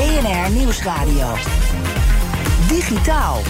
BNR 0.00 0.50
Nieuwsradio. 0.50 1.34
Digitaal. 2.68 3.40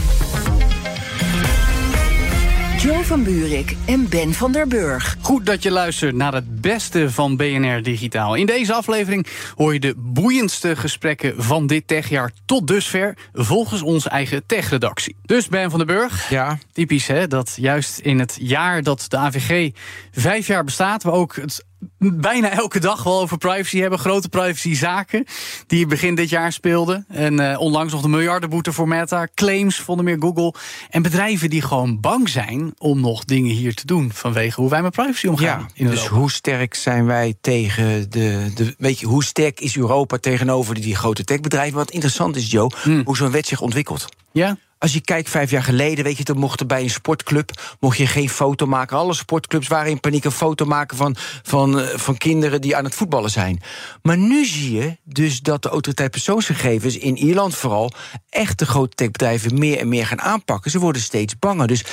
Joe 2.79 3.05
van 3.05 3.23
Buurik 3.23 3.77
en 3.87 4.09
Ben 4.09 4.35
van 4.35 4.53
der 4.53 4.69
Burg. 4.69 5.17
Goed 5.21 5.47
dat 5.47 5.63
je 5.63 5.71
luistert 5.71 6.15
naar 6.15 6.35
het 6.35 6.61
beste 6.61 7.11
van 7.11 7.37
BNR 7.37 7.83
Digitaal. 7.83 8.35
In 8.35 8.47
deze 8.47 8.75
aflevering 8.75 9.27
hoor 9.57 9.73
je 9.73 9.81
de 9.81 9.95
boeiendste 9.97 10.77
gesprekken 10.77 11.43
van 11.43 11.67
dit 11.67 11.87
techjaar 11.87 12.31
tot 12.45 12.67
dusver 12.67 13.17
volgens 13.33 13.83
onze 13.83 14.09
eigen 14.09 14.47
techredactie. 14.47 15.17
Dus 15.23 15.49
Ben 15.49 15.71
van 15.71 15.79
der 15.79 15.89
Burg, 15.89 16.31
Ja. 16.31 16.59
typisch 16.73 17.07
hè, 17.07 17.27
dat 17.27 17.53
juist 17.57 17.99
in 17.99 18.19
het 18.19 18.37
jaar 18.41 18.83
dat 18.83 19.05
de 19.09 19.17
AVG 19.17 19.73
vijf 20.13 20.47
jaar 20.47 20.65
bestaat, 20.65 21.03
we 21.03 21.11
ook 21.11 21.37
het 21.37 21.65
bijna 21.99 22.51
elke 22.51 22.81
dag 22.81 23.03
wel 23.03 23.21
over 23.21 23.39
privacy 23.39 23.79
hebben. 23.79 23.99
Grote 23.99 24.29
privacyzaken 24.29 25.25
die 25.67 25.87
begin 25.87 26.15
dit 26.15 26.29
jaar 26.29 26.53
speelden. 26.53 27.05
En 27.09 27.51
eh, 27.51 27.61
onlangs 27.61 27.93
nog 27.93 28.03
de 28.03 28.09
miljardenboete 28.09 28.73
voor 28.73 28.89
Meta. 28.89 29.29
Claims 29.35 29.77
vonden 29.77 30.05
meer 30.05 30.17
Google. 30.21 30.55
En 30.91 31.03
bedrijven 31.03 31.51
die 31.51 31.63
gewoon 31.63 32.01
bang 32.01 32.29
zijn 32.29 32.75
om 32.79 33.01
nog 33.01 33.25
dingen 33.25 33.55
hier 33.55 33.75
te 33.75 33.87
doen. 33.87 34.11
Vanwege 34.13 34.61
hoe 34.61 34.71
wij 34.71 34.83
met 34.83 34.93
privacy 34.93 35.27
omgaan 35.27 35.69
Ja, 35.75 35.89
dus 35.89 36.07
hoe 36.07 36.31
sterk 36.31 36.75
zijn 36.75 37.07
wij 37.07 37.35
tegen 37.41 38.11
de, 38.11 38.51
de. 38.55 38.75
Weet 38.79 39.01
je, 39.01 39.07
hoe 39.07 39.25
sterk 39.25 39.61
is 39.61 39.77
Europa 39.77 40.17
tegenover 40.17 40.75
die 40.75 40.97
grote 40.97 41.25
techbedrijven? 41.25 41.77
Wat 41.77 41.91
interessant 41.91 42.37
is, 42.37 42.51
Joe, 42.51 42.71
Hmm. 42.83 43.03
hoe 43.05 43.17
zo'n 43.17 43.31
wet 43.31 43.47
zich 43.47 43.61
ontwikkelt. 43.61 44.05
Ja? 44.33 44.57
Als 44.81 44.93
je 44.93 45.01
kijkt, 45.01 45.29
vijf 45.29 45.51
jaar 45.51 45.63
geleden, 45.63 46.05
weet 46.05 46.17
je, 46.17 46.25
dan 46.25 46.39
mochten 46.39 46.67
bij 46.67 46.83
een 46.83 46.91
sportclub 46.91 47.51
mocht 47.81 47.97
je 47.97 48.07
geen 48.07 48.29
foto 48.29 48.67
maken. 48.67 48.97
Alle 48.97 49.15
sportclubs 49.15 49.69
waren 49.69 49.91
in 49.91 50.01
paniek 50.01 50.25
een 50.25 50.31
foto 50.31 50.65
maken 50.65 50.97
van, 50.97 51.17
van, 51.43 51.81
eh, 51.81 51.99
van 51.99 52.17
kinderen 52.17 52.61
die 52.61 52.77
aan 52.77 52.85
het 52.85 52.95
voetballen 52.95 53.31
zijn. 53.31 53.61
Maar 54.03 54.19
nu 54.19 54.45
zie 54.45 54.73
je 54.73 54.97
dus 55.05 55.41
dat 55.41 55.63
de 55.63 55.69
autoriteit 55.69 56.11
persoonsgegevens 56.11 56.99
in 56.99 57.17
Ierland 57.17 57.55
vooral 57.55 57.93
echt 58.29 58.59
de 58.59 58.67
grote 58.67 58.95
techbedrijven 58.95 59.59
meer 59.59 59.79
en 59.79 59.89
meer 59.89 60.07
gaan 60.07 60.21
aanpakken. 60.21 60.71
Ze 60.71 60.79
worden 60.79 61.03
steeds 61.03 61.39
banger. 61.39 61.67
Dus 61.67 61.85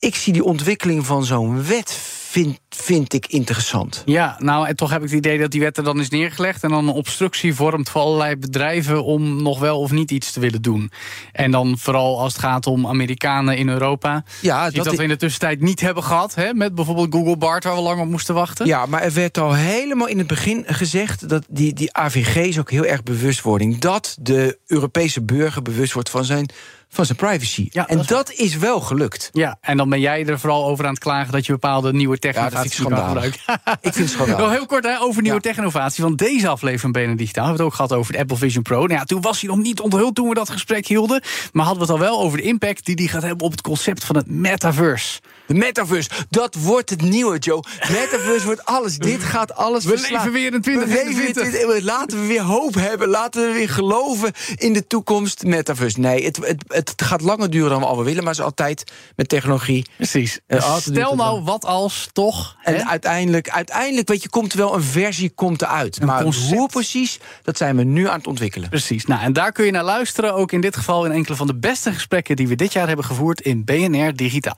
ik 0.00 0.14
zie 0.14 0.32
die 0.32 0.44
ontwikkeling 0.44 1.06
van 1.06 1.24
zo'n 1.24 1.64
wet 1.64 1.92
vind, 2.30 2.58
vind 2.68 3.12
ik 3.12 3.26
interessant. 3.26 4.02
Ja, 4.04 4.36
nou, 4.38 4.66
en 4.66 4.76
toch 4.76 4.90
heb 4.90 5.02
ik 5.02 5.08
het 5.08 5.18
idee 5.18 5.38
dat 5.38 5.50
die 5.50 5.60
wet 5.60 5.76
er 5.76 5.84
dan 5.84 6.00
is 6.00 6.08
neergelegd... 6.08 6.62
en 6.62 6.70
dan 6.70 6.88
een 6.88 6.94
obstructie 6.94 7.54
vormt 7.54 7.88
voor 7.90 8.00
allerlei 8.00 8.36
bedrijven... 8.36 9.04
om 9.04 9.42
nog 9.42 9.58
wel 9.58 9.80
of 9.80 9.90
niet 9.90 10.10
iets 10.10 10.32
te 10.32 10.40
willen 10.40 10.62
doen. 10.62 10.90
En 11.32 11.50
dan 11.50 11.78
vooral 11.78 12.20
als 12.20 12.32
het 12.32 12.42
gaat 12.42 12.66
om 12.66 12.86
Amerikanen 12.86 13.56
in 13.56 13.68
Europa. 13.68 14.24
Ja, 14.40 14.70
dat 14.70 14.84
dat 14.84 14.96
we 14.96 15.02
in 15.02 15.08
de 15.08 15.16
tussentijd 15.16 15.60
niet 15.60 15.80
hebben 15.80 16.02
gehad... 16.02 16.34
Hè, 16.34 16.54
met 16.54 16.74
bijvoorbeeld 16.74 17.14
Google 17.14 17.36
Bart, 17.36 17.64
waar 17.64 17.74
we 17.74 17.80
lang 17.80 18.00
op 18.00 18.08
moesten 18.08 18.34
wachten. 18.34 18.66
Ja, 18.66 18.86
maar 18.86 19.02
er 19.02 19.12
werd 19.12 19.38
al 19.38 19.54
helemaal 19.54 20.08
in 20.08 20.18
het 20.18 20.26
begin 20.26 20.64
gezegd 20.66 21.28
dat 21.28 21.44
die, 21.48 21.72
die 21.72 21.96
AVG 21.96 22.36
is 22.36 22.58
ook 22.58 22.70
heel 22.70 22.86
erg 22.86 23.02
bewustwording. 23.02 23.78
Dat 23.78 24.16
de 24.20 24.58
Europese 24.66 25.22
burger 25.22 25.62
bewust 25.62 25.92
wordt 25.92 26.10
van 26.10 26.24
zijn, 26.24 26.50
van 26.92 27.04
zijn 27.06 27.18
privacy. 27.18 27.68
Ja, 27.70 27.88
en 27.88 27.96
dat 27.96 28.08
dat 28.08 28.32
is 28.32 28.56
wel 28.56 28.80
gelukt. 28.80 29.28
Ja, 29.32 29.58
en 29.60 29.76
dan 29.76 29.88
ben 29.88 30.00
jij 30.00 30.26
er 30.26 30.38
vooral 30.38 30.66
over 30.66 30.84
aan 30.84 30.90
het 30.90 31.02
klagen... 31.02 31.32
dat 31.32 31.46
je 31.46 31.52
bepaalde 31.52 31.92
nieuwe 31.92 32.16
Ja, 32.20 32.32
technologie 32.32 32.58
kan 32.60 32.70
schandalig. 32.70 33.06
gebruiken. 33.44 33.78
Ik 33.80 33.92
vind 33.92 34.08
het 34.08 34.16
Wel 34.18 34.26
schandalig. 34.26 34.52
heel 34.56 34.66
kort 34.66 34.84
hè, 34.84 35.00
over 35.00 35.22
nieuwe 35.22 35.36
Ja. 35.42 35.48
techinnovatie. 35.48 36.04
Want 36.04 36.18
deze 36.18 36.48
aflevering 36.48 36.80
van 36.80 36.92
BNN 36.92 37.16
Digitaal 37.16 37.44
hebben 37.46 37.64
we 37.64 37.70
het 37.70 37.80
ook 37.80 37.86
gehad 37.86 38.00
over 38.00 38.12
de 38.12 38.18
Apple 38.18 38.36
Vision 38.36 38.62
Pro. 38.62 38.78
Nou 38.86 38.92
ja, 38.92 39.04
toen 39.04 39.20
was 39.20 39.40
hij 39.40 39.50
nog 39.50 39.58
niet 39.58 39.80
onthuld 39.80 40.14
toen 40.14 40.28
we 40.28 40.34
dat 40.34 40.50
gesprek 40.50 40.86
hielden. 40.86 41.22
Maar 41.52 41.64
hadden 41.64 41.86
we 41.86 41.92
het 41.92 42.00
al 42.02 42.08
wel 42.08 42.20
over 42.20 42.38
de 42.38 42.44
impact 42.44 42.84
die 42.86 42.96
die 42.96 43.08
gaat 43.08 43.22
hebben 43.22 43.44
op 43.46 43.50
het 43.52 43.60
concept 43.60 44.04
van 44.04 44.16
het 44.16 44.26
metaverse. 44.30 45.20
De 45.50 45.56
metaverse, 45.56 46.10
dat 46.28 46.54
wordt 46.54 46.90
het 46.90 47.02
nieuwe, 47.02 47.38
Joe. 47.38 47.62
Metaverse 47.90 48.44
wordt 48.44 48.64
alles. 48.64 48.98
Dit 48.98 49.22
gaat 49.22 49.54
alles 49.54 49.84
We 49.84 49.90
verslaan. 49.90 50.12
leven 50.18 50.32
weer 50.32 50.54
in 50.54 50.60
We 50.62 50.70
leven 50.70 51.26
in 51.26 51.32
2020. 51.32 51.60
20 51.60 51.82
Laten 51.82 52.20
we 52.20 52.26
weer 52.26 52.42
hoop 52.42 52.74
hebben. 52.74 53.08
Laten 53.08 53.46
we 53.46 53.52
weer 53.52 53.68
geloven 53.68 54.32
in 54.54 54.72
de 54.72 54.86
toekomst. 54.86 55.44
Metaverse. 55.44 56.00
Nee, 56.00 56.24
het, 56.24 56.36
het, 56.36 56.64
het 56.68 57.02
gaat 57.02 57.20
langer 57.20 57.50
duren 57.50 57.70
dan 57.70 57.78
we 57.80 57.86
allemaal 57.86 58.04
willen. 58.04 58.24
Maar 58.24 58.34
ze 58.34 58.42
altijd 58.42 58.92
met 59.16 59.28
technologie. 59.28 59.86
Precies. 59.96 60.40
Eh, 60.46 60.76
Stel 60.76 60.92
nou 60.94 61.16
lang. 61.16 61.44
wat 61.44 61.64
als 61.64 62.08
toch. 62.12 62.56
En 62.62 62.74
hè? 62.74 62.84
uiteindelijk, 62.84 63.50
uiteindelijk, 63.50 64.08
weet 64.08 64.22
je, 64.22 64.28
komt 64.28 64.52
er 64.52 64.58
wel 64.58 64.74
een 64.74 64.82
versie 64.82 65.30
komt 65.30 65.62
eruit. 65.62 66.00
Een 66.00 66.06
maar 66.06 66.22
concept. 66.22 66.58
hoe 66.58 66.68
precies, 66.68 67.18
dat 67.42 67.56
zijn 67.56 67.76
we 67.76 67.82
nu 67.82 68.08
aan 68.08 68.18
het 68.18 68.26
ontwikkelen. 68.26 68.68
Precies. 68.68 69.06
Nou, 69.06 69.22
en 69.22 69.32
daar 69.32 69.52
kun 69.52 69.64
je 69.64 69.70
naar 69.70 69.84
luisteren. 69.84 70.34
Ook 70.34 70.52
in 70.52 70.60
dit 70.60 70.76
geval 70.76 71.04
in 71.04 71.12
enkele 71.12 71.36
van 71.36 71.46
de 71.46 71.56
beste 71.56 71.92
gesprekken 71.92 72.36
die 72.36 72.48
we 72.48 72.54
dit 72.54 72.72
jaar 72.72 72.86
hebben 72.86 73.04
gevoerd 73.04 73.40
in 73.40 73.64
BNR 73.64 74.16
Digitaal. 74.16 74.56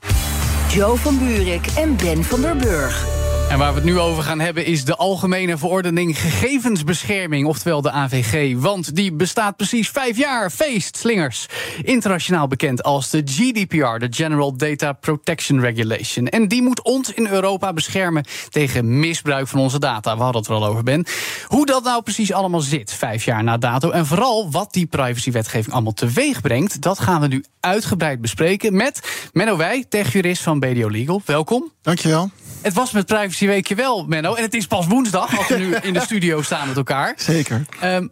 Joe 0.73 0.97
van 0.97 1.17
Buurik 1.17 1.67
en 1.75 1.95
Ben 1.95 2.23
van 2.23 2.41
der 2.41 2.55
Burg. 2.55 3.12
En 3.53 3.59
waar 3.59 3.73
we 3.73 3.79
het 3.79 3.89
nu 3.89 3.99
over 3.99 4.23
gaan 4.23 4.39
hebben 4.39 4.65
is 4.65 4.85
de 4.85 4.95
Algemene 4.95 5.57
Verordening 5.57 6.19
Gegevensbescherming, 6.19 7.47
oftewel 7.47 7.81
de 7.81 7.91
AVG. 7.91 8.55
Want 8.57 8.95
die 8.95 9.11
bestaat 9.11 9.55
precies 9.55 9.89
vijf 9.89 10.17
jaar. 10.17 10.51
Feest, 10.51 10.97
slingers. 10.97 11.45
Internationaal 11.83 12.47
bekend 12.47 12.83
als 12.83 13.09
de 13.09 13.21
GDPR, 13.25 13.97
de 13.97 14.07
General 14.09 14.57
Data 14.57 14.93
Protection 14.93 15.59
Regulation. 15.59 16.27
En 16.27 16.47
die 16.47 16.61
moet 16.61 16.81
ons 16.81 17.13
in 17.13 17.27
Europa 17.27 17.73
beschermen 17.73 18.25
tegen 18.49 18.99
misbruik 18.99 19.47
van 19.47 19.59
onze 19.59 19.79
data. 19.79 20.17
We 20.17 20.23
hadden 20.23 20.41
het 20.41 20.49
er 20.49 20.55
al 20.55 20.65
over, 20.65 20.83
Ben. 20.83 21.05
Hoe 21.47 21.65
dat 21.65 21.83
nou 21.83 22.01
precies 22.01 22.33
allemaal 22.33 22.61
zit, 22.61 22.93
vijf 22.93 23.25
jaar 23.25 23.43
na 23.43 23.57
dato. 23.57 23.89
En 23.89 24.05
vooral 24.05 24.51
wat 24.51 24.73
die 24.73 24.85
privacywetgeving 24.85 25.73
allemaal 25.73 25.93
teweeg 25.93 26.41
brengt, 26.41 26.81
dat 26.81 26.99
gaan 26.99 27.21
we 27.21 27.27
nu 27.27 27.43
uitgebreid 27.59 28.21
bespreken 28.21 28.75
met 28.75 29.29
Menno 29.33 29.57
Wij, 29.57 29.85
techjurist 29.89 30.43
van 30.43 30.59
BDO 30.59 30.89
Legal. 30.89 31.21
Welkom. 31.25 31.71
Dankjewel. 31.81 32.29
Het 32.63 32.73
was 32.73 32.91
met 32.91 33.05
Privacy 33.05 33.45
Weekje 33.47 33.75
wel, 33.75 34.05
Menno. 34.07 34.33
En 34.33 34.43
het 34.43 34.53
is 34.53 34.67
pas 34.67 34.87
woensdag, 34.87 35.37
als 35.37 35.47
we 35.47 35.57
nu 35.57 35.75
in 35.89 35.93
de 35.93 35.99
studio 35.99 36.41
staan 36.41 36.67
met 36.67 36.77
elkaar. 36.77 37.13
Zeker. 37.17 37.65
Ehm 37.79 38.07
1,2 38.07 38.09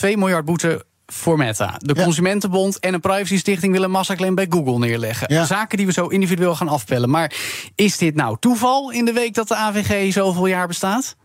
miljard 0.00 0.44
boete 0.44 0.84
voor 1.06 1.36
Meta. 1.38 1.74
De 1.78 1.94
Ja. 1.94 2.02
Consumentenbond 2.04 2.78
en 2.78 2.94
een 2.94 3.00
privacystichting 3.00 3.72
willen 3.72 3.86
een 3.86 3.92
massaclaim 3.94 4.34
bij 4.34 4.46
Google 4.50 4.78
neerleggen. 4.78 5.34
Ja. 5.34 5.44
Zaken 5.44 5.76
die 5.76 5.86
we 5.86 5.92
zo 5.92 6.06
individueel 6.06 6.54
gaan 6.54 6.68
afpellen. 6.68 7.10
Maar 7.10 7.32
is 7.74 7.98
dit 7.98 8.14
nou 8.14 8.36
toeval 8.40 8.90
in 8.90 9.04
de 9.04 9.12
week 9.12 9.34
dat 9.34 9.48
de 9.48 9.54
AVG 9.54 10.12
zoveel 10.12 10.46
jaar 10.46 10.66
bestaat? 10.66 11.16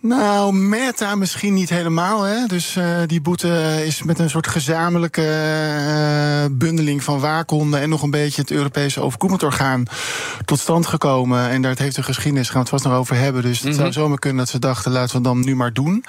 Nou, 0.00 0.54
Meta 0.54 1.14
misschien 1.14 1.54
niet 1.54 1.68
helemaal. 1.68 2.22
Hè? 2.22 2.46
Dus 2.46 2.76
eh, 2.76 2.98
die 3.06 3.20
boete 3.20 3.82
is 3.86 4.02
met 4.02 4.18
een 4.18 4.30
soort 4.30 4.46
gezamenlijke 4.46 5.22
eh, 5.22 6.44
bundeling 6.50 7.04
van 7.04 7.20
waakhonden 7.20 7.80
en 7.80 7.88
nog 7.88 8.02
een 8.02 8.10
beetje 8.10 8.40
het 8.40 8.50
Europese 8.50 9.00
overkoepelend 9.00 9.42
orgaan 9.42 9.84
tot 10.44 10.58
stand 10.58 10.86
gekomen. 10.86 11.48
En 11.48 11.62
daar 11.62 11.74
heeft 11.78 11.96
een 11.96 12.04
geschiedenis, 12.04 12.46
gaan 12.46 12.54
we 12.54 12.60
het 12.60 12.68
vast 12.68 12.84
nog 12.84 12.94
over 12.94 13.16
hebben. 13.16 13.42
Dus 13.42 13.60
het 13.60 13.74
zou 13.74 13.92
zomaar 13.92 14.18
kunnen 14.18 14.38
dat 14.38 14.48
ze 14.48 14.58
dachten, 14.58 14.92
laten 14.92 15.10
we 15.10 15.14
het 15.14 15.24
dan 15.24 15.44
nu 15.44 15.56
maar 15.56 15.72
doen. 15.72 16.04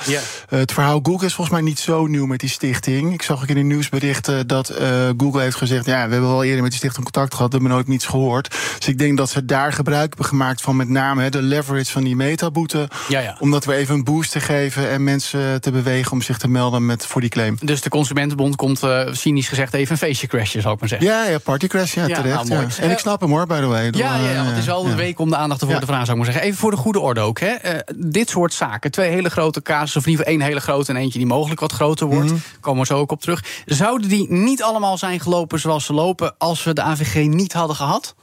Eh, 0.49 0.59
het 0.59 0.71
verhaal 0.71 0.99
Google 1.03 1.25
is 1.25 1.33
volgens 1.33 1.55
mij 1.57 1.65
niet 1.65 1.79
zo 1.79 2.07
nieuw 2.07 2.25
met 2.25 2.39
die 2.39 2.49
stichting. 2.49 3.13
Ik 3.13 3.21
zag 3.21 3.41
ook 3.41 3.47
in 3.47 3.55
de 3.55 3.61
nieuwsberichten 3.61 4.47
dat 4.47 4.73
Google 5.17 5.41
heeft 5.41 5.55
gezegd... 5.55 5.85
ja, 5.85 6.05
we 6.05 6.11
hebben 6.11 6.29
wel 6.29 6.43
eerder 6.43 6.61
met 6.61 6.69
die 6.71 6.79
stichting 6.79 7.03
contact 7.03 7.33
gehad... 7.33 7.51
we 7.51 7.57
hebben 7.57 7.75
nooit 7.75 7.87
niets 7.87 8.05
gehoord. 8.05 8.49
Dus 8.77 8.87
ik 8.87 8.97
denk 8.97 9.17
dat 9.17 9.29
ze 9.29 9.45
daar 9.45 9.73
gebruik 9.73 10.07
hebben 10.07 10.25
gemaakt 10.25 10.61
van 10.61 10.75
met 10.75 10.89
name... 10.89 11.21
Hè, 11.21 11.29
de 11.29 11.41
leverage 11.41 11.91
van 11.91 12.03
die 12.03 12.15
metaboete... 12.15 12.87
Ja, 13.07 13.19
ja. 13.19 13.37
Om 13.39 13.51
dat 13.51 13.65
weer 13.65 13.75
even 13.77 13.95
een 13.95 14.03
boost 14.03 14.31
te 14.31 14.39
geven... 14.39 14.89
en 14.89 15.03
mensen 15.03 15.61
te 15.61 15.71
bewegen 15.71 16.11
om 16.11 16.21
zich 16.21 16.37
te 16.37 16.47
melden 16.47 16.85
met, 16.85 17.05
voor 17.05 17.21
die 17.21 17.29
claim. 17.29 17.57
Dus 17.61 17.81
de 17.81 17.89
Consumentenbond 17.89 18.55
komt, 18.55 18.83
eh, 18.83 19.01
cynisch 19.11 19.47
gezegd, 19.47 19.73
even 19.73 19.91
een 19.91 19.97
feestje 19.97 20.27
crashen, 20.27 20.61
zou 20.61 20.73
ik 20.73 20.79
maar 20.79 20.89
zeggen. 20.89 21.07
Ja, 21.07 21.25
ja, 21.25 21.37
partycrash, 21.37 21.93
ja, 21.93 22.05
Ja, 22.07 22.15
terecht. 22.15 22.47
nou, 22.47 22.61
ja. 22.61 22.67
En 22.79 22.91
ik 22.91 22.97
snap 22.99 23.21
hem 23.21 23.29
hoor, 23.29 23.45
by 23.47 23.59
the 23.59 23.65
way. 23.65 23.83
Ja, 23.91 24.15
ja, 24.15 24.29
ja, 24.29 24.35
want 24.35 24.47
het 24.49 24.57
is 24.57 24.65
wel 24.65 24.85
Ja. 24.85 24.91
een 24.91 24.97
week 24.97 25.19
om 25.19 25.29
de 25.29 25.35
aandacht 25.35 25.61
ervoor 25.61 25.79
te 25.79 25.85
vragen, 25.85 26.05
zou 26.05 26.17
ik 26.17 26.23
maar 26.23 26.33
zeggen. 26.33 26.51
Even 26.51 26.61
voor 26.61 26.71
de 26.71 26.77
goede 26.77 26.99
orde 26.99 27.19
ook. 27.19 27.39
Hè. 27.39 27.47
Eh, 27.47 27.79
dit 27.95 28.29
soort 28.29 28.53
zaken, 28.53 28.91
twee 28.91 29.09
hele 29.11 29.29
grote 29.29 29.61
casussen, 29.61 29.99
of 29.99 30.05
in 30.05 30.11
ieder 30.11 30.25
geval 30.25 30.39
één 30.39 30.49
hele 30.49 30.61
grote 30.65 30.91
en 30.91 30.97
eentje 30.97 31.17
die 31.19 31.27
mogelijk 31.27 31.59
wat 31.59 31.71
groter 31.71 32.07
wordt, 32.07 32.29
Mhm. 32.31 32.39
komen 32.59 32.79
we 32.81 32.85
zo 32.87 32.97
ook 32.97 33.11
op 33.11 33.21
terug. 33.21 33.43
Zouden 33.65 34.09
die 34.09 34.31
niet 34.31 34.63
allemaal 34.63 34.97
zijn 34.97 35.19
gelopen 35.19 35.59
zoals 35.59 35.85
ze 35.85 35.93
lopen 35.93 36.35
als 36.37 36.63
we 36.63 36.73
de 36.73 36.81
AVG 36.81 37.15
niet 37.27 37.53
hadden 37.53 37.75
gehad? 37.75 38.15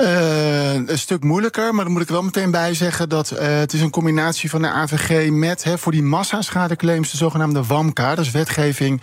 Uh, 0.00 0.72
een 0.74 0.98
stuk 0.98 1.22
moeilijker, 1.24 1.74
maar 1.74 1.84
dan 1.84 1.92
moet 1.92 2.02
ik 2.02 2.08
wel 2.08 2.22
meteen 2.22 2.50
bij 2.50 2.74
zeggen 2.74 3.08
dat 3.08 3.32
uh, 3.32 3.38
het 3.40 3.72
is 3.72 3.80
een 3.80 3.90
combinatie 3.90 4.50
van 4.50 4.62
de 4.62 4.68
AVG 4.68 5.30
met 5.30 5.64
hè, 5.64 5.78
voor 5.78 5.92
die 5.92 6.02
massaschadeclaims 6.02 7.10
de 7.10 7.16
zogenaamde 7.16 7.64
WAMKA. 7.64 8.14
Dat 8.14 8.24
is 8.24 8.30
wetgeving 8.30 9.00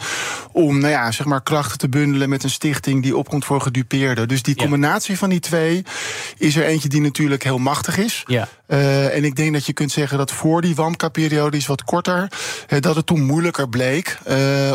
om 0.52 0.78
nou 0.80 0.92
ja, 0.92 1.12
zeg 1.12 1.26
maar 1.26 1.42
krachten 1.42 1.78
te 1.78 1.90
bundelen 1.90 2.30
met 2.30 2.44
een 2.44 2.50
stichting 2.50 3.04
die 3.04 3.18
opkomt 3.18 3.46
voor 3.46 3.62
gedupeerden. 3.62 4.28
Dus 4.28 4.42
die 4.44 4.56
combinatie 4.56 5.18
van 5.18 5.30
die 5.30 5.40
twee 5.40 5.84
is 6.38 6.56
er 6.56 6.66
eentje 6.66 6.90
die 6.90 7.02
natuurlijk 7.02 7.44
heel 7.44 7.58
machtig 7.58 7.98
is. 7.98 8.24
Ja. 8.26 8.48
Uh, 8.68 9.16
en 9.16 9.24
ik 9.24 9.36
denk 9.36 9.54
dat 9.54 9.66
je 9.66 9.74
kunt 9.74 9.92
zeggen 9.92 10.18
dat 10.18 10.32
voor 10.32 10.62
die 10.62 10.76
WAMKA-periode 10.76 11.58
is 11.58 11.68
wat 11.68 11.84
korter, 11.84 12.32
dat 12.80 12.96
het 12.96 13.06
toen 13.06 13.22
moeilijker 13.24 13.70
bleek 13.70 14.18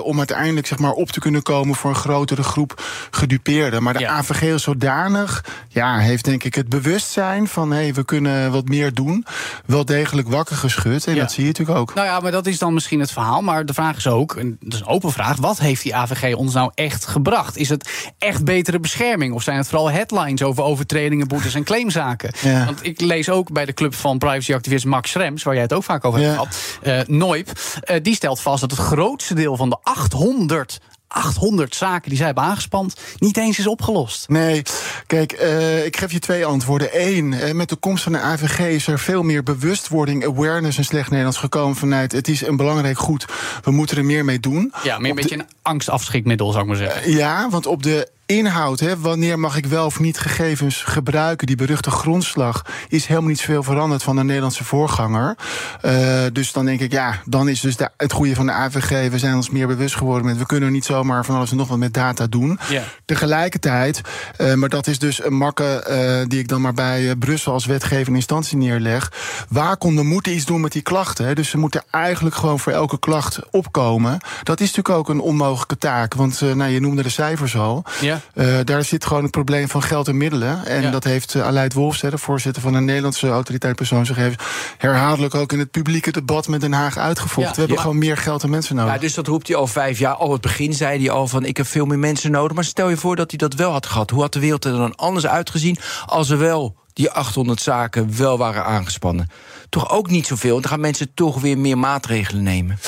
om 0.02 0.19
uiteindelijk 0.19 0.66
zeg 0.66 0.78
maar 0.78 0.93
op 0.93 1.11
te 1.11 1.20
kunnen 1.20 1.43
komen 1.43 1.75
voor 1.75 1.90
een 1.90 1.96
grotere 1.96 2.43
groep 2.43 2.82
gedupeerden. 3.11 3.82
Maar 3.82 3.93
de 3.93 3.99
Ja. 4.00 4.11
AVG 4.11 4.43
is 4.43 4.62
zodanig, 4.62 5.44
ja, 5.69 5.99
heeft 6.10 6.24
denk 6.24 6.44
ik 6.44 6.54
het 6.54 6.68
bewustzijn 6.68 7.48
van 7.48 7.70
hé, 7.70 7.76
hey, 7.82 7.94
we 7.94 8.04
kunnen 8.04 8.52
wat 8.52 8.68
meer 8.68 8.94
doen, 8.94 9.24
wel 9.66 9.84
degelijk 9.84 10.28
wakker 10.28 10.56
geschud. 10.56 11.06
En 11.06 11.14
Ja. 11.14 11.20
dat 11.20 11.32
zie 11.32 11.42
je 11.42 11.48
natuurlijk 11.48 11.78
ook. 11.78 11.94
Nou 11.94 12.06
ja, 12.06 12.20
maar 12.20 12.30
dat 12.32 12.46
is 12.46 12.58
dan 12.58 12.74
misschien 12.74 13.00
het 13.00 13.12
verhaal. 13.12 13.42
Maar 13.42 13.66
de 13.66 13.74
vraag 13.74 13.96
is 13.96 14.06
ook, 14.06 14.36
en 14.36 14.56
dat 14.60 14.72
is 14.74 14.80
een 14.80 14.86
open 14.86 15.12
vraag... 15.12 15.36
wat 15.36 15.58
heeft 15.58 15.82
die 15.82 15.94
AVG 15.94 16.34
ons 16.34 16.54
nou 16.54 16.70
echt 16.74 17.06
gebracht? 17.06 17.56
Is 17.56 17.68
het 17.68 18.12
echt 18.18 18.44
betere 18.44 18.80
bescherming? 18.80 19.34
Of 19.34 19.42
zijn 19.42 19.56
het 19.56 19.68
vooral 19.68 19.90
headlines 19.90 20.42
over 20.42 20.62
overtredingen, 20.62 21.28
boetes 21.28 21.54
en 21.54 21.64
claimzaken? 21.64 22.32
Ja. 22.42 22.64
Want 22.64 22.78
ik 22.86 23.00
lees 23.00 23.28
ook 23.28 23.52
bij 23.52 23.64
de 23.64 23.72
club 23.74 23.94
van 23.94 24.18
privacyactivist 24.18 24.84
Max 24.84 25.10
Schrems... 25.10 25.42
waar 25.42 25.54
jij 25.54 25.62
het 25.62 25.72
ook 25.72 25.84
vaak 25.84 26.04
over 26.04 26.20
hebt 26.20 26.32
Ja. 26.32 26.38
gehad, 26.38 26.78
eh 26.82 27.16
Noip... 27.16 27.48
eh, 27.80 27.96
die 28.02 28.14
stelt 28.14 28.40
vast 28.40 28.60
dat 28.60 28.70
het 28.70 28.80
grootste 28.80 29.34
deel 29.34 29.56
van 29.56 29.70
de 29.70 29.76
800... 29.82 30.80
800 31.12 31.74
zaken 31.74 32.08
die 32.08 32.16
zij 32.16 32.26
hebben 32.26 32.44
aangespand, 32.44 32.94
niet 33.18 33.36
eens 33.36 33.58
is 33.58 33.66
opgelost. 33.66 34.28
Nee, 34.28 34.62
kijk, 35.06 35.32
eh, 35.32 35.84
ik 35.84 35.96
geef 35.96 36.12
je 36.12 36.18
twee 36.18 36.44
antwoorden. 36.46 36.88
Eén, 36.92 37.32
eh, 37.32 37.52
met 37.52 37.68
de 37.68 37.76
komst 37.76 38.02
van 38.02 38.12
de 38.12 38.18
AVG 38.18 38.58
is 38.58 38.86
er 38.86 38.98
veel 38.98 39.22
meer 39.22 39.42
bewustwording, 39.42 40.24
awareness 40.26 40.78
in 40.78 40.84
slecht 40.84 41.08
Nederlands 41.08 41.38
gekomen 41.38 41.76
vanuit 41.76 42.12
het 42.12 42.28
is 42.28 42.46
een 42.46 42.56
belangrijk 42.56 42.98
goed, 42.98 43.26
we 43.62 43.70
moeten 43.70 43.96
er 43.96 44.04
meer 44.04 44.24
mee 44.24 44.40
doen. 44.40 44.72
Ja, 44.82 44.98
meer 44.98 45.10
een 45.10 45.16
de- 45.16 45.22
beetje 45.22 45.38
een 45.38 45.48
angstafschrikmiddel, 45.62 46.50
zou 46.50 46.62
ik 46.62 46.68
maar 46.68 46.76
zeggen. 46.76 47.12
Ja, 47.12 47.48
want 47.50 47.66
op 47.66 47.82
de 47.82 48.08
inhoud, 48.30 48.80
hè, 48.80 48.98
wanneer 48.98 49.38
mag 49.38 49.56
ik 49.56 49.66
wel 49.66 49.86
of 49.86 50.00
niet 50.00 50.18
gegevens 50.18 50.82
gebruiken, 50.82 51.46
die 51.46 51.56
beruchte 51.56 51.90
grondslag, 51.90 52.64
is 52.88 53.06
helemaal 53.06 53.28
niet 53.28 53.38
zoveel 53.38 53.62
veranderd 53.62 54.02
van 54.02 54.16
de 54.16 54.24
Nederlandse 54.24 54.64
voorganger. 54.64 55.36
Eh, 55.80 56.22
dus 56.32 56.52
dan 56.52 56.64
denk 56.64 56.80
ik, 56.80 56.92
ja, 56.92 57.20
dan 57.24 57.48
is 57.48 57.60
dus 57.60 57.76
de, 57.76 57.90
het 57.96 58.12
goede 58.12 58.34
van 58.34 58.46
de 58.46 58.52
AVG, 58.52 59.10
we 59.10 59.18
zijn 59.18 59.34
ons 59.34 59.50
meer 59.50 59.66
bewust 59.66 59.96
geworden 59.96 60.26
met, 60.26 60.38
we 60.38 60.46
kunnen 60.46 60.72
niet 60.72 60.84
zomaar 60.84 61.24
van 61.24 61.34
alles 61.34 61.50
en 61.50 61.56
nog 61.56 61.68
wat 61.68 61.78
met 61.78 61.94
data 61.94 62.26
doen. 62.26 62.58
Ja. 62.68 62.82
Tegelijkertijd, 63.04 64.00
eh, 64.36 64.54
maar 64.54 64.68
dat 64.68 64.86
is 64.86 64.98
dus 64.98 65.24
een 65.24 65.36
makke 65.36 65.64
eh, 65.64 66.28
die 66.28 66.38
ik 66.38 66.48
dan 66.48 66.60
maar 66.60 66.74
bij 66.74 67.16
Brussel 67.16 67.52
als 67.52 67.66
wetgevende 67.66 68.18
instantie 68.18 68.56
neerleg. 68.56 69.12
Waar 69.48 69.76
konden 69.76 70.06
moeten 70.06 70.34
iets 70.34 70.44
doen 70.44 70.60
met 70.60 70.72
die 70.72 70.82
klachten? 70.82 71.26
Hè? 71.26 71.34
Dus 71.34 71.48
ze 71.48 71.58
moeten 71.58 71.82
eigenlijk 71.90 72.36
gewoon 72.36 72.58
voor 72.58 72.72
elke 72.72 72.98
klacht 72.98 73.38
opkomen. 73.50 74.18
Dat 74.42 74.60
is 74.60 74.66
natuurlijk 74.66 74.98
ook 74.98 75.08
een 75.08 75.20
onmogelijke 75.20 75.78
taak, 75.78 76.14
want 76.14 76.40
nou, 76.40 76.70
je 76.70 76.80
noemde 76.80 77.02
de 77.02 77.08
cijfers 77.08 77.56
al. 77.56 77.84
Ja. 78.00 78.19
Eh, 78.34 78.58
daar 78.64 78.84
zit 78.84 79.05
gewoon 79.06 79.22
het 79.22 79.31
probleem 79.31 79.69
van 79.69 79.82
geld 79.82 80.08
en 80.08 80.17
middelen. 80.17 80.67
En 80.67 80.82
Ja. 80.82 80.90
dat 80.90 81.05
heeft 81.05 81.34
uh, 81.34 81.46
Aleid 81.46 81.72
Wolfs, 81.72 82.00
de 82.00 82.19
voorzitter 82.19 82.62
van 82.62 82.72
de 82.72 82.81
Nederlandse 82.81 83.28
autoriteit 83.28 83.76
persoonsgegevens, 83.76 84.43
herhaaldelijk 84.78 85.34
ook 85.34 85.52
in 85.52 85.58
het 85.58 85.70
publieke 85.70 86.11
debat 86.12 86.49
met 86.49 86.61
Den 86.61 86.72
Haag 86.72 86.96
uitgevochten. 86.99 87.43
Ja. 87.44 87.52
We 87.52 87.58
hebben 87.58 87.76
Ja. 87.76 87.82
gewoon 87.82 87.99
meer 87.99 88.17
geld 88.17 88.43
en 88.43 88.50
mensen 88.50 88.76
nodig. 88.76 88.93
Ja, 88.94 88.99
dus 89.00 89.14
dat 89.14 89.26
roept 89.26 89.46
hij 89.49 89.56
al 89.56 89.67
vijf 89.67 89.99
jaar. 89.99 90.14
Al 90.14 90.32
het 90.32 90.40
begin 90.40 90.72
zei 90.72 90.99
hij 90.99 91.11
al 91.11 91.26
van 91.28 91.44
ik 91.44 91.56
heb 91.56 91.67
veel 91.67 91.87
meer 91.87 91.99
mensen 91.99 92.31
nodig. 92.31 92.55
Maar 92.55 92.64
stel 92.64 92.88
je 92.88 92.96
voor 92.96 93.17
dat 93.17 93.31
hij 93.31 93.38
dat 93.38 93.55
wel 93.55 93.72
had 93.72 93.87
gehad. 93.87 94.11
Hoe 94.11 94.20
had 94.23 94.32
de 94.32 94.40
wereld 94.40 94.64
er 94.64 94.73
dan 94.73 94.94
anders 94.96 95.26
uitgezien 95.26 95.76
als 96.06 96.31
er 96.31 96.38
wel 96.38 96.76
die 96.93 97.11
800 97.11 97.61
zaken 97.61 98.16
wel 98.16 98.38
waren 98.38 98.64
aangespannen? 98.64 99.31
Toch 99.69 99.90
ook 99.90 100.11
niet 100.11 100.26
zoveel. 100.26 100.61
Dan 100.61 100.70
gaan 100.70 100.81
mensen 100.81 101.14
toch 101.14 101.40
weer 101.40 101.58
meer 101.58 101.78
maatregelen 101.78 102.43
nemen. 102.43 102.78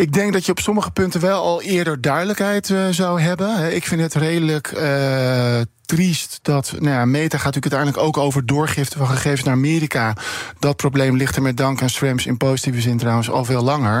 Ik 0.00 0.12
denk 0.12 0.32
dat 0.32 0.46
je 0.46 0.52
op 0.52 0.60
sommige 0.60 0.90
punten 0.90 1.20
wel 1.20 1.42
al 1.42 1.62
eerder 1.62 2.00
duidelijkheid 2.00 2.70
eh, 2.70 2.88
zou 2.90 3.20
hebben. 3.20 3.74
Ik 3.74 3.86
vind 3.86 4.00
het 4.00 4.14
redelijk 4.14 4.66
eh, 4.66 5.60
triest 5.96 6.38
dat. 6.42 6.74
Nou 6.78 6.94
ja, 6.94 7.04
Meta 7.04 7.36
gaat 7.36 7.54
natuurlijk 7.54 7.74
uiteindelijk 7.74 8.16
ook 8.16 8.24
over 8.24 8.46
doorgifte 8.46 8.98
van 8.98 9.06
gegevens 9.06 9.42
naar 9.42 9.54
Amerika. 9.54 10.16
Dat 10.58 10.76
probleem 10.76 11.16
ligt 11.16 11.36
er 11.36 11.42
met 11.42 11.56
dank 11.56 11.82
aan 11.82 11.90
Schrems 11.90 12.26
in 12.26 12.36
positieve 12.36 12.80
zin 12.80 12.98
trouwens 12.98 13.30
al 13.30 13.44
veel 13.44 13.62
langer. 13.62 13.98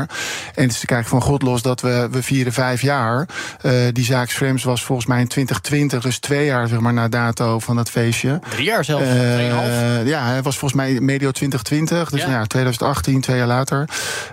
En 0.54 0.62
het 0.62 0.72
is 0.72 0.78
te 0.78 0.86
kijken 0.86 1.08
van 1.08 1.22
God 1.22 1.42
los 1.42 1.62
dat 1.62 1.80
we, 1.80 2.08
we 2.10 2.22
vieren 2.22 2.52
vijf 2.52 2.82
jaar. 2.82 3.28
Eh, 3.60 3.72
die 3.92 4.04
zaak 4.04 4.30
Schrems 4.30 4.64
was 4.64 4.84
volgens 4.84 5.06
mij 5.06 5.20
in 5.20 5.28
2020, 5.28 6.02
dus 6.02 6.18
twee 6.18 6.44
jaar 6.44 6.68
zeg 6.68 6.80
maar, 6.80 6.92
na 6.92 7.08
dato 7.08 7.58
van 7.58 7.76
dat 7.76 7.90
feestje. 7.90 8.40
Drie 8.48 8.64
jaar 8.64 8.84
zelfs, 8.84 9.04
tweeënhalf. 9.08 10.06
ja, 10.06 10.24
hij 10.26 10.42
was 10.42 10.58
volgens 10.58 10.80
mij 10.80 11.00
medio 11.00 11.30
2020, 11.30 12.10
dus 12.10 12.20
Ja. 12.20 12.26
ja. 12.26 12.32
ja 12.32 12.44
2018, 12.44 13.20
twee 13.20 13.36
jaar 13.36 13.46
later. 13.46 13.88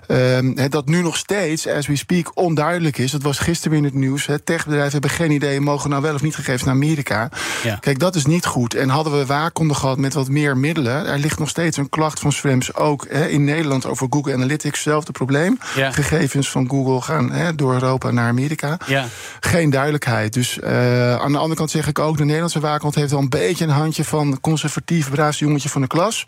Ehm, 0.08 0.70
dat 0.70 0.86
nu 0.86 1.02
nog 1.02 1.18
steeds, 1.18 1.57
as 1.66 1.88
we 1.88 1.96
speak, 1.96 2.32
onduidelijk 2.34 2.98
is. 2.98 3.12
Dat 3.12 3.22
was 3.22 3.38
gisteren 3.40 3.70
weer 3.72 3.80
in 3.80 3.86
het 3.86 3.94
nieuws. 3.94 4.26
Hè. 4.26 4.40
Techbedrijven 4.40 4.92
hebben 4.92 5.10
geen 5.10 5.32
idee, 5.32 5.60
mogen 5.62 5.90
nou 5.90 6.02
wel 6.02 6.14
of 6.14 6.22
niet 6.22 6.36
gegevens 6.36 6.64
naar 6.64 6.74
Amerika. 6.74 7.30
Ja. 7.64 7.76
Kijk, 7.76 8.00
dat 8.00 8.16
is 8.16 8.26
niet 8.26 8.46
goed. 8.46 8.74
En 8.74 8.90
hadden 8.90 9.18
we 9.18 9.26
waarkonden 9.26 9.76
gehad 9.76 9.98
met 9.98 10.14
wat 10.14 10.30
meer 10.30 10.58
middelen. 10.58 11.08
Er 11.08 11.20
ligt 11.20 11.40
nog 11.40 11.50
steeds 11.50 11.78
een 11.78 11.90
klacht 11.90 12.20
van 12.20 12.32
Schrems 12.32 12.74
ook 12.76 13.06
hè, 13.10 13.28
in 13.28 13.44
Nederland 13.44 13.86
over 13.86 14.08
Google 14.10 14.34
Analytics. 14.34 14.66
Hetzelfde 14.78 15.12
probleem. 15.12 15.58
Ja. 15.76 15.92
Gegevens 15.92 16.50
van 16.50 16.70
Google 16.70 17.02
gaan 17.02 17.32
hè, 17.32 17.56
door 17.56 17.74
Europa 17.74 18.12
naar 18.12 18.30
Amerika 18.30 18.78
Ja. 18.86 19.06
geen 19.40 19.70
duidelijkheid. 19.70 20.34
Dus 20.34 20.60
eh, 20.60 21.16
aan 21.16 21.32
de 21.32 21.38
andere 21.38 21.56
kant 21.56 21.72
zeg 21.72 21.88
ik 21.88 22.00
ook... 22.00 22.18
de 22.18 22.24
Nederlandse 22.24 22.60
waakhond 22.60 22.96
heeft 22.96 23.12
wel 23.12 23.20
een 23.20 23.30
beetje 23.30 23.64
een 23.66 23.72
handje 23.72 24.04
van... 24.04 24.38
conservatief 24.42 25.10
braafste 25.10 25.46
jongetje 25.46 25.70
van 25.70 25.82
de 25.82 25.88
klas. 25.88 26.26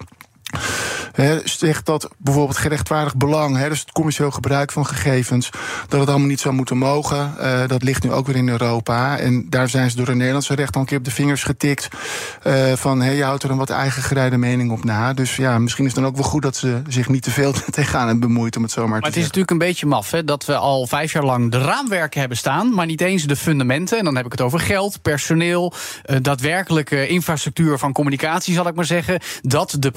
Zegt 1.43 1.85
dat 1.85 2.09
bijvoorbeeld 2.17 2.57
gerechtvaardigd 2.57 3.17
belang, 3.17 3.67
dus 3.67 3.79
het 3.79 3.91
commercieel 3.91 4.31
gebruik 4.31 4.71
van 4.71 4.85
gegevens, 4.85 5.49
dat 5.87 5.99
het 5.99 6.09
allemaal 6.09 6.27
niet 6.27 6.39
zou 6.39 6.53
moeten 6.53 6.77
mogen. 6.77 7.33
Eh, 7.39 7.67
dat 7.67 7.83
ligt 7.83 8.03
nu 8.03 8.11
ook 8.11 8.27
weer 8.27 8.35
in 8.35 8.49
Europa. 8.49 9.17
En 9.17 9.45
daar 9.49 9.69
zijn 9.69 9.89
ze 9.89 9.95
door 9.95 10.05
de 10.05 10.15
Nederlandse 10.15 10.55
recht 10.55 10.75
al 10.75 10.81
een 10.81 10.87
keer 10.87 10.97
op 10.97 11.03
de 11.03 11.11
vingers 11.11 11.43
getikt. 11.43 11.87
eh, 12.43 12.73
van 12.73 13.01
hey, 13.01 13.15
je 13.15 13.23
houdt 13.23 13.43
er 13.43 13.51
een 13.51 13.57
wat 13.57 13.69
eigen 13.69 14.01
gereide 14.01 14.37
mening 14.37 14.71
op 14.71 14.83
na. 14.83 15.13
Dus 15.13 15.35
ja, 15.35 15.59
misschien 15.59 15.85
is 15.85 15.91
het 15.91 15.99
dan 15.99 16.09
ook 16.09 16.17
wel 16.17 16.29
goed 16.29 16.41
dat 16.41 16.55
ze 16.55 16.81
zich 16.87 17.09
niet 17.09 17.23
te 17.23 17.31
veel 17.31 17.53
tegenaan 17.69 18.07
hebben 18.07 18.27
bemoeid, 18.27 18.55
om 18.55 18.63
het 18.63 18.71
zo 18.71 18.81
maar, 18.81 18.89
Maar 18.89 19.01
te 19.01 19.07
het 19.07 19.15
is 19.15 19.23
natuurlijk 19.23 19.51
een 19.51 19.57
beetje 19.57 19.85
maf 19.85 20.11
hè, 20.11 20.23
dat 20.23 20.45
we 20.45 20.55
al 20.55 20.87
vijf 20.87 21.13
jaar 21.13 21.25
lang 21.25 21.51
de 21.51 21.57
raamwerken 21.61 22.19
hebben 22.19 22.37
staan, 22.37 22.73
maar 22.73 22.85
niet 22.85 23.01
eens 23.01 23.23
de 23.23 23.35
fundamenten. 23.35 23.97
En 23.97 24.03
dan 24.03 24.15
heb 24.15 24.25
ik 24.25 24.31
het 24.31 24.41
over 24.41 24.59
geld, 24.59 25.01
personeel, 25.01 25.73
eh, 26.03 26.17
daadwerkelijke 26.21 27.07
infrastructuur 27.07 27.77
van 27.77 27.93
communicatie, 27.93 28.53
zal 28.53 28.67
ik 28.67 28.75
maar 28.75 28.85
zeggen. 28.85 29.19
Dat 29.41 29.75
de 29.79 29.91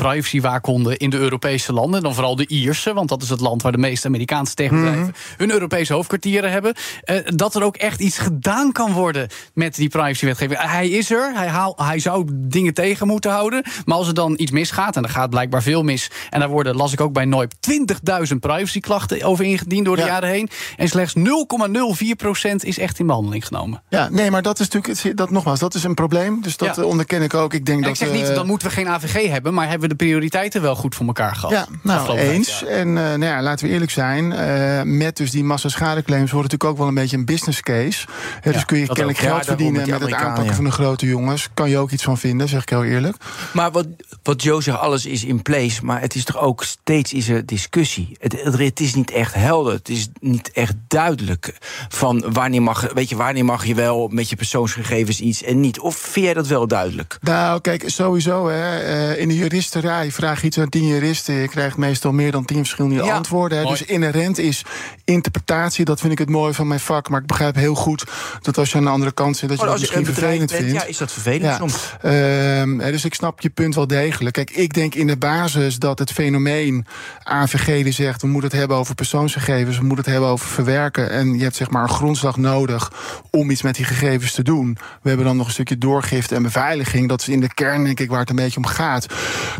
in 0.97 1.11
de 1.11 1.19
Europese 1.19 1.73
landen, 1.73 2.03
dan 2.03 2.15
vooral 2.15 2.37
de 2.37 2.47
Ierse, 2.47 2.93
want 2.94 3.09
dat 3.09 3.23
is 3.23 3.29
het 3.29 3.41
land 3.41 3.62
waar 3.62 3.73
de 3.73 3.79
meeste 3.79 4.06
Amerikaanse 4.06 4.55
techbedrijven 4.55 5.00
Mhm. 5.03 5.11
hun 5.37 5.50
Europese 5.50 5.93
hoofdkwartieren 5.93 6.50
hebben. 6.50 6.75
eh, 7.03 7.17
dat 7.25 7.55
er 7.55 7.62
ook 7.62 7.77
echt 7.77 8.00
iets 8.00 8.19
gedaan 8.19 8.73
kan 8.73 8.93
worden 8.93 9.29
met 9.55 9.75
die 9.75 9.89
privacywetgeving. 9.89 10.61
Hij 10.61 10.89
is 10.89 11.11
er, 11.11 11.33
hij, 11.35 11.49
haal, 11.49 11.75
hij 11.77 11.99
zou 11.99 12.29
dingen 12.33 12.75
tegen 12.75 13.06
moeten 13.06 13.31
houden. 13.31 13.62
Maar 13.85 13.97
als 13.97 14.09
er 14.09 14.15
dan 14.15 14.35
iets 14.37 14.50
misgaat, 14.50 14.97
en 14.97 15.03
er 15.03 15.09
gaat 15.09 15.31
blijkbaar 15.31 15.62
veel 15.62 15.83
mis. 15.83 16.11
En 16.31 16.41
daar 16.41 16.49
worden, 16.49 16.77
las 16.77 16.93
ik 16.93 17.00
ook 17.00 17.12
bij 17.12 17.25
Noip, 17.25 17.53
20.000 17.61 18.41
privacyklachten 18.41 19.23
over 19.23 19.44
ingediend 19.44 19.85
door 19.85 19.97
de 19.97 20.03
Ja. 20.03 20.09
jaren 20.09 20.29
heen. 20.29 20.49
En 20.77 20.89
slechts 20.89 21.15
0,04% 21.15 22.65
is 22.65 22.79
echt 22.79 22.99
in 22.99 23.06
behandeling 23.06 23.46
genomen. 23.46 23.82
Ja, 23.89 24.08
nee, 24.11 24.31
maar 24.31 24.43
dat 24.43 24.61
is 24.61 24.69
natuurlijk, 24.69 25.17
dat, 25.17 25.31
nogmaals, 25.31 25.58
dat 25.58 25.75
is 25.75 25.84
een 25.84 25.94
probleem. 25.94 26.43
Dus 26.43 26.56
dat 26.56 26.77
Ja. 26.77 26.82
eh, 26.82 26.89
onderken 26.89 27.22
ik 27.22 27.34
ook. 27.34 27.55
Ik 27.55 27.65
denk 27.67 27.79
En 27.79 27.82
dat, 27.84 27.93
ik 28.01 28.06
zeg 28.06 28.13
niet, 28.13 28.29
eh, 28.29 28.34
dan 28.34 28.46
moeten 28.46 28.69
we 28.69 28.75
geen 28.75 28.89
AVG 28.89 29.29
hebben, 29.31 29.55
maar 29.55 29.69
hebben 29.69 29.89
we 29.89 29.94
de 29.96 30.05
prioriteiten 30.32 30.62
wel 30.62 30.74
goed 30.74 30.94
voor 30.94 31.06
elkaar 31.06 31.36
gehad? 31.36 31.51
Ja, 31.51 31.67
nou, 31.82 32.19
eens. 32.19 32.65
En 32.65 32.89
eh, 32.89 33.05
nou 33.05 33.24
ja, 33.24 33.43
laten 33.43 33.67
we 33.67 33.72
eerlijk 33.72 33.91
zijn. 33.91 34.32
eh, 34.32 34.82
met 34.82 35.17
dus 35.17 35.31
die 35.31 35.44
massa 35.44 35.69
schadeclaims 35.69 36.31
wordt 36.31 36.51
natuurlijk 36.51 36.70
ook 36.70 36.79
wel 36.79 36.89
een 36.89 37.03
beetje 37.03 37.17
een 37.17 37.24
business 37.24 37.60
case. 37.60 38.06
Hè, 38.41 38.53
dus 38.53 38.65
kun 38.65 38.79
je 38.79 38.86
kennelijk 38.86 39.19
ook. 39.19 39.24
Geld 39.24 39.44
verdienen 39.44 39.89
met 39.91 40.01
het 40.01 40.12
aanpakken 40.12 40.44
ja. 40.44 40.55
van 40.55 40.65
de 40.65 40.70
grote 40.70 41.06
jongens. 41.06 41.48
Kan 41.55 41.70
je 41.70 41.79
ook 41.79 41.91
iets 41.91 42.03
van 42.03 42.19
vinden, 42.19 42.48
zeg 42.48 42.62
ik 42.62 42.69
heel 42.69 42.84
eerlijk. 42.84 43.17
Maar 43.53 43.70
wat, 43.70 43.86
wat 44.22 44.43
Joe 44.43 44.62
zegt, 44.62 44.79
alles 44.79 45.06
is 45.06 45.24
in 45.24 45.43
place. 45.43 45.84
Maar 45.84 46.01
het 46.01 46.15
is 46.15 46.24
toch 46.24 46.39
ook 46.39 46.65
steeds 46.65 47.12
is 47.12 47.29
er 47.29 47.46
discussie. 47.46 48.17
Het, 48.20 48.43
het, 48.43 48.58
het 48.58 48.81
is 48.81 48.94
niet 48.94 49.10
echt 49.10 49.34
helder. 49.34 49.72
Het 49.72 49.89
is 49.89 50.08
niet 50.20 50.51
echt 50.53 50.74
duidelijk. 50.89 51.55
Van 51.89 52.24
wanneer 52.32 52.62
mag, 52.62 52.93
weet 52.94 53.08
je, 53.08 53.17
wanneer 53.17 53.44
mag 53.44 53.67
je 53.67 53.74
wel 53.74 54.08
met 54.08 54.29
je 54.29 54.36
persoonsgegevens 54.36 55.20
iets 55.20 55.43
en 55.43 55.60
niet? 55.60 55.81
Of 55.81 55.96
vind 55.96 56.24
jij 56.24 56.34
dat 56.34 56.46
wel 56.46 56.67
duidelijk? 56.67 57.19
Nou, 57.20 57.60
kijk, 57.60 57.84
sowieso, 57.86 58.48
hè, 58.48 58.79
eh, 58.79 59.20
in 59.20 59.29
de 59.29 59.34
juristerij 59.34 60.10
vraag 60.22 60.43
iets 60.43 60.58
aan 60.58 60.69
10 60.69 60.81
tien 60.81 60.91
juristen. 60.91 61.34
Je 61.34 61.48
krijgt 61.48 61.76
meestal 61.76 62.12
meer 62.12 62.32
dan 62.32 62.44
tien 62.44 62.56
verschillende 62.56 63.05
Ja, 63.05 63.14
antwoorden. 63.14 63.58
Hè. 63.58 63.64
mooi. 63.64 63.79
Dus 63.79 63.86
inherent 63.86 64.38
is 64.38 64.64
interpretatie. 65.05 65.84
Dat 65.84 66.00
vind 66.00 66.12
ik 66.12 66.19
het 66.19 66.29
mooie 66.29 66.55
van 66.55 66.67
mijn 66.67 66.81
vak. 66.81 67.08
Maar 67.08 67.20
ik 67.20 67.26
begrijp 67.26 67.55
heel 67.55 67.74
goed 67.74 68.05
dat 68.43 68.58
als 68.58 68.70
je 68.70 68.76
aan 68.79 68.84
de 68.84 68.91
andere 68.91 69.12
kant 69.12 69.36
zit... 69.36 69.48
dat 69.48 69.58
je 69.58 69.64
Oh, 69.64 69.70
dat 69.70 69.81
als 69.81 69.88
je 69.91 69.96
misschien 69.96 70.14
vervelend 70.14 70.50
bent, 70.50 70.62
vindt. 70.62 70.81
ja, 70.82 70.84
is 70.88 70.96
dat 70.96 71.12
vervelend 71.12 71.43
Ja. 71.43 71.56
soms. 71.56 71.94
Ehm, 72.02 72.79
dus 72.79 73.05
ik 73.05 73.14
snap 73.14 73.41
je 73.41 73.50
punt 73.50 73.74
wel 73.74 73.86
degelijk. 73.86 74.34
Kijk, 74.34 74.50
ik 74.50 74.74
denk 74.74 74.94
in 74.94 75.06
de 75.06 75.17
basis 75.17 75.79
dat 75.79 75.98
het 75.98 76.12
fenomeen 76.12 76.86
AVG 77.22 77.82
die 77.82 77.93
zegt... 77.93 78.22
we 78.22 78.29
moeten 78.29 78.50
het 78.50 78.58
hebben 78.58 78.76
over 78.76 78.94
persoonsgegevens, 78.94 79.79
we 79.79 79.84
moeten 79.84 80.05
het 80.05 80.12
hebben 80.14 80.31
over 80.31 80.48
verwerken... 80.48 81.10
en 81.10 81.36
je 81.36 81.43
hebt 81.43 81.56
zeg 81.56 81.70
maar 81.70 81.82
een 81.82 81.88
grondslag 81.88 82.36
nodig 82.36 82.93
om 83.31 83.50
iets 83.50 83.62
met 83.62 83.74
die 83.74 83.84
gegevens 83.84 84.32
te 84.32 84.43
doen. 84.43 84.79
We 85.02 85.08
hebben 85.08 85.26
dan 85.26 85.36
nog 85.36 85.46
een 85.46 85.52
stukje 85.52 85.79
doorgifte 85.79 86.34
en 86.34 86.43
beveiliging. 86.43 87.08
Dat 87.08 87.20
is 87.20 87.29
in 87.29 87.41
de 87.41 87.55
kern, 87.55 87.84
denk 87.84 88.00
ik, 88.00 88.10
waar 88.10 88.20
het 88.20 88.31
een 88.31 88.36
beetje 88.36 88.56
om 88.56 88.67
gaat. 88.67 89.06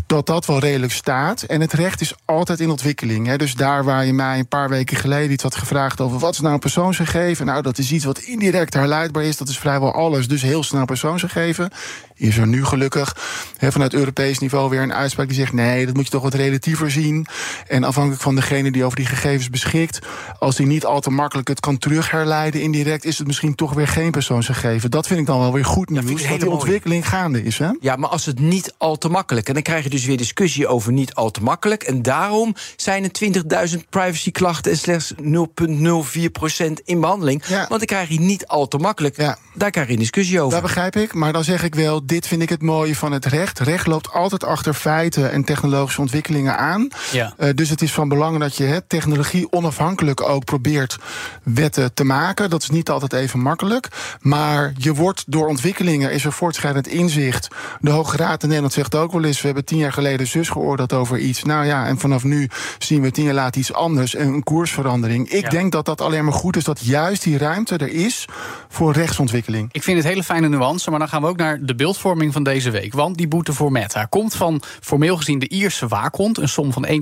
Dat 0.07 0.27
dat 0.27 0.45
redelijk 0.61 0.93
staat. 0.93 1.43
En 1.43 1.61
het 1.61 1.73
recht 1.73 2.01
is 2.01 2.15
altijd 2.25 2.61
in 2.61 2.71
ontwikkeling. 2.71 3.27
Hè. 3.27 3.37
Dus 3.37 3.55
daar 3.55 3.85
waar 3.85 4.05
je 4.07 4.13
mij 4.13 4.39
een 4.39 4.49
paar 4.49 4.69
weken 4.69 4.97
geleden 4.97 5.31
iets 5.31 5.43
had 5.43 5.55
gevraagd... 5.55 6.01
over 6.01 6.19
wat 6.19 6.33
is 6.33 6.41
nou 6.41 6.55
een 6.55 6.61
persoonsgegeven? 6.61 7.47
Nou, 7.47 7.63
dat 7.63 7.79
is 7.79 7.93
iets 7.93 8.05
wat 8.05 8.19
indirect 8.19 8.75
herleidbaar 8.75 9.25
is. 9.25 9.37
Dat 9.37 9.49
is 9.49 9.59
vrijwel 9.59 9.93
alles. 9.93 10.29
Dus 10.29 10.43
heel 10.43 10.63
snel 10.63 10.85
persoonsgegeven. 10.85 11.71
Is 12.23 12.37
er 12.37 12.47
nu 12.47 12.65
gelukkig 12.65 13.17
vanuit 13.59 13.95
Europees 13.95 14.39
niveau 14.39 14.71
weer 14.71 14.83
een 14.83 14.95
uitspraak 14.95 15.27
die 15.27 15.37
zegt: 15.37 15.53
nee, 15.53 15.87
dat 15.87 15.95
moet 15.95 16.05
je 16.05 16.11
toch 16.11 16.23
wat 16.23 16.35
relatiever 16.35 16.91
zien. 16.91 17.27
En 17.67 17.85
afhankelijk 17.85 18.23
van 18.23 18.35
degene 18.35 18.71
die 18.71 18.85
over 18.85 18.97
die 18.97 19.07
gegevens 19.07 19.51
beschikt, 19.51 19.99
als 20.39 20.57
die 20.57 20.67
niet 20.67 20.85
al 20.85 21.01
te 21.01 21.11
makkelijk 21.11 21.49
het 21.49 21.61
kan 21.61 21.79
terugherleiden 21.79 22.61
indirect, 22.61 23.05
is 23.05 23.19
het 23.19 23.27
misschien 23.27 23.55
toch 23.55 23.73
weer 23.73 23.89
geen 23.89 24.11
persoonsgegeven. 24.11 24.91
Dat 24.91 25.07
vind 25.07 25.21
ik 25.21 25.27
dan 25.27 25.39
wel 25.39 25.53
weer 25.53 25.65
goed 25.65 25.91
nieuws. 25.91 26.11
dat 26.11 26.21
hele 26.21 26.39
die 26.39 26.51
ontwikkeling 26.51 27.09
gaande 27.09 27.43
is. 27.43 27.59
Hè? 27.59 27.71
Ja, 27.81 27.97
maar 27.97 28.11
als 28.11 28.27
het 28.27 28.41
niet 28.41 28.75
al 28.79 28.99
te 28.99 29.09
makkelijk. 29.09 29.49
En 29.49 29.55
dan 29.55 29.63
krijg 29.63 29.85
je 29.85 29.91
dus 29.91 30.05
weer 30.05 30.17
discussie 30.17 30.67
over 30.67 30.93
niet 30.93 31.15
al 31.15 31.31
te 31.31 31.43
makkelijk. 31.43 31.83
En 31.83 32.03
daarom 32.03 32.55
zijn 32.77 33.05
er 33.05 33.11
20.000 33.71 33.79
privacyklachten 33.91 34.73
en 34.73 34.79
slechts 34.79 35.15
0,04% 35.15 35.21
in 36.85 37.01
behandeling. 37.01 37.47
Ja. 37.47 37.57
Want 37.57 37.69
dan 37.69 37.85
krijg 37.85 38.09
je 38.09 38.21
niet 38.21 38.47
al 38.47 38.69
te 38.69 38.79
makkelijk. 38.79 39.17
Ja. 39.17 39.39
Daar 39.55 39.71
krijg 39.71 39.87
je 39.87 39.93
een 39.93 39.99
discussie 39.99 40.41
over. 40.41 40.53
Dat 40.53 40.63
begrijp 40.63 40.97
ik, 40.97 41.15
maar 41.15 41.33
dan 41.33 41.45
zeg 41.45 41.63
ik 41.65 41.75
wel: 41.75 42.07
dit 42.07 42.27
vind 42.27 42.43
ik 42.43 42.49
het 42.49 42.63
mooie 42.63 42.97
van 42.97 43.13
het 43.13 43.25
recht. 43.27 43.59
Recht 43.59 43.87
loopt 43.87 44.13
altijd 44.13 44.45
achter 44.45 44.75
feiten 44.75 45.33
en 45.33 45.45
technologische 45.45 46.01
ontwikkelingen 46.01 46.59
aan. 46.59 46.89
Ja. 47.13 47.35
Eh, 47.37 47.49
dus 47.55 47.69
het 47.69 47.83
is 47.83 47.93
van 47.93 48.09
belang 48.09 48.39
dat 48.39 48.57
je 48.57 48.65
hè, 48.65 48.81
technologie 48.81 49.53
onafhankelijk 49.53 50.21
ook 50.29 50.45
probeert 50.45 50.99
wetten 51.43 51.95
te 51.95 52.05
maken. 52.05 52.51
Dat 52.51 52.63
is 52.63 52.71
niet 52.71 52.91
altijd 52.91 53.13
even 53.13 53.41
makkelijk. 53.41 53.89
Maar 54.21 54.73
je 54.77 54.95
wordt 54.95 55.25
door 55.27 55.49
ontwikkelingen, 55.49 56.13
is 56.13 56.25
er 56.25 56.33
voortschrijdend 56.33 56.87
inzicht. 56.89 57.49
De 57.81 57.91
Hoge 57.91 58.17
Raad 58.17 58.43
in 58.43 58.49
Nederland 58.49 58.73
zegt 58.75 58.95
ook 58.95 59.13
wel 59.13 59.25
eens: 59.25 59.41
we 59.41 59.47
hebben 59.47 59.65
tien 59.65 59.79
jaar 59.79 59.93
geleden 59.93 60.27
zus 60.27 60.49
geoordeeld 60.49 60.93
over 60.93 61.19
iets. 61.19 61.43
Nou 61.43 61.67
ja, 61.67 61.87
en 61.87 61.99
vanaf 61.99 62.25
nu 62.25 62.49
zien 62.79 63.03
we 63.03 63.11
tien 63.11 63.25
jaar 63.25 63.35
later 63.35 63.61
iets 63.61 63.73
anders. 63.73 64.15
en 64.15 64.27
Een 64.29 64.43
koersverandering. 64.43 65.31
Ik 65.31 65.43
Ja. 65.43 65.49
denk 65.49 65.73
dat 65.73 65.85
dat 65.85 66.01
alleen 66.01 66.25
maar 66.25 66.33
goed 66.33 66.57
is 66.57 66.65
dat 66.65 66.81
juist 66.85 67.23
die 67.23 67.39
ruimte 67.39 67.77
er 67.77 67.93
is 67.93 68.25
voor 68.69 68.93
rechtsontwikkeling. 68.93 69.41
Ik 69.73 69.83
vind 69.83 69.97
het 69.97 70.07
hele 70.07 70.23
fijne 70.23 70.49
nuance, 70.49 70.91
maar 70.91 70.99
dan 70.99 71.09
gaan 71.09 71.23
we 71.23 71.29
ook 71.29 71.37
naar 71.37 71.59
de 71.63 71.75
beeldvorming 71.75 72.33
van 72.33 72.43
deze 72.43 72.71
week. 72.71 72.93
Want 72.95 73.17
die 73.17 73.29
boete 73.29 73.53
voor 73.53 73.73
Meta 73.73 74.05
komt 74.05 74.35
van 74.35 74.63
formeel 74.81 75.17
gezien 75.17 75.39
de 75.39 75.49
Ierse 75.49 75.89
waakhond. 75.89 76.39
Een 76.39 76.49
som 76.49 76.73
van 76.73 76.87
1,2 76.87 76.93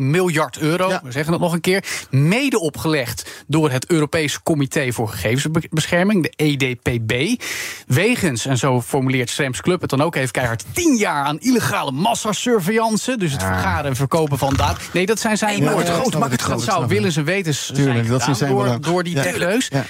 miljard 0.00 0.58
euro. 0.58 0.88
Ja. 0.88 1.00
We 1.04 1.12
zeggen 1.12 1.32
het 1.32 1.42
nog 1.42 1.52
een 1.52 1.60
keer. 1.60 1.84
Mede 2.10 2.60
opgelegd 2.60 3.44
door 3.46 3.70
het 3.70 3.86
Europees 3.86 4.42
Comité 4.42 4.92
voor 4.92 5.08
Gegevensbescherming, 5.08 6.22
de 6.22 6.32
EDPB. 6.36 7.42
Wegens, 7.86 8.46
en 8.46 8.58
zo 8.58 8.80
formuleert 8.82 9.30
Schrems 9.30 9.60
Club 9.60 9.80
het 9.80 9.90
dan 9.90 10.00
ook 10.02 10.14
even 10.14 10.30
keihard, 10.30 10.64
10 10.72 10.96
jaar 10.96 11.24
aan 11.24 11.38
illegale 11.40 11.90
massasurveillance. 11.92 13.16
Dus 13.16 13.32
het 13.32 13.42
vergaren 13.42 13.84
en 13.90 13.96
verkopen 13.96 14.38
van 14.38 14.54
data. 14.54 14.76
Nee, 14.92 15.06
dat 15.06 15.20
zijn 15.20 15.38
zijn 15.38 15.60
woorden. 15.60 15.78
het 15.78 15.88
groot, 15.88 16.18
maak 16.18 16.30
het 16.30 16.38
Dat 16.38 16.48
groot, 16.48 16.62
zou 16.62 16.76
snap 16.76 16.82
ik. 16.82 16.96
willens 16.96 17.16
en 17.16 17.24
wetens 17.24 17.70
Tuurlijk, 17.74 18.06
zijn 18.06 18.18
dat 18.18 18.36
zijn 18.36 18.50
door, 18.50 18.80
door 18.80 19.04
die 19.04 19.16
Ja. 19.18 19.84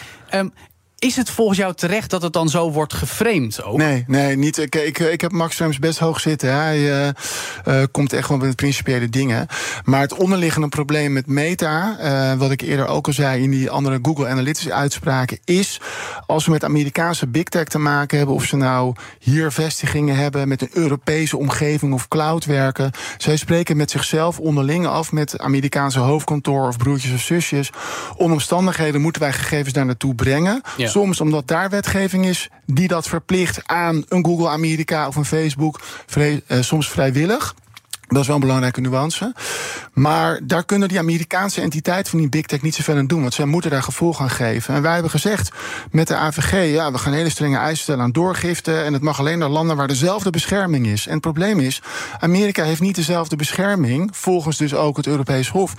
Ja. 1.00 1.08
Is 1.08 1.16
het 1.16 1.30
volgens 1.30 1.58
jou 1.58 1.74
terecht 1.74 2.10
dat 2.10 2.22
het 2.22 2.32
dan 2.32 2.48
zo 2.48 2.70
wordt 2.70 2.94
geframed 2.94 3.62
ook? 3.62 3.76
Nee, 3.76 4.04
nee, 4.06 4.36
niet. 4.36 4.58
Ik, 4.58 4.74
ik, 4.74 4.98
ik 4.98 5.20
heb 5.20 5.32
Max 5.32 5.56
Schrems 5.56 5.78
best 5.78 5.98
hoog 5.98 6.20
zitten. 6.20 6.54
Hij 6.54 6.76
eh, 6.76 7.08
eh, 7.08 7.86
komt 7.90 8.12
echt 8.12 8.28
wel 8.28 8.38
met 8.38 8.56
principiële 8.56 9.08
dingen. 9.08 9.46
Maar 9.84 10.00
het 10.00 10.14
onderliggende 10.14 10.68
probleem 10.68 11.12
met 11.12 11.26
Meta, 11.26 11.96
eh, 11.98 12.38
wat 12.38 12.50
ik 12.50 12.60
eerder 12.60 12.86
ook 12.86 13.06
al 13.06 13.12
zei 13.12 13.42
in 13.42 13.50
die 13.50 13.70
andere 13.70 13.98
Google 14.02 14.28
Analytics 14.28 14.70
uitspraken, 14.70 15.38
is 15.44 15.80
als 16.26 16.44
we 16.44 16.50
met 16.50 16.64
Amerikaanse 16.64 17.26
big 17.26 17.44
tech 17.44 17.64
te 17.64 17.78
maken 17.78 18.18
hebben, 18.18 18.34
of 18.34 18.44
ze 18.44 18.56
nou 18.56 18.94
hier 19.18 19.52
vestigingen 19.52 20.16
hebben 20.16 20.48
met 20.48 20.62
een 20.62 20.70
Europese 20.72 21.36
omgeving 21.36 21.92
of 21.92 22.08
cloud 22.08 22.44
werken, 22.44 22.90
zij 23.18 23.36
spreken 23.36 23.76
met 23.76 23.90
zichzelf 23.90 24.38
onderling 24.38 24.86
af 24.86 25.12
met 25.12 25.38
Amerikaanse 25.38 25.98
hoofdkantoor 25.98 26.68
of 26.68 26.76
broertjes 26.76 27.12
of 27.12 27.20
zusjes. 27.20 27.70
Om 28.16 28.32
omstandigheden 28.32 29.00
moeten 29.00 29.22
wij 29.22 29.32
gegevens 29.32 29.72
daar 29.72 29.86
naartoe 29.86 30.14
brengen. 30.14 30.62
Soms 30.90 31.20
omdat 31.20 31.48
daar 31.48 31.70
wetgeving 31.70 32.26
is 32.26 32.48
die 32.66 32.88
dat 32.88 33.08
verplicht 33.08 33.60
aan 33.66 34.04
een 34.08 34.24
Google 34.24 34.48
Amerika 34.48 35.06
of 35.06 35.16
een 35.16 35.24
Facebook, 35.24 35.80
eh, 36.16 36.60
soms 36.60 36.90
vrijwillig. 36.90 37.54
Dat 38.08 38.20
is 38.20 38.26
wel 38.26 38.36
een 38.36 38.42
belangrijke 38.42 38.80
nuance. 38.80 39.34
Maar 39.92 40.40
daar 40.42 40.64
kunnen 40.64 40.88
die 40.88 40.98
Amerikaanse 40.98 41.60
entiteiten 41.60 42.10
van 42.10 42.18
die 42.18 42.28
big 42.28 42.46
tech 42.46 42.62
niet 42.62 42.74
zoveel 42.74 42.96
aan 42.96 43.06
doen. 43.06 43.20
Want 43.20 43.34
zij 43.34 43.44
moeten 43.44 43.70
daar 43.70 43.82
gevolg 43.82 44.20
aan 44.20 44.30
geven. 44.30 44.74
En 44.74 44.82
wij 44.82 44.92
hebben 44.92 45.10
gezegd 45.10 45.50
met 45.90 46.08
de 46.08 46.14
AVG... 46.14 46.72
ja, 46.72 46.92
we 46.92 46.98
gaan 46.98 47.12
hele 47.12 47.30
strenge 47.30 47.56
eisen 47.56 47.82
stellen 47.82 48.02
aan 48.02 48.12
doorgifte... 48.12 48.80
en 48.80 48.92
het 48.92 49.02
mag 49.02 49.18
alleen 49.18 49.38
naar 49.38 49.48
landen 49.48 49.76
waar 49.76 49.88
dezelfde 49.88 50.30
bescherming 50.30 50.86
is. 50.86 51.06
En 51.06 51.12
het 51.12 51.20
probleem 51.20 51.60
is, 51.60 51.82
Amerika 52.20 52.64
heeft 52.64 52.80
niet 52.80 52.94
dezelfde 52.94 53.36
bescherming... 53.36 54.10
volgens 54.12 54.56
dus 54.56 54.74
ook 54.74 54.96
het 54.96 55.06
Europees 55.06 55.48
Hof... 55.48 55.74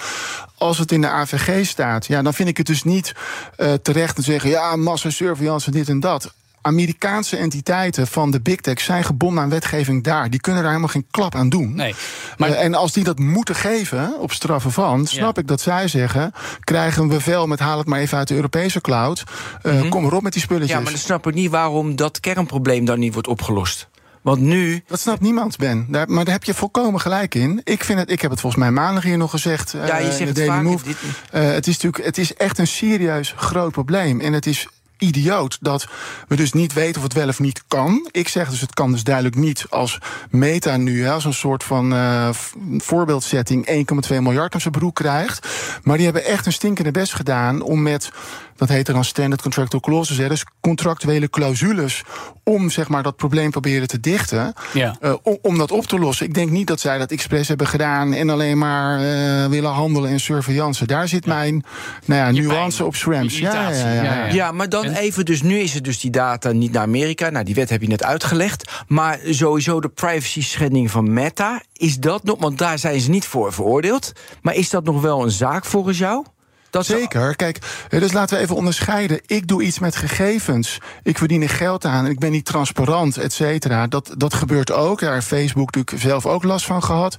als 0.57 0.77
het 0.77 0.91
in 0.91 1.01
de 1.01 1.09
AVG 1.09 1.65
staat. 1.65 2.05
Ja, 2.05 2.21
dan 2.21 2.33
vind 2.33 2.49
ik 2.49 2.57
het 2.57 2.67
dus 2.67 2.83
niet 2.83 3.13
eh, 3.55 3.73
terecht 3.73 4.15
te 4.15 4.21
zeggen... 4.21 4.49
ja, 4.49 4.75
massasurveillance, 4.75 5.71
dit 5.71 5.89
en 5.89 5.99
dat... 5.99 6.33
Amerikaanse 6.61 7.37
entiteiten 7.37 8.07
van 8.07 8.31
de 8.31 8.41
big 8.41 8.55
tech 8.61 8.79
zijn 8.79 9.03
gebonden 9.03 9.43
aan 9.43 9.49
wetgeving 9.49 10.03
daar. 10.03 10.29
Die 10.29 10.39
kunnen 10.41 10.61
daar 10.61 10.71
helemaal 10.71 10.91
geen 10.93 11.07
klap 11.11 11.35
aan 11.35 11.49
doen. 11.49 11.75
Nee. 11.75 11.95
Maar 12.37 12.49
Eh, 12.49 12.63
en 12.63 12.73
als 12.73 12.91
die 12.93 13.03
dat 13.03 13.19
moeten 13.19 13.55
geven 13.55 14.19
op 14.19 14.31
straffen 14.31 14.71
van, 14.71 15.07
snap 15.07 15.37
ik 15.37 15.47
dat 15.47 15.61
zij 15.61 15.87
zeggen: 15.87 16.31
krijgen 16.59 17.01
een 17.01 17.07
bevel 17.07 17.47
met 17.47 17.59
haal 17.59 17.77
het 17.77 17.87
maar 17.87 17.99
even 17.99 18.17
uit 18.17 18.27
de 18.27 18.35
Europese 18.35 18.81
cloud. 18.81 19.23
Eh, 19.61 19.89
Kom 19.89 20.05
erop 20.05 20.21
met 20.21 20.33
die 20.33 20.41
spulletjes. 20.41 20.71
Ja, 20.77 20.79
maar 20.83 20.91
dan 20.91 21.01
snap 21.01 21.27
ik 21.27 21.33
niet 21.33 21.49
waarom 21.51 21.95
dat 21.95 22.19
kernprobleem 22.19 22.85
dan 22.85 22.99
niet 22.99 23.13
wordt 23.13 23.27
opgelost. 23.27 23.87
Want 24.21 24.41
nu. 24.41 24.83
Dat 24.87 24.99
snapt 24.99 25.21
niemand, 25.21 25.57
Ben. 25.57 25.85
Daar, 25.89 26.09
maar 26.09 26.23
daar 26.25 26.33
heb 26.33 26.43
je 26.43 26.53
volkomen 26.53 26.99
gelijk 27.01 27.35
in. 27.35 27.61
Ik, 27.63 27.83
vind 27.83 27.99
het, 27.99 28.11
ik 28.11 28.21
heb 28.21 28.31
het 28.31 28.39
volgens 28.39 28.61
mij 28.61 28.71
maandag 28.71 29.03
hier 29.03 29.17
nog 29.17 29.29
gezegd. 29.31 29.73
eh, 29.73 29.87
Ja, 29.87 29.97
je 29.97 30.05
in 30.05 30.11
zegt 30.11 30.19
de 30.19 30.25
het 30.25 30.35
Daily 30.35 30.51
vaak, 30.51 30.63
Move. 30.63 30.83
dit- 30.83 30.97
Eh, 31.31 31.43
het, 31.43 31.67
is 31.67 31.73
natuurlijk, 31.73 32.05
het 32.05 32.17
is 32.17 32.33
echt 32.35 32.57
een 32.57 32.67
serieus 32.67 33.33
groot 33.37 33.71
probleem. 33.71 34.19
En 34.19 34.33
het 34.33 34.45
is 34.45 34.67
idioot 34.99 35.57
dat 35.61 35.87
we 36.27 36.35
dus 36.35 36.53
niet 36.53 36.73
weten 36.73 36.97
of 36.97 37.03
het 37.03 37.13
wel 37.13 37.27
of 37.27 37.39
niet 37.39 37.63
kan. 37.67 38.07
Ik 38.11 38.27
zeg 38.27 38.49
dus 38.49 38.61
het 38.61 38.73
kan 38.73 38.91
dus 38.91 39.03
duidelijk 39.03 39.35
niet 39.35 39.65
als 39.69 39.97
Meta 40.29 40.77
nu 40.77 41.03
hè, 41.03 41.11
als 41.11 41.25
een 41.25 41.33
soort 41.33 41.63
van 41.63 41.93
eh, 41.93 42.29
v- 42.33 42.53
voorbeeldsetting 42.77 43.67
1,2 44.11 44.17
miljard 44.21 44.53
aan 44.53 44.61
zijn 44.61 44.73
broek 44.73 44.95
krijgt. 44.95 45.47
Maar 45.83 45.95
die 45.95 46.05
hebben 46.05 46.25
echt 46.25 46.45
een 46.45 46.53
stinkende 46.53 46.91
best 46.91 47.13
gedaan 47.13 47.61
om 47.61 47.81
met 47.81 48.11
dat 48.59 48.69
heet 48.69 48.87
er 48.87 48.93
dan 48.93 49.03
standard 49.03 49.41
contractual 49.41 49.81
clauses, 49.81 50.17
hè, 50.17 50.27
dus 50.27 50.45
contractuele 50.61 51.29
clausules 51.29 52.03
om 52.43 52.69
zeg 52.69 52.87
maar 52.87 53.03
dat 53.03 53.15
probleem 53.15 53.51
proberen 53.51 53.87
te 53.87 53.99
dichten. 53.99 54.53
Ja. 54.73 54.95
Eh, 55.01 55.13
om, 55.23 55.37
om 55.41 55.57
dat 55.57 55.71
op 55.71 55.85
te 55.85 55.99
lossen. 55.99 56.25
Ik 56.25 56.33
denk 56.33 56.49
niet 56.49 56.67
dat 56.67 56.79
zij 56.79 56.97
dat 56.97 57.11
expres 57.11 57.47
hebben 57.47 57.67
gedaan 57.67 58.13
en 58.13 58.29
alleen 58.29 58.57
maar 58.57 58.99
eh, 58.99 59.49
willen 59.49 59.71
handelen 59.71 60.11
in 60.11 60.19
surveillance. 60.19 60.85
Daar 60.85 61.07
zit 61.07 61.25
mijn 61.25 61.63
nou 62.05 62.21
ja, 62.21 62.41
nuance 62.41 62.77
pijn, 62.77 63.23
op 63.25 63.29
ja. 63.29 63.69
Ja, 63.71 63.93
ja. 63.93 64.25
Ja, 64.25 64.51
maar 64.51 64.69
dan 64.69 64.85
even, 64.85 65.25
dus 65.25 65.41
nu 65.41 65.59
is 65.59 65.73
het 65.73 65.83
dus 65.83 65.99
die 65.99 66.11
data 66.11 66.51
niet 66.51 66.71
naar 66.71 66.81
Amerika. 66.81 67.29
Nou, 67.29 67.45
die 67.45 67.55
wet 67.55 67.69
heb 67.69 67.81
je 67.81 67.87
net 67.87 68.03
uitgelegd. 68.03 68.71
Maar 68.87 69.19
sowieso 69.29 69.81
de 69.81 69.89
privacy 69.89 70.41
schending 70.41 70.91
van 70.91 71.13
Meta, 71.13 71.61
is 71.73 71.97
dat 71.97 72.23
nog, 72.23 72.39
want 72.39 72.57
daar 72.57 72.79
zijn 72.79 72.99
ze 72.99 73.09
niet 73.09 73.25
voor 73.25 73.53
veroordeeld. 73.53 74.11
Maar 74.41 74.55
is 74.55 74.69
dat 74.69 74.83
nog 74.83 75.01
wel 75.01 75.23
een 75.23 75.31
zaak 75.31 75.65
volgens 75.65 75.97
jou? 75.97 76.25
Dat 76.69 76.85
ze- 76.85 76.97
Zeker. 76.97 77.35
Kijk, 77.35 77.57
eh, 77.89 77.99
dus 77.99 78.11
laten 78.11 78.37
we 78.37 78.43
even 78.43 78.55
onderscheiden. 78.55 79.19
Ik 79.25 79.47
doe 79.47 79.63
iets 79.63 79.79
met 79.79 79.95
gegevens. 79.95 80.77
Ik 81.03 81.17
verdien 81.17 81.41
er 81.41 81.49
geld 81.49 81.85
aan 81.85 82.07
ik 82.07 82.19
ben 82.19 82.31
niet 82.31 82.45
transparant, 82.45 83.17
et 83.17 83.33
cetera. 83.33 83.87
Dat, 83.87 84.13
dat 84.17 84.33
gebeurt 84.33 84.71
ook. 84.71 84.99
Daar 84.99 85.13
heeft 85.13 85.27
Facebook 85.27 85.73
natuurlijk 85.75 86.03
zelf 86.03 86.25
ook 86.25 86.43
last 86.43 86.65
van 86.65 86.83
gehad. 86.83 87.17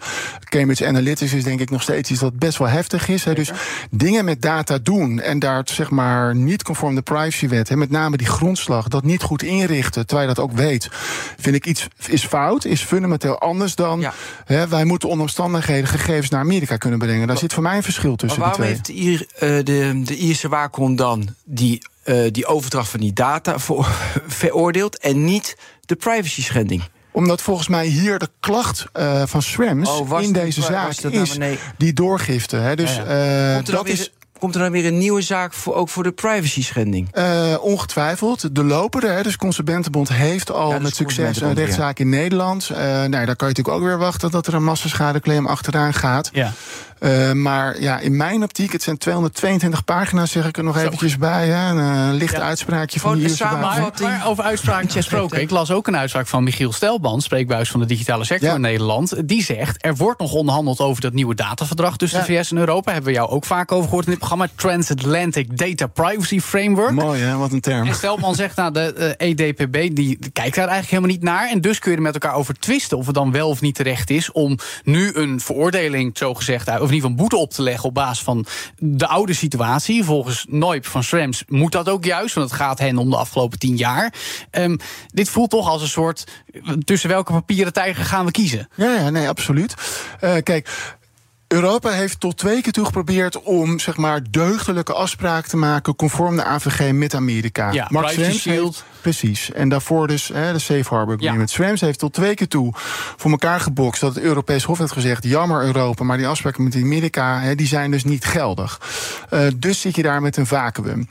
Cambridge 0.49 0.87
Analytics 0.87 1.33
is 1.33 1.45
denk 1.45 1.61
ik 1.61 1.71
nog 1.71 1.83
steeds 1.83 2.11
iets 2.11 2.21
dat 2.21 2.38
best 2.38 2.59
wel 2.59 2.69
heftig 2.69 3.09
is. 3.09 3.25
Hè. 3.25 3.35
Dus 3.35 3.50
dingen 3.90 4.25
met 4.25 4.42
data 4.42 4.78
doen 4.83 5.21
en 5.21 5.38
daar 5.38 5.62
zeg 5.64 5.90
maar 5.90 6.35
niet 6.37 6.62
conform 6.62 6.95
de 6.95 7.02
privacywet, 7.02 7.69
hè, 7.69 7.76
met 7.76 7.90
name 7.90 8.16
die 8.16 8.26
grondslag, 8.26 8.88
dat 8.88 9.04
niet 9.04 9.23
goed 9.23 9.42
inrichten, 9.42 10.07
terwijl 10.07 10.28
je 10.28 10.35
dat 10.35 10.45
ook 10.45 10.52
weet, 10.52 10.88
vind 11.38 11.57
ik 11.57 11.66
iets 11.66 11.88
is 12.07 12.25
fout, 12.26 12.64
is 12.64 12.83
fundamenteel 12.83 13.38
anders 13.38 13.75
dan 13.75 14.00
Ja. 14.00 14.12
hè, 14.45 14.69
wij 14.69 14.85
moeten 14.85 15.09
onder 15.09 15.25
omstandigheden 15.25 15.88
gegevens 15.88 16.28
naar 16.30 16.40
Amerika 16.40 16.76
kunnen 16.76 16.99
brengen. 16.99 17.26
Daar 17.26 17.37
zit 17.38 17.52
voor 17.52 17.62
mij 17.62 17.76
een 17.76 17.83
verschil 17.83 18.16
tussen 18.16 18.40
die 18.40 18.49
waarom 18.49 18.64
twee. 18.64 18.75
heeft 18.75 18.88
de, 19.40 19.47
eh, 19.47 19.64
de, 19.64 20.02
de 20.04 20.16
Ierse 20.16 20.49
waakhond 20.49 20.99
dan 20.99 21.28
die, 21.44 21.82
eh, 22.02 22.16
die 22.30 22.47
overdracht 22.47 22.90
van 22.90 23.00
die 23.00 23.12
data 23.12 23.59
voor, 23.59 23.88
veroordeeld 24.26 24.99
en 24.99 25.25
niet 25.25 25.56
de 25.87 25.97
privacy 25.97 26.42
schending? 26.42 26.82
Omdat 27.12 27.42
volgens 27.42 27.68
mij 27.68 27.87
hier 27.87 28.18
de 28.18 28.28
klacht 28.40 28.87
uh, 28.99 29.23
van 29.26 29.42
Schrems 29.42 29.88
oh, 29.90 30.09
was 30.09 30.25
in 30.25 30.32
deze 30.32 30.61
was 30.61 30.70
zaak 30.70 31.00
dat 31.00 31.12
nou- 31.12 31.25
is 31.25 31.37
nee. 31.37 31.59
die 31.76 31.92
doorgifte. 31.92 32.56
Hè. 32.56 32.76
Dus 32.76 32.94
Ja, 32.94 33.54
Komt 33.54 33.66
dan 33.66 33.75
dat 33.75 33.85
weer, 33.85 33.92
is 33.92 34.12
komt 34.40 34.54
er 34.54 34.61
dan 34.61 34.70
weer 34.70 34.87
een 34.87 34.99
nieuwe 34.99 35.23
zaak 35.23 35.52
voor, 35.52 35.75
ook 35.75 35.88
voor 35.88 36.02
de 36.02 36.12
privacy 36.12 36.62
schending? 36.62 37.09
eh, 37.12 37.54
ongetwijfeld 37.61 38.54
de 38.54 38.64
lopende. 38.64 39.06
Hè. 39.06 39.23
Dus 39.23 39.37
Consumentenbond 39.37 40.09
heeft 40.09 40.50
al 40.50 40.68
Ja, 40.68 40.75
dus 40.75 40.82
met 40.82 40.94
succes 40.94 41.40
een 41.40 41.54
rechtszaak 41.54 41.99
in 41.99 42.09
Nederland. 42.09 42.70
Eh 42.70 42.76
nou, 42.76 43.11
ja, 43.11 43.25
daar 43.25 43.37
kan 43.37 43.49
je 43.49 43.54
natuurlijk 43.54 43.76
ook 43.76 43.82
weer 43.82 43.99
wachten 43.99 44.30
dat 44.30 44.47
er 44.47 44.54
een 44.54 44.64
massaschadeclaim 44.64 45.47
achteraan 45.47 45.94
gaat. 45.94 46.30
Ja. 46.32 46.52
Eh, 47.00 47.33
maar 47.33 47.80
ja, 47.80 47.99
in 47.99 48.16
mijn 48.16 48.42
optiek, 48.42 48.73
het 48.73 48.83
zijn 48.83 48.99
222 48.99 49.85
pagina's, 49.85 50.30
zeg 50.30 50.47
ik 50.47 50.57
er 50.57 50.64
nog 50.64 50.76
eventjes 50.78 51.16
bij. 51.19 51.49
Hè. 51.49 51.71
Een 51.71 52.09
eh, 52.11 52.19
licht 52.19 52.35
Ja. 52.37 52.40
uitspraakje 52.42 53.00
van 53.00 53.11
Gewoon 53.12 53.26
de 53.26 53.45
Maar, 53.50 53.92
maar 54.02 54.26
over 54.26 54.45
uitspraken 54.45 54.90
gesproken. 54.90 55.40
Ik 55.40 55.50
las 55.50 55.71
ook 55.71 55.87
een 55.87 55.97
uitspraak 55.97 56.26
van 56.26 56.45
Michiel 56.45 56.73
Stelband, 56.73 57.23
spreekbuis 57.23 57.71
van 57.71 57.80
de 57.80 57.87
digitale 57.87 58.25
sector 58.25 58.49
Ja. 58.49 58.54
in 58.54 58.61
Nederland. 58.61 59.28
Die 59.28 59.42
zegt: 59.42 59.85
er 59.85 59.97
wordt 59.97 60.21
nog 60.21 60.33
onderhandeld 60.33 60.80
over 60.80 61.02
dat 61.02 61.12
nieuwe 61.12 61.35
dataverdrag 61.35 61.97
tussen 61.97 62.19
Ja. 62.21 62.26
de 62.26 62.33
VS 62.33 62.50
en 62.50 62.57
Europa. 62.57 62.92
Hebben 62.92 63.11
we 63.11 63.16
jou 63.19 63.30
ook 63.30 63.45
vaak 63.45 63.73
over 63.73 63.85
gehoord 63.85 64.04
in 64.04 64.11
dit 64.11 64.19
programma. 64.19 64.47
Transatlantic 64.57 65.59
Data 65.59 65.87
Privacy 65.87 66.40
Framework. 66.40 66.90
Mooi 66.92 67.21
hè, 67.21 67.37
wat 67.37 67.52
een 67.52 67.61
term. 67.61 67.87
En 67.87 67.95
Stelman 67.95 68.35
zegt, 68.35 68.57
nou, 68.57 68.73
de 68.73 69.14
eh, 69.16 69.28
EDPB 69.28 69.73
die 69.97 70.19
kijkt 70.33 70.54
daar 70.54 70.69
eigenlijk 70.69 70.88
helemaal 70.90 71.11
niet 71.11 71.23
naar. 71.23 71.49
En 71.50 71.61
dus 71.61 71.78
kun 71.78 71.90
je 71.90 71.97
er 71.97 72.02
met 72.02 72.14
elkaar 72.14 72.35
over 72.35 72.54
twisten 72.59 72.99
of 72.99 73.07
het 73.07 73.14
dan 73.14 73.33
wel 73.33 73.49
of 73.49 73.61
niet 73.61 73.75
terecht 73.75 74.11
is 74.11 74.33
om 74.33 74.59
nu 74.85 75.11
een 75.14 75.40
veroordeling, 75.40 76.19
zo 76.19 76.35
gezegd, 76.35 76.80
of 76.80 76.89
in 76.90 76.97
ieder 76.97 77.11
geval 77.11 77.26
boete 77.26 77.42
op 77.42 77.50
te 77.50 77.62
leggen 77.62 77.88
op 77.88 77.94
basis 77.94 78.25
van 78.25 78.47
de 78.78 79.06
oude 79.06 79.32
situatie. 79.32 80.04
Volgens 80.04 80.47
Noip 80.49 80.87
van 80.87 81.04
Schrems 81.04 81.44
moet 81.47 81.73
dat 81.73 81.88
ook 81.88 82.04
juist, 82.04 82.35
want 82.35 82.50
het 82.50 82.61
gaat 82.61 82.78
hen 82.78 82.99
om 82.99 83.11
de 83.11 83.16
afgelopen 83.16 83.59
tien 83.59 83.76
jaar. 83.76 84.14
Ehm, 84.50 84.76
dit 85.06 85.28
voelt 85.28 85.50
toch 85.50 85.68
als 85.68 85.82
een 85.82 85.88
soort 85.88 86.25
tussen 86.85 87.09
welke 87.09 87.32
papieren 87.32 87.73
tijger 87.73 88.04
gaan 88.04 88.25
we 88.25 88.30
kiezen? 88.30 88.68
Ja, 88.75 88.94
ja, 88.94 89.11
nee, 89.11 89.28
absoluut. 89.28 89.75
Eh, 90.20 90.37
kijk. 90.42 90.97
Europa 91.52 91.90
heeft 91.90 92.20
tot 92.20 92.37
twee 92.37 92.62
keer 92.62 92.73
toe 92.73 92.85
geprobeerd 92.85 93.42
om 93.42 93.78
zeg 93.78 93.97
maar 93.97 94.20
deugdelijke 94.30 94.92
afspraken 94.92 95.50
te 95.50 95.56
maken 95.56 95.97
conform 95.97 96.37
de 96.37 96.44
AVG 96.44 96.92
met 96.92 97.14
Amerika. 97.14 97.73
Ja, 97.73 97.87
Mark 97.90 98.09
Schrems 98.09 98.40
shield. 98.40 98.85
Precies. 99.00 99.52
En 99.52 99.69
daarvoor 99.69 100.07
dus 100.07 100.28
hè, 100.28 100.52
de 100.52 100.59
Safe 100.59 100.95
Harbor 100.95 101.14
Agreement. 101.14 101.50
Schrems 101.50 101.80
heeft 101.80 101.99
tot 101.99 102.12
twee 102.12 102.35
keer 102.35 102.49
toe 102.49 102.73
voor 103.16 103.30
elkaar 103.30 103.61
gebokst 103.61 104.00
dat 104.00 104.14
het 104.14 104.25
Europees 104.25 104.64
Hof 104.64 104.78
heeft 104.78 104.92
gezegd: 104.92 105.25
jammer 105.25 105.62
Europa, 105.64 106.04
maar 106.04 106.16
die 106.16 106.26
afspraken 106.26 106.64
met 106.64 106.75
Amerika 106.75 107.40
hè, 107.40 107.54
die 107.54 107.66
zijn 107.66 107.90
dus 107.90 108.04
niet 108.04 108.25
geldig. 108.25 108.80
Eh, 109.30 109.40
dus 109.57 109.80
zit 109.80 109.97
je 109.97 110.02
daar 110.02 110.23
met 110.23 110.37
een 110.37 110.47
vacuüm. 110.47 111.07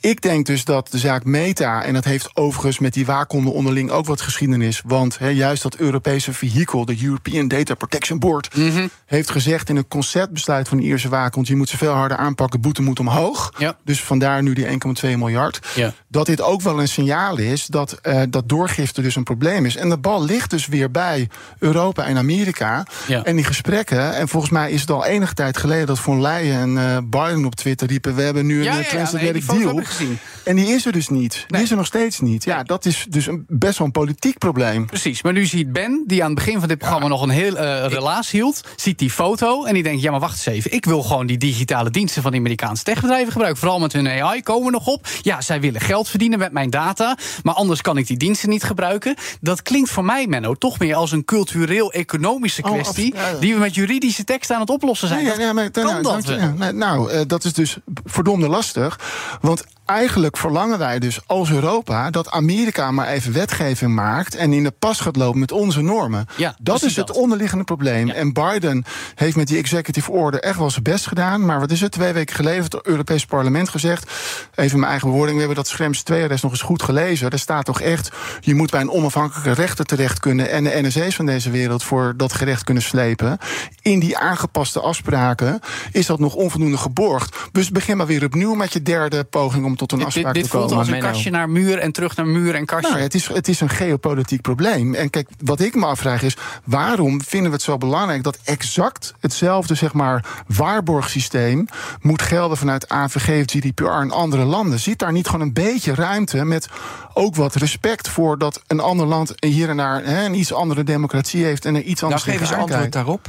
Ik 0.00 0.20
denk 0.20 0.46
dus 0.46 0.64
dat 0.64 0.88
de 0.90 0.98
zaak 0.98 1.24
Meta, 1.24 1.82
en 1.84 1.94
dat 1.94 2.04
heeft 2.04 2.30
overigens 2.36 2.78
met 2.78 2.92
die 2.94 3.06
waakhonden 3.06 3.52
onderling 3.52 3.90
ook 3.90 4.06
wat 4.06 4.20
geschiedenis, 4.20 4.82
want 4.86 5.18
hè, 5.18 5.28
juist 5.28 5.62
dat 5.62 5.76
Europese 5.76 6.32
vehikel, 6.32 6.84
de 6.84 6.96
European 7.04 7.48
Data 7.48 7.74
Protection 7.74 8.18
Board, 8.18 8.56
Mhm. 8.56 8.86
heeft 9.06 9.30
gezegd 9.30 9.68
in 9.68 9.76
een 9.76 9.88
conceptbesluit 9.88 10.68
van 10.68 10.76
de 10.76 10.82
Ierse 10.82 11.08
waakhond: 11.08 11.46
je 11.48 11.56
moet 11.56 11.68
ze 11.68 11.76
veel 11.76 11.92
harder 11.92 12.16
aanpakken, 12.16 12.60
boete 12.60 12.82
moet 12.82 13.00
omhoog. 13.00 13.52
Ja. 13.58 13.76
Dus 13.84 14.02
vandaar 14.02 14.42
nu 14.42 14.52
die 14.52 14.66
1,2 14.66 15.16
miljard. 15.18 15.60
Ja. 15.74 15.92
Dat 16.08 16.26
dit 16.26 16.40
ook 16.42 16.62
wel 16.62 16.80
een 16.80 16.88
signaal 16.88 17.29
is 17.38 17.66
dat, 17.66 17.98
eh, 18.02 18.22
dat 18.28 18.48
doorgifte 18.48 19.02
dus 19.02 19.16
een 19.16 19.22
probleem 19.22 19.66
is. 19.66 19.76
En 19.76 19.88
de 19.88 19.98
bal 19.98 20.24
ligt 20.24 20.50
dus 20.50 20.66
weer 20.66 20.90
bij 20.90 21.28
Europa 21.58 22.04
en 22.04 22.16
Amerika. 22.16 22.86
Ja. 23.06 23.24
En 23.24 23.36
die 23.36 23.44
gesprekken, 23.44 24.14
en 24.14 24.28
volgens 24.28 24.52
mij 24.52 24.70
is 24.70 24.80
het 24.80 24.90
al 24.90 25.04
enige 25.04 25.34
tijd 25.34 25.56
geleden 25.56 25.86
dat 25.86 25.98
Von 25.98 26.20
Leyen 26.20 26.60
en 26.60 26.78
eh, 26.78 26.98
Biden 27.04 27.44
op 27.44 27.54
Twitter 27.54 27.88
riepen: 27.88 28.14
we 28.14 28.22
hebben 28.22 28.46
nu 28.46 28.62
Ja, 28.62 28.70
een 28.70 28.78
ja, 28.78 28.84
eh, 28.84 28.90
ja, 28.92 28.92
nee, 28.92 29.04
transatlantic 29.04 29.48
die 29.48 29.58
deal. 29.58 30.18
En 30.44 30.56
die 30.56 30.66
is 30.66 30.86
er 30.86 30.92
dus 30.92 31.08
niet. 31.08 31.44
Die 31.48 31.62
is 31.62 31.70
er 31.70 31.76
nog 31.76 31.86
steeds 31.86 32.20
niet. 32.20 32.44
Ja, 32.44 32.62
dat 32.62 32.84
is 32.84 33.06
dus 33.08 33.26
een, 33.26 33.44
best 33.48 33.78
wel 33.78 33.86
een 33.86 33.92
politiek 33.92 34.38
probleem. 34.38 34.86
Precies, 34.86 35.22
maar 35.22 35.32
nu 35.32 35.46
ziet 35.46 35.72
Ben, 35.72 36.04
die 36.06 36.22
aan 36.22 36.30
het 36.30 36.38
begin 36.38 36.58
van 36.58 36.68
dit 36.68 36.78
programma 36.78 37.08
nog 37.08 37.22
een 37.22 37.28
heel 37.28 37.56
eh, 37.56 37.86
relaas 37.86 38.30
hield, 38.30 38.60
ziet 38.76 38.98
die 38.98 39.10
foto 39.10 39.64
en 39.64 39.74
die 39.74 39.82
denkt: 39.82 40.02
ja, 40.02 40.10
maar 40.10 40.20
wacht 40.20 40.32
eens 40.32 40.56
even, 40.56 40.72
ik 40.72 40.84
wil 40.84 41.02
gewoon 41.02 41.26
die 41.26 41.38
digitale 41.38 41.90
diensten 41.90 42.22
van 42.22 42.30
de 42.30 42.38
Amerikaanse 42.38 42.82
techbedrijven 42.84 43.32
gebruiken. 43.32 43.60
Vooral 43.60 43.80
met 43.80 43.92
hun 43.92 44.08
AI 44.08 44.42
komen 44.42 44.64
we 44.64 44.70
nog 44.70 44.86
op. 44.86 45.06
Ja, 45.22 45.40
zij 45.40 45.60
willen 45.60 45.80
geld 45.80 46.08
verdienen 46.08 46.38
met 46.38 46.52
mijn 46.52 46.70
data, 46.70 47.16
maar 47.42 47.54
anders 47.54 47.80
kan 47.80 47.96
ik 47.96 48.06
die 48.06 48.16
diensten 48.16 48.48
niet 48.48 48.62
gebruiken. 48.62 49.14
Dat 49.40 49.62
klinkt 49.62 49.90
voor 49.90 50.04
mij, 50.04 50.26
Menno, 50.26 50.54
toch 50.54 50.78
meer 50.78 50.94
als 50.94 51.12
een 51.12 51.24
cultureel-economische 51.24 52.62
Oh, 52.62 52.72
kwestie 52.72 53.14
die 53.40 53.54
we 53.54 53.60
met 53.60 53.74
juridische 53.74 54.24
teksten 54.24 54.54
aan 54.54 54.60
het 54.60 54.70
oplossen 54.70 55.08
zijn. 55.08 55.24
Ja, 55.24 55.32
ja, 55.32 55.40
ja, 55.40 55.52
maar, 55.52 55.70
kan 55.70 55.84
nou, 55.84 56.02
dat 56.02 56.74
nou, 56.74 57.10
eh, 57.10 57.20
dat 57.26 57.44
is 57.44 57.52
dus 57.52 57.78
verdomde 58.04 58.48
lastig. 58.48 58.98
Want 59.40 59.64
eigenlijk 59.90 60.36
verlangen 60.36 60.78
wij 60.78 60.98
dus 60.98 61.20
als 61.26 61.50
Europa 61.50 62.10
dat 62.10 62.30
Amerika 62.30 62.90
maar 62.90 63.06
even 63.06 63.32
wetgeving 63.32 63.94
maakt 63.94 64.34
en 64.34 64.52
in 64.52 64.62
de 64.62 64.70
pas 64.70 65.00
gaat 65.00 65.16
lopen 65.16 65.40
met 65.40 65.52
onze 65.52 65.80
normen. 65.80 66.26
Ja, 66.36 66.54
dat 66.60 66.82
is 66.82 66.96
het 66.96 67.06
dat. 67.06 67.16
onderliggende 67.16 67.64
probleem. 67.64 68.06
Ja. 68.06 68.14
En 68.14 68.32
Biden 68.32 68.84
heeft 69.14 69.36
met 69.36 69.48
die 69.48 69.58
executive 69.58 70.10
order 70.10 70.40
echt 70.40 70.58
wel 70.58 70.70
zijn 70.70 70.82
best 70.82 71.06
gedaan. 71.06 71.44
Maar 71.46 71.60
wat 71.60 71.70
is 71.70 71.80
het? 71.80 71.92
Twee 71.92 72.12
weken 72.12 72.34
geleden 72.34 72.58
heeft 72.60 72.72
het 72.72 72.86
Europees 72.86 73.26
Parlement 73.26 73.68
gezegd. 73.68 74.10
Even 74.54 74.78
mijn 74.78 74.90
eigen 74.90 75.08
bewoording. 75.08 75.38
We 75.38 75.44
hebben 75.44 75.62
dat 75.64 75.72
Schrems 75.72 76.02
2 76.02 76.22
arrest 76.22 76.42
nog 76.42 76.52
eens 76.52 76.62
goed 76.62 76.82
gelezen. 76.82 77.30
Daar 77.30 77.38
staat 77.38 77.64
toch 77.64 77.80
echt. 77.80 78.10
Je 78.40 78.54
moet 78.54 78.70
bij 78.70 78.80
een 78.80 78.90
onafhankelijke 78.90 79.52
rechter 79.52 79.84
terecht 79.84 80.20
kunnen. 80.20 80.50
En 80.50 80.64
de 80.64 80.80
NSA's 80.82 81.14
van 81.14 81.26
deze 81.26 81.50
wereld 81.50 81.82
voor 81.82 82.14
dat 82.16 82.32
gerecht 82.32 82.64
kunnen 82.64 82.82
slepen. 82.82 83.38
In 83.82 84.00
die 84.00 84.18
aangepaste 84.18 84.80
afspraken 84.80 85.60
is 85.92 86.06
dat 86.06 86.18
nog 86.18 86.34
onvoldoende 86.34 86.76
geborgd. 86.76 87.36
Dus 87.52 87.70
begin 87.70 87.96
maar 87.96 88.06
weer 88.06 88.24
opnieuw 88.24 88.54
met 88.54 88.72
je 88.72 88.82
derde 88.82 89.24
poging 89.24 89.64
om 89.64 89.76
tot 89.80 89.92
een 89.92 89.98
Dit, 89.98 90.06
afspraak 90.06 90.34
dit 90.34 90.42
te 90.42 90.50
voelt 90.50 90.72
als 90.72 90.88
een 90.88 91.00
kastje 91.00 91.30
naar 91.30 91.50
muur 91.50 91.78
en 91.78 91.92
terug 91.92 92.16
naar 92.16 92.26
muur 92.26 92.54
en 92.54 92.64
kastje. 92.64 92.90
Nou, 92.90 93.02
het 93.02 93.14
is, 93.14 93.26
het 93.26 93.48
is 93.48 93.60
een 93.60 93.68
geopolitiek 93.68 94.40
probleem. 94.40 94.94
En 94.94 95.10
kijk, 95.10 95.28
wat 95.44 95.60
ik 95.60 95.74
me 95.74 95.86
afvraag 95.86 96.22
is... 96.22 96.36
waarom 96.64 97.22
vinden 97.22 97.48
we 97.48 97.56
het 97.56 97.64
zo 97.64 97.78
belangrijk 97.78 98.22
dat 98.22 98.38
exact 98.44 99.14
hetzelfde 99.20 99.74
zeg 99.74 99.92
maar, 99.92 100.24
waarborgsysteem... 100.46 101.66
moet 102.00 102.22
gelden 102.22 102.56
vanuit 102.56 102.88
AVG 102.88 103.42
of 103.42 103.52
GDPR 103.52 104.02
in 104.02 104.10
andere 104.10 104.44
landen? 104.44 104.80
Zit 104.80 104.98
daar 104.98 105.12
niet 105.12 105.26
gewoon 105.26 105.46
een 105.46 105.52
beetje 105.52 105.94
ruimte 105.94 106.44
met 106.44 106.68
ook 107.14 107.34
wat 107.34 107.54
respect 107.54 108.08
voor... 108.08 108.38
dat 108.38 108.62
een 108.66 108.80
ander 108.80 109.06
land 109.06 109.32
hier 109.38 109.68
en 109.68 109.76
daar 109.76 110.04
hè, 110.04 110.24
een 110.24 110.34
iets 110.34 110.52
andere 110.52 110.84
democratie 110.84 111.44
heeft... 111.44 111.64
en 111.64 111.74
er 111.74 111.82
iets 111.82 112.00
Nou, 112.00 112.12
anders 112.12 112.22
geef 112.22 112.32
eens 112.32 112.40
tegenaan 112.40 112.60
antwoord 112.60 112.80
kijkt? 112.80 112.92
daarop. 112.92 113.28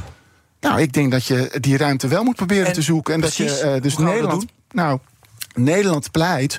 Nou, 0.60 0.80
ik 0.80 0.92
denk 0.92 1.10
dat 1.10 1.26
je 1.26 1.56
die 1.60 1.76
ruimte 1.76 2.08
wel 2.08 2.24
moet 2.24 2.36
proberen 2.36 2.66
En 2.66 2.72
te 2.72 2.82
zoeken. 2.82 3.14
En 3.14 3.20
precies, 3.20 3.50
dat 3.50 3.58
je 3.58 3.64
eh, 3.64 3.82
dus 3.82 3.98
Nederland. 3.98 4.46
Nou, 4.70 4.98
Nederland 5.54 6.10
pleit 6.10 6.58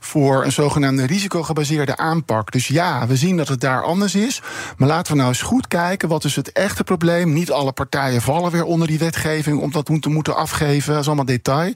voor 0.00 0.44
een 0.44 0.52
zogenaamde 0.52 1.06
risicogebaseerde 1.06 1.96
aanpak. 1.96 2.52
Dus 2.52 2.66
ja, 2.68 3.06
we 3.06 3.16
zien 3.16 3.36
dat 3.36 3.48
het 3.48 3.60
daar 3.60 3.82
anders 3.82 4.14
is. 4.14 4.42
Maar 4.76 4.88
laten 4.88 5.12
we 5.12 5.18
nou 5.18 5.28
eens 5.30 5.42
goed 5.42 5.68
kijken. 5.68 6.08
Wat 6.08 6.24
is 6.24 6.36
het 6.36 6.52
echte 6.52 6.84
probleem? 6.84 7.32
Niet 7.32 7.50
alle 7.50 7.72
partijen 7.72 8.22
vallen 8.22 8.50
weer 8.50 8.64
onder 8.64 8.88
die 8.88 8.98
wetgeving 8.98 9.60
om 9.60 9.72
dat 9.72 9.88
moeten, 9.88 10.12
moeten 10.12 10.36
afgeven. 10.36 10.92
Dat 10.92 11.00
is 11.00 11.06
allemaal 11.06 11.24
detail. 11.24 11.72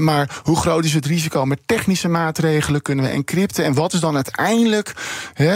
Maar 0.00 0.40
hoe 0.42 0.56
groot 0.56 0.84
is 0.84 0.94
het 0.94 1.06
risico? 1.06 1.44
Met 1.44 1.60
technische 1.66 2.08
maatregelen 2.08 2.82
kunnen 2.82 3.04
we 3.04 3.10
encrypten. 3.10 3.64
En 3.64 3.74
wat 3.74 3.92
is 3.92 4.00
dan 4.00 4.14
uiteindelijk? 4.14 4.94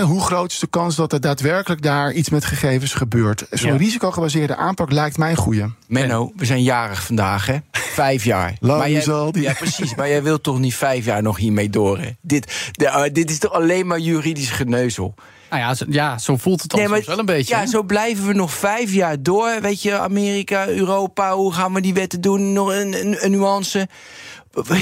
Hoe 0.02 0.20
groot 0.20 0.50
is 0.52 0.58
de 0.58 0.66
kans 0.66 0.96
dat 0.96 1.12
er 1.12 1.20
daadwerkelijk 1.20 1.82
daar 1.82 2.12
iets 2.12 2.30
met 2.30 2.44
gegevens 2.44 2.94
gebeurt? 2.94 3.46
Zo'n 3.50 3.70
Ja. 3.72 3.76
risicogebaseerde 3.76 4.56
aanpak 4.56 4.90
lijkt 4.92 5.18
mij 5.18 5.30
een 5.30 5.36
goeie. 5.36 5.64
Menno, 5.86 6.32
we 6.36 6.44
zijn 6.44 6.62
jarig 6.62 7.02
vandaag, 7.02 7.46
hè? 7.46 7.56
Vijf 7.96 8.24
jaar. 8.24 8.56
Lang 8.60 8.78
Maar 8.78 8.90
jij- 8.90 9.00
zal 9.00 9.32
die- 9.32 9.42
Ja, 9.42 9.52
precies. 9.52 9.94
Maar 9.94 10.08
jij 10.08 10.22
wilt 10.22 10.42
toch 10.42 10.58
niet 10.58 10.74
vijf 10.74 11.04
jaar 11.04 11.22
nog 11.22 11.36
hiermee 11.36 11.70
door, 11.70 11.98
hè? 11.98 12.08
Dit, 12.20 12.70
de, 12.72 12.86
eh, 12.86 13.02
dit 13.12 13.30
is 13.30 13.38
toch 13.38 13.52
alleen 13.52 13.86
maar 13.86 13.98
juridisch 13.98 14.50
geneuzel? 14.50 15.14
Nou 15.50 15.62
ja, 15.62 15.74
zo, 15.74 15.84
ja, 15.88 16.18
zo 16.18 16.36
voelt 16.36 16.62
het 16.62 16.70
dan 16.70 16.80
soms 16.88 17.06
wel 17.06 17.18
een 17.18 17.24
beetje. 17.26 17.54
Ja, 17.54 17.60
hè? 17.60 17.66
zo 17.66 17.82
blijven 17.82 18.26
we 18.26 18.32
nog 18.32 18.52
vijf 18.52 18.92
jaar 18.92 19.22
door. 19.22 19.58
Weet 19.60 19.82
je, 19.82 19.98
Amerika, 19.98 20.68
Europa, 20.68 21.34
hoe 21.34 21.52
gaan 21.52 21.72
we 21.74 21.80
die 21.80 21.94
wetten 21.94 22.20
doen? 22.20 22.52
Nog 22.52 22.68
een, 22.68 23.00
een, 23.00 23.16
een 23.24 23.30
nuance. 23.30 23.88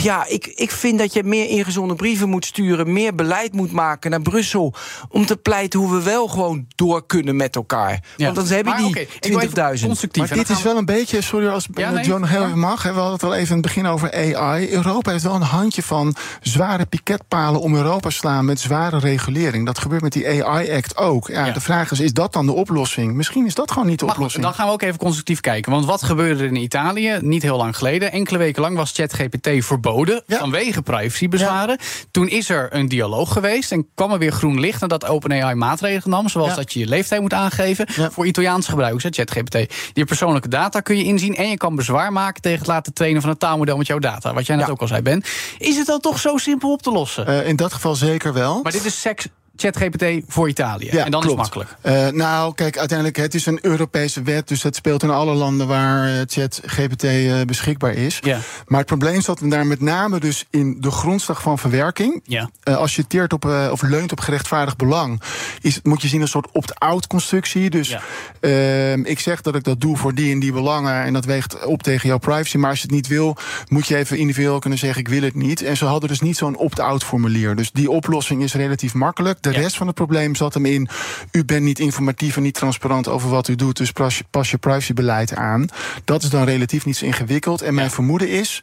Ja, 0.02 0.26
ik, 0.28 0.46
ik 0.46 0.70
vind 0.70 0.98
dat 0.98 1.12
je 1.12 1.22
meer 1.24 1.48
ingezonde 1.48 1.94
brieven 1.94 2.28
moet 2.28 2.44
sturen, 2.46 2.92
meer 2.92 3.14
beleid 3.14 3.52
moet 3.52 3.72
maken 3.72 4.10
naar 4.10 4.22
Brussel. 4.22 4.74
Om 5.08 5.26
te 5.26 5.36
pleiten 5.36 5.80
hoe 5.80 5.90
we 5.92 6.02
wel 6.02 6.28
gewoon 6.28 6.66
door 6.74 7.06
kunnen 7.06 7.36
met 7.36 7.56
elkaar. 7.56 8.00
Ja. 8.16 8.24
Want 8.32 8.36
dan 8.36 8.46
heb 8.56 8.64
je 8.64 8.70
Maar 8.70 8.78
die 8.78 8.86
oké, 8.86 9.00
ik 9.00 9.24
wil 9.32 9.38
even 9.40 9.78
20.000. 9.78 9.84
constructief. 9.86 10.28
Maar 10.28 10.38
dit 10.38 10.48
is 10.48 10.62
wel 10.62 10.76
een 10.76 10.84
beetje, 10.84 11.20
sorry 11.20 11.46
als 11.48 11.66
Ja, 11.74 11.90
nee, 11.90 12.04
John 12.04 12.24
heel 12.24 12.40
ja. 12.48 12.54
mag. 12.56 12.82
hè, 12.82 12.88
We 12.92 12.94
hadden 12.98 13.14
het 13.14 13.22
al 13.24 13.34
even 13.34 13.46
in 13.48 13.52
het 13.52 13.62
begin 13.62 13.86
over 13.86 14.12
AI. 14.12 14.70
Europa 14.72 15.10
heeft 15.10 15.22
wel 15.24 15.34
een 15.34 15.42
handje 15.42 15.82
van 15.82 16.14
zware 16.40 16.86
piketpalen 16.86 17.60
om 17.60 17.74
Europa 17.74 18.08
te 18.08 18.14
slaan 18.14 18.44
met 18.44 18.60
zware 18.60 18.98
regulering. 18.98 19.66
Dat 19.66 19.78
gebeurt 19.78 20.02
met 20.02 20.12
die 20.12 20.44
AI-act 20.44 20.96
ook. 20.96 21.28
Ja, 21.28 21.44
Ja. 21.46 21.52
De 21.52 21.60
vraag 21.60 21.90
is, 21.90 22.00
is 22.00 22.12
dat 22.12 22.32
dan 22.32 22.46
de 22.46 22.52
oplossing? 22.52 23.14
Misschien 23.14 23.46
is 23.46 23.54
dat 23.54 23.70
gewoon 23.70 23.88
niet 23.88 23.98
de 23.98 24.04
Maar 24.04 24.14
goed, 24.14 24.24
oplossing. 24.24 24.44
dan 24.44 24.54
gaan 24.54 24.66
we 24.66 24.72
ook 24.72 24.82
even 24.82 24.98
constructief 24.98 25.40
kijken. 25.40 25.72
Want 25.72 25.84
wat 25.84 26.02
gebeurde 26.02 26.42
er 26.42 26.48
in 26.48 26.56
Italië 26.56 27.18
niet 27.20 27.42
heel 27.42 27.56
lang 27.56 27.76
geleden? 27.76 28.12
Enkele 28.12 28.38
weken 28.38 28.62
lang 28.62 28.76
was 28.76 28.92
ChatGPT 28.92 29.63
verboden 29.64 30.22
Ja. 30.26 30.38
vanwege 30.38 30.82
privacybezwaren. 30.82 31.78
Toen 32.10 32.28
is 32.28 32.48
er 32.48 32.68
een 32.70 32.88
dialoog 32.88 33.32
geweest 33.32 33.72
en 33.72 33.86
kwam 33.94 34.12
er 34.12 34.18
weer 34.18 34.32
groen 34.32 34.60
licht 34.60 34.80
nadat 34.80 35.06
OpenAI 35.06 35.54
maatregelen 35.54 36.10
nam. 36.16 36.28
Zoals 36.28 36.48
Ja. 36.48 36.54
dat 36.54 36.72
je 36.72 36.78
je 36.78 36.86
leeftijd 36.86 37.20
moet 37.20 37.32
aangeven 37.34 37.86
voor 38.12 38.26
Italiaanse 38.26 38.70
gebruikers, 38.70 39.16
ChatGPT. 39.16 39.74
Je 39.92 40.04
persoonlijke 40.04 40.48
data 40.48 40.80
kun 40.80 40.96
je 40.96 41.04
inzien 41.04 41.36
en 41.36 41.48
je 41.48 41.56
kan 41.56 41.76
bezwaar 41.76 42.12
maken 42.12 42.42
tegen 42.42 42.58
het 42.58 42.66
laten 42.68 42.92
trainen 42.94 43.20
van 43.20 43.30
een 43.30 43.38
taalmodel 43.38 43.76
met 43.76 43.86
jouw 43.86 43.98
data. 43.98 44.32
Wat 44.34 44.46
jij 44.46 44.56
net 44.56 44.70
ook 44.70 44.80
al 44.80 44.86
zei, 44.86 45.02
Ben. 45.02 45.22
Is 45.58 45.76
het 45.76 45.86
dan 45.86 46.00
toch 46.00 46.18
zo 46.18 46.36
simpel 46.36 46.72
op 46.72 46.82
te 46.82 46.90
lossen? 46.90 47.26
Eh, 47.26 47.48
in 47.48 47.56
dat 47.56 47.72
geval 47.72 47.94
zeker 47.94 48.32
wel. 48.32 48.60
maar 48.62 48.72
dit 48.72 48.84
is 48.84 49.00
seks 49.00 49.26
ChatGPT 49.56 50.04
voor 50.26 50.48
Italië. 50.48 50.88
Ja, 50.92 51.04
en 51.04 51.10
dan 51.10 51.20
klopt. 51.20 51.40
is 51.40 51.46
het 51.46 51.54
makkelijk. 51.54 51.70
Eh, 51.80 52.16
nou, 52.16 52.54
kijk, 52.54 52.78
uiteindelijk, 52.78 53.16
het 53.16 53.34
is 53.34 53.46
een 53.46 53.58
Europese 53.62 54.22
wet, 54.22 54.48
dus 54.48 54.60
dat 54.60 54.76
speelt 54.76 55.02
in 55.02 55.10
alle 55.10 55.34
landen 55.34 55.66
waar 55.66 56.08
eh, 56.08 56.20
ChatGPT 56.26 57.04
eh, 57.04 57.40
beschikbaar 57.46 57.92
is. 57.92 58.18
Ja. 58.22 58.38
Maar 58.66 58.78
het 58.78 58.88
probleem 58.88 59.20
zat 59.20 59.40
hem 59.40 59.48
daar 59.48 59.66
met 59.66 59.80
name 59.80 60.20
dus 60.20 60.44
in 60.50 60.76
de 60.80 60.90
grondslag 60.90 61.42
van 61.42 61.58
verwerking. 61.58 62.22
Ja. 62.24 62.50
Als 62.64 62.96
je 62.96 63.06
teert 63.06 63.32
op, 63.32 63.44
of 63.70 63.82
leunt 63.82 64.12
op 64.12 64.20
gerechtvaardigd 64.20 64.76
belang, 64.76 65.22
is, 65.60 65.80
moet 65.82 66.02
je 66.02 66.08
zien 66.08 66.20
als 66.20 66.34
een 66.34 66.40
soort 66.42 66.54
opt-out 66.54 67.06
constructie. 67.06 67.70
Dus 67.70 67.96
ehm, 68.40 69.04
ik 69.04 69.20
zeg 69.20 69.40
dat 69.40 69.54
ik 69.54 69.64
dat 69.64 69.80
doe 69.80 69.96
voor 69.96 70.14
die 70.14 70.32
en 70.32 70.38
die 70.38 70.52
belangen 70.52 71.02
en 71.02 71.12
dat 71.12 71.24
weegt 71.24 71.64
op 71.64 71.82
tegen 71.82 72.08
jouw 72.08 72.18
privacy. 72.18 72.56
Maar 72.56 72.70
als 72.70 72.78
je 72.78 72.86
het 72.86 72.94
niet 72.94 73.06
wil, 73.06 73.36
moet 73.68 73.86
je 73.86 73.96
even 73.96 74.18
individueel 74.18 74.58
kunnen 74.58 74.78
zeggen: 74.78 75.00
ik 75.00 75.08
wil 75.08 75.22
het 75.22 75.34
niet. 75.34 75.62
En 75.62 75.76
ze 75.76 75.84
hadden 75.84 76.08
dus 76.08 76.20
niet 76.20 76.36
zo'n 76.36 76.56
opt-out 76.56 77.04
formulier. 77.04 77.56
Dus 77.56 77.72
die 77.72 77.90
oplossing 77.90 78.42
is 78.42 78.54
relatief 78.54 78.94
makkelijk. 78.94 79.42
De 79.44 79.50
Ja. 79.52 79.60
rest 79.60 79.76
van 79.76 79.86
het 79.86 79.96
probleem 79.96 80.34
zat 80.34 80.54
hem 80.54 80.66
in: 80.66 80.88
u 81.32 81.44
bent 81.44 81.62
niet 81.62 81.78
informatief 81.78 82.36
en 82.36 82.42
niet 82.42 82.54
transparant 82.54 83.08
over 83.08 83.28
wat 83.30 83.48
u 83.48 83.54
doet, 83.54 83.76
dus 83.76 83.92
pas 83.92 84.18
je, 84.18 84.24
pas 84.30 84.50
je 84.50 84.58
privacybeleid 84.58 85.34
aan. 85.34 85.66
Dat 86.04 86.22
is 86.22 86.30
dan 86.30 86.44
relatief 86.44 86.84
niet 86.86 86.96
zo 86.96 87.04
ingewikkeld. 87.04 87.62
En 87.62 87.74
mijn 87.74 87.90
vermoeden 87.90 88.28
is. 88.28 88.62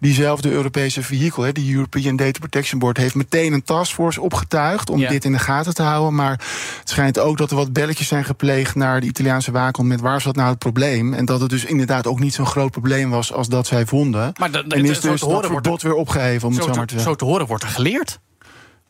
Diezelfde 0.00 0.50
Europese 0.50 1.02
vehikel, 1.02 1.42
hè, 1.42 1.52
die 1.52 1.74
European 1.74 2.16
Data 2.16 2.38
Protection 2.38 2.78
Board, 2.78 2.96
heeft 2.96 3.14
meteen 3.14 3.52
een 3.52 3.62
taskforce 3.62 4.20
opgetuigd 4.20 4.90
om 4.90 4.98
Ja. 4.98 5.08
dit 5.08 5.24
in 5.24 5.32
de 5.32 5.38
gaten 5.38 5.74
te 5.74 5.82
houden. 5.82 6.14
Maar 6.14 6.30
het 6.78 6.88
schijnt 6.88 7.18
ook 7.18 7.38
dat 7.38 7.50
er 7.50 7.56
wat 7.56 7.72
belletjes 7.72 8.08
zijn 8.08 8.24
gepleegd 8.24 8.74
naar 8.74 9.00
de 9.00 9.06
Italiaanse 9.06 9.50
waakhond 9.52 9.88
met 9.88 10.00
waar 10.00 10.20
zat 10.20 10.36
nou 10.36 10.48
het 10.48 10.58
probleem. 10.58 11.14
En 11.14 11.24
dat 11.24 11.40
het 11.40 11.50
dus 11.50 11.64
inderdaad 11.64 12.06
ook 12.06 12.20
niet 12.20 12.34
zo'n 12.34 12.46
groot 12.46 12.70
probleem 12.70 13.10
was 13.10 13.32
als 13.32 13.48
dat 13.48 13.66
zij 13.66 13.86
vonden. 13.86 14.32
Maar 14.38 14.50
en 14.52 14.84
is 14.84 15.00
zo 15.00 15.10
dus 15.10 15.20
wordt 15.20 15.46
verbod 15.46 15.82
weer 15.82 15.94
opgeheven, 15.94 16.48
om 16.48 16.54
het 16.54 16.62
Zo 16.64 16.68
zo 16.70 16.76
maar 16.76 16.86
te, 16.86 16.94
te 16.94 16.98
zo 16.98 16.98
zeggen. 17.04 17.18
te 17.18 17.24
horen 17.24 17.46
wordt 17.46 17.62
er 17.64 17.68
geleerd. 17.70 18.18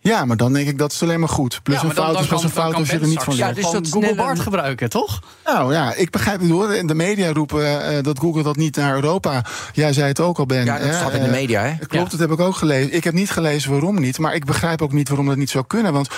Ja, 0.02 0.24
maar 0.24 0.36
dan 0.36 0.52
denk 0.52 0.68
ik 0.68 0.78
dat 0.78 0.92
is 0.92 1.02
alleen 1.02 1.20
maar 1.20 1.28
goed. 1.28 1.60
Plus 1.62 1.76
Ja, 1.76 1.80
een 1.80 1.86
maar 1.86 1.96
fout 1.96 2.12
dan 2.12 2.22
is 2.22 2.28
pas 2.28 2.42
een 2.42 2.50
fout 2.50 2.74
als 2.74 2.90
je 2.90 2.98
er 2.98 3.06
niet 3.06 3.22
van 3.22 3.34
leert. 3.34 3.48
Ja, 3.48 3.62
dus 3.62 3.70
dat 3.70 3.88
Google 3.90 4.14
Bart 4.14 4.40
gebruiken, 4.40 4.88
toch? 4.90 5.22
Nou 5.44 5.72
ja, 5.72 5.94
ik 5.94 6.10
begrijp 6.10 6.40
het 6.40 6.50
hoor. 6.50 6.70
En 6.70 6.86
de 6.86 6.94
media 6.94 7.32
roepen 7.32 7.96
eh, 7.96 8.02
dat 8.02 8.18
Google 8.18 8.42
dat 8.42 8.56
niet 8.56 8.76
naar 8.76 8.94
Europa. 8.94 9.44
Jij 9.72 9.92
zei 9.92 10.06
het 10.06 10.20
ook 10.20 10.38
al, 10.38 10.46
Ben. 10.46 10.64
Ja, 10.64 10.78
dat 10.78 10.86
hè, 10.86 10.94
staat 10.94 11.12
in 11.12 11.20
de 11.20 11.26
eh, 11.26 11.32
media, 11.32 11.62
hè? 11.62 11.76
Klopt, 11.76 11.92
Ja. 11.92 12.04
dat 12.04 12.18
heb 12.18 12.30
ik 12.30 12.40
ook 12.40 12.56
gelezen. 12.56 12.94
Ik 12.94 13.04
heb 13.04 13.14
niet 13.14 13.30
gelezen 13.30 13.70
waarom 13.70 14.00
niet, 14.00 14.18
maar 14.18 14.34
ik 14.34 14.44
begrijp 14.44 14.82
ook 14.82 14.92
niet 14.92 15.08
waarom 15.08 15.26
dat 15.26 15.36
niet 15.36 15.50
zou 15.50 15.64
kunnen. 15.66 15.92
Want 15.92 16.08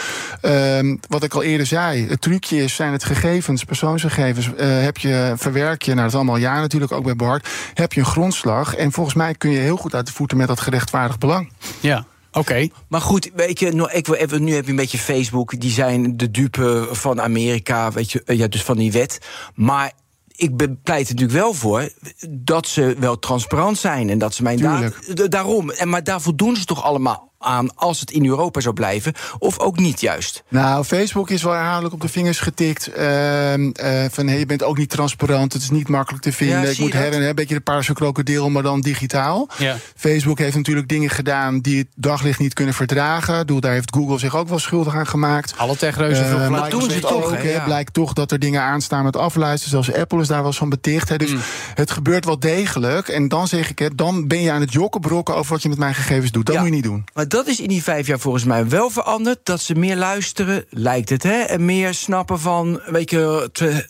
ehm, 0.40 0.96
wat 1.08 1.22
ik 1.22 1.34
al 1.34 1.42
eerder 1.42 1.66
zei, 1.66 2.08
het 2.08 2.20
trucje 2.20 2.62
is, 2.62 2.74
zijn 2.74 2.92
het 2.92 3.04
gegevens, 3.04 3.64
persoonsgegevens, 3.64 4.54
eh, 4.54 4.66
heb 4.82 4.98
je, 4.98 5.32
verwerk 5.36 5.82
je, 5.82 5.90
nou 5.90 6.00
dat 6.00 6.10
is 6.10 6.16
allemaal 6.16 6.36
ja 6.36 6.60
natuurlijk, 6.60 6.92
ook 6.92 7.04
bij 7.04 7.16
Bart, 7.16 7.48
heb 7.74 7.92
je 7.92 8.00
een 8.00 8.06
grondslag. 8.06 8.74
En 8.74 8.92
volgens 8.92 9.14
mij 9.14 9.34
kun 9.34 9.50
je 9.50 9.58
heel 9.58 9.76
goed 9.76 9.94
uit 9.94 10.06
de 10.06 10.12
voeten 10.12 10.36
met 10.36 10.46
dat 10.48 10.60
gerechtvaardigd 10.60 11.18
belang. 11.18 11.52
Ja. 11.80 12.04
Oké. 12.34 12.68
Maar 12.88 13.00
goed, 13.00 13.30
weet 13.34 13.58
je, 13.58 13.72
nou, 13.72 13.90
ik 13.92 14.08
even, 14.08 14.44
nu 14.44 14.54
heb 14.54 14.64
je 14.64 14.70
een 14.70 14.76
beetje 14.76 14.98
Facebook. 14.98 15.60
Die 15.60 15.70
zijn 15.70 16.16
de 16.16 16.30
dupe 16.30 16.88
van 16.90 17.20
Amerika, 17.20 17.92
weet 17.92 18.12
je, 18.12 18.22
eh, 18.24 18.38
ja, 18.38 18.46
dus 18.48 18.62
van 18.62 18.76
die 18.76 18.92
wet. 18.92 19.18
Maar 19.54 19.92
ik 20.36 20.56
pleit 20.82 21.08
er 21.08 21.14
natuurlijk 21.14 21.38
wel 21.40 21.54
voor 21.54 21.88
dat 22.28 22.66
ze 22.68 22.96
wel 22.98 23.18
transparant 23.18 23.78
zijn. 23.78 24.10
En 24.10 24.18
dat 24.18 24.34
ze 24.34 24.42
mijn 24.42 24.56
Tuurlijk. 24.58 25.06
data... 25.06 25.24
d- 25.26 25.30
Daarom. 25.30 25.70
En, 25.70 25.88
maar 25.88 26.04
daar 26.04 26.20
voldoen 26.20 26.56
ze 26.56 26.64
toch 26.64 26.82
allemaal 26.82 27.32
aan 27.44 27.76
als 27.76 28.00
het 28.00 28.10
in 28.10 28.26
Europa 28.26 28.60
zou 28.60 28.74
blijven? 28.74 29.12
Of 29.38 29.58
ook 29.58 29.78
niet 29.78 30.00
juist? 30.00 30.42
Nou, 30.48 30.84
Facebook 30.84 31.30
is 31.30 31.42
wel 31.42 31.52
herhaaldelijk 31.52 31.94
op 31.94 32.00
de 32.00 32.08
vingers 32.08 32.40
getikt. 32.40 32.86
ehm, 32.92 33.70
eh, 33.72 34.04
van 34.10 34.26
hey, 34.26 34.38
je 34.38 34.46
bent 34.46 34.62
ook 34.62 34.78
niet 34.78 34.90
transparant, 34.90 35.52
het 35.52 35.62
is 35.62 35.70
niet 35.70 35.88
makkelijk 35.88 36.22
te 36.22 36.32
vinden. 36.32 36.60
Ja, 36.62 36.68
ik 36.68 36.78
moet 36.78 36.92
je 36.92 36.96
her 36.96 37.04
dat? 37.04 37.14
en 37.14 37.20
her, 37.20 37.28
een 37.28 37.34
beetje 37.34 37.54
de 37.54 37.60
paarse 37.60 37.92
krokodil, 37.92 38.50
maar 38.50 38.62
dan 38.62 38.80
digitaal. 38.80 39.48
Ja. 39.58 39.76
Facebook 39.96 40.38
heeft 40.38 40.56
natuurlijk 40.56 40.88
dingen 40.88 41.10
gedaan 41.10 41.60
die 41.60 41.78
het 41.78 41.86
daglicht 41.94 42.38
niet 42.38 42.54
kunnen 42.54 42.74
verdragen. 42.74 43.46
Daar 43.60 43.72
heeft 43.72 43.94
Google 43.94 44.18
zich 44.18 44.36
ook 44.36 44.48
wel 44.48 44.58
schuldig 44.58 44.94
aan 44.94 45.06
gemaakt. 45.06 45.54
Alle 45.56 45.76
techreuzen 45.76 46.24
veel 46.26 46.34
gelijk. 46.34 46.50
maar 46.50 46.70
doen 46.70 46.80
ze 46.82 46.86
Microsoft 46.86 47.22
toch, 47.22 47.32
ook, 47.32 47.42
ja. 47.42 47.64
Blijkt 47.64 47.94
toch 47.94 48.12
dat 48.12 48.32
er 48.32 48.38
dingen 48.38 48.60
aanstaan 48.62 49.04
met 49.04 49.16
afluisteren. 49.16 49.84
Zelfs 49.84 50.00
Apple 50.00 50.20
is 50.20 50.28
daar 50.28 50.38
wel 50.38 50.46
eens 50.46 50.56
van 50.56 50.68
beticht. 50.68 51.08
Hè. 51.08 51.16
Dus 51.16 51.32
Mm. 51.32 51.40
het 51.74 51.90
gebeurt 51.90 52.24
wel 52.24 52.38
degelijk. 52.38 53.08
En 53.08 53.28
dan 53.28 53.48
zeg 53.48 53.70
ik, 53.70 53.78
hè, 53.78 53.88
dan 53.94 54.26
ben 54.26 54.40
je 54.40 54.50
aan 54.52 54.60
het 54.60 54.72
jokkenbrokken 54.72 55.34
over 55.36 55.52
wat 55.52 55.62
je 55.62 55.68
met 55.68 55.78
mijn 55.78 55.94
gegevens 55.94 56.30
doet. 56.32 56.46
Dat 56.46 56.54
Ja. 56.54 56.60
moet 56.60 56.70
je 56.70 56.74
niet 56.74 56.84
doen. 56.84 57.04
Maar 57.14 57.28
dat 57.34 57.46
is 57.46 57.60
in 57.60 57.68
die 57.68 57.82
vijf 57.82 58.06
jaar 58.06 58.18
volgens 58.18 58.44
mij 58.44 58.68
wel 58.68 58.90
veranderd. 58.90 59.38
Dat 59.42 59.60
ze 59.60 59.74
meer 59.74 59.96
luisteren, 59.96 60.64
lijkt 60.70 61.08
het, 61.08 61.22
hè? 61.22 61.40
En 61.40 61.64
meer 61.64 61.94
snappen 61.94 62.40
van, 62.40 62.80
weet 62.86 63.10
je, 63.10 63.48
tra- 63.52 63.84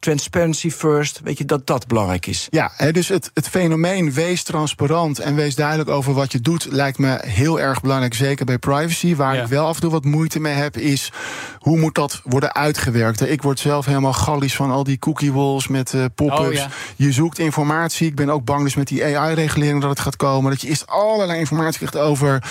transparency 0.00 0.70
first. 0.70 1.20
Weet 1.24 1.38
je, 1.38 1.44
dat 1.44 1.66
dat 1.66 1.86
belangrijk 1.86 2.26
is. 2.26 2.46
Ja, 2.50 2.72
hè, 2.76 2.92
dus 2.92 3.08
het, 3.08 3.30
het 3.34 3.48
fenomeen 3.48 4.12
wees 4.12 4.42
transparant 4.42 5.18
en 5.18 5.34
wees 5.34 5.54
duidelijk 5.54 5.88
over 5.90 6.12
wat 6.14 6.32
je 6.32 6.40
doet, 6.40 6.66
lijkt 6.70 6.98
me 6.98 7.18
heel 7.26 7.60
erg 7.60 7.80
belangrijk. 7.80 8.14
Zeker 8.14 8.44
bij 8.46 8.58
privacy. 8.58 9.14
Waar 9.16 9.34
Ja. 9.34 9.42
ik 9.42 9.48
wel 9.48 9.66
af 9.66 9.74
en 9.74 9.80
toe 9.80 9.90
wat 9.90 10.04
moeite 10.04 10.40
mee 10.40 10.54
heb, 10.54 10.76
is 10.76 11.12
hoe 11.58 11.78
moet 11.78 11.94
dat 11.94 12.20
worden 12.24 12.54
uitgewerkt. 12.54 13.30
Ik 13.30 13.42
word 13.42 13.58
zelf 13.58 13.86
helemaal 13.86 14.12
gallisch 14.12 14.56
van 14.56 14.70
al 14.70 14.84
die 14.84 14.98
cookie 14.98 15.32
walls 15.32 15.68
met 15.68 15.94
eh, 15.94 16.04
pop-ups. 16.14 16.40
Oh, 16.40 16.52
ja. 16.52 16.68
Je 16.96 17.12
zoekt 17.12 17.38
informatie. 17.38 18.06
Ik 18.06 18.14
ben 18.14 18.30
ook 18.30 18.44
bang 18.44 18.62
dus 18.62 18.74
met 18.74 18.88
die 18.88 19.04
AI-regulering 19.18 19.80
dat 19.80 19.90
het 19.90 20.00
gaat 20.00 20.16
komen. 20.16 20.50
Dat 20.50 20.60
je 20.60 20.68
eerst 20.68 20.86
allerlei 20.86 21.38
informatie 21.38 21.78
krijgt 21.86 21.96
over 22.08 22.42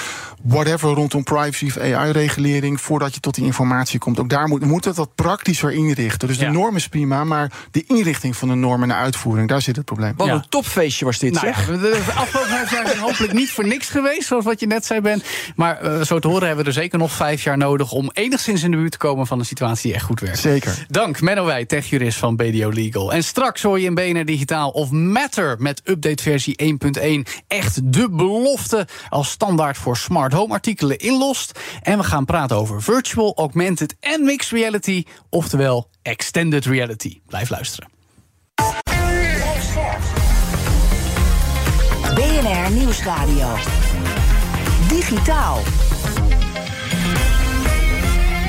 whatever 0.44 0.90
rondom 0.90 1.24
privacy 1.24 1.66
of 1.66 1.78
AI-regulering 1.78 2.82
voordat 2.82 3.14
je 3.14 3.20
tot 3.20 3.36
die 3.36 3.46
informatie 3.46 4.00
komt. 4.00 4.20
Ook 4.20 4.30
daar 4.30 4.48
moet, 4.48 4.66
moet 4.66 4.86
het 4.86 4.96
wat 4.96 5.16
praktischer 5.16 5.72
inrichten. 5.72 6.28
Dus 6.28 6.38
Ja. 6.38 6.46
de 6.46 6.52
norm 6.52 6.76
is 6.76 6.88
prima, 6.88 7.24
maar 7.24 7.38
de 7.72 7.84
inrichting 7.88 8.36
van 8.38 8.48
de 8.48 8.54
norm 8.56 8.82
en 8.82 8.88
de 8.88 8.94
uitvoering, 8.96 9.48
daar 9.50 9.62
zit 9.62 9.76
het 9.76 9.86
probleem. 9.86 10.14
Wat 10.18 10.28
Ja. 10.28 10.34
een 10.34 10.50
topfeestje 10.50 11.06
was 11.06 11.18
dit, 11.20 11.34
Nou 11.34 11.46
zeg. 11.46 11.68
ja, 11.68 11.78
de 11.78 12.02
afgelopen 12.16 12.50
vijf 12.52 12.72
jaar 12.72 12.88
zijn 12.88 13.00
hopelijk 13.00 13.34
niet 13.34 13.52
voor 13.52 13.68
niks 13.68 13.90
geweest, 13.90 14.28
zoals 14.28 14.46
wat 14.46 14.60
je 14.60 14.68
net 14.68 14.86
zei, 14.86 15.02
Ben. 15.02 15.22
Maar 15.56 15.78
eh, 15.82 16.02
zo 16.02 16.20
te 16.20 16.28
horen 16.28 16.46
hebben 16.48 16.64
we 16.66 16.70
er 16.72 16.78
zeker 16.82 16.98
nog 17.00 17.12
vijf 17.12 17.44
jaar 17.44 17.58
nodig 17.58 17.92
om 17.92 18.10
enigszins 18.14 18.64
in 18.64 18.72
de 18.72 18.78
buurt 18.78 18.92
te 18.92 18.98
komen 18.98 19.28
van 19.28 19.40
een 19.40 19.46
situatie 19.46 19.84
die 19.84 19.94
echt 19.94 20.04
goed 20.06 20.20
werkt. 20.20 20.40
Zeker. 20.40 20.86
Dank, 20.88 21.22
Menno 21.22 21.46
Wij, 21.46 21.66
techjurist 21.66 22.18
van 22.18 22.36
BDO 22.36 22.70
Legal. 22.70 23.14
En 23.14 23.24
straks 23.24 23.62
hoor 23.62 23.80
je 23.80 23.86
in 23.86 23.96
BNR 23.96 24.26
Digitaal 24.26 24.70
of 24.70 24.92
Matter 24.92 25.56
met 25.60 25.82
update 25.84 26.24
versie 26.24 26.56
1.1 26.56 27.26
echt 27.48 27.94
de 27.94 28.10
belofte 28.10 28.88
als 29.10 29.30
standaard 29.30 29.78
voor 29.78 29.98
smart 29.98 30.34
home 30.34 30.54
artikelen 30.54 30.98
inlost. 30.98 31.60
En 31.82 31.98
we 31.98 32.04
gaan 32.04 32.26
praten 32.26 32.58
over 32.58 32.82
virtual, 32.82 33.34
augmented 33.36 33.96
en 34.00 34.24
mixed 34.24 34.52
reality, 34.52 35.04
oftewel 35.30 35.90
extended 36.10 36.66
reality. 36.66 37.20
Blijf 37.26 37.50
luisteren. 37.50 37.90
BNR 42.16 42.72
Nieuwsradio. 42.72 43.56
Digitaal. 44.88 45.62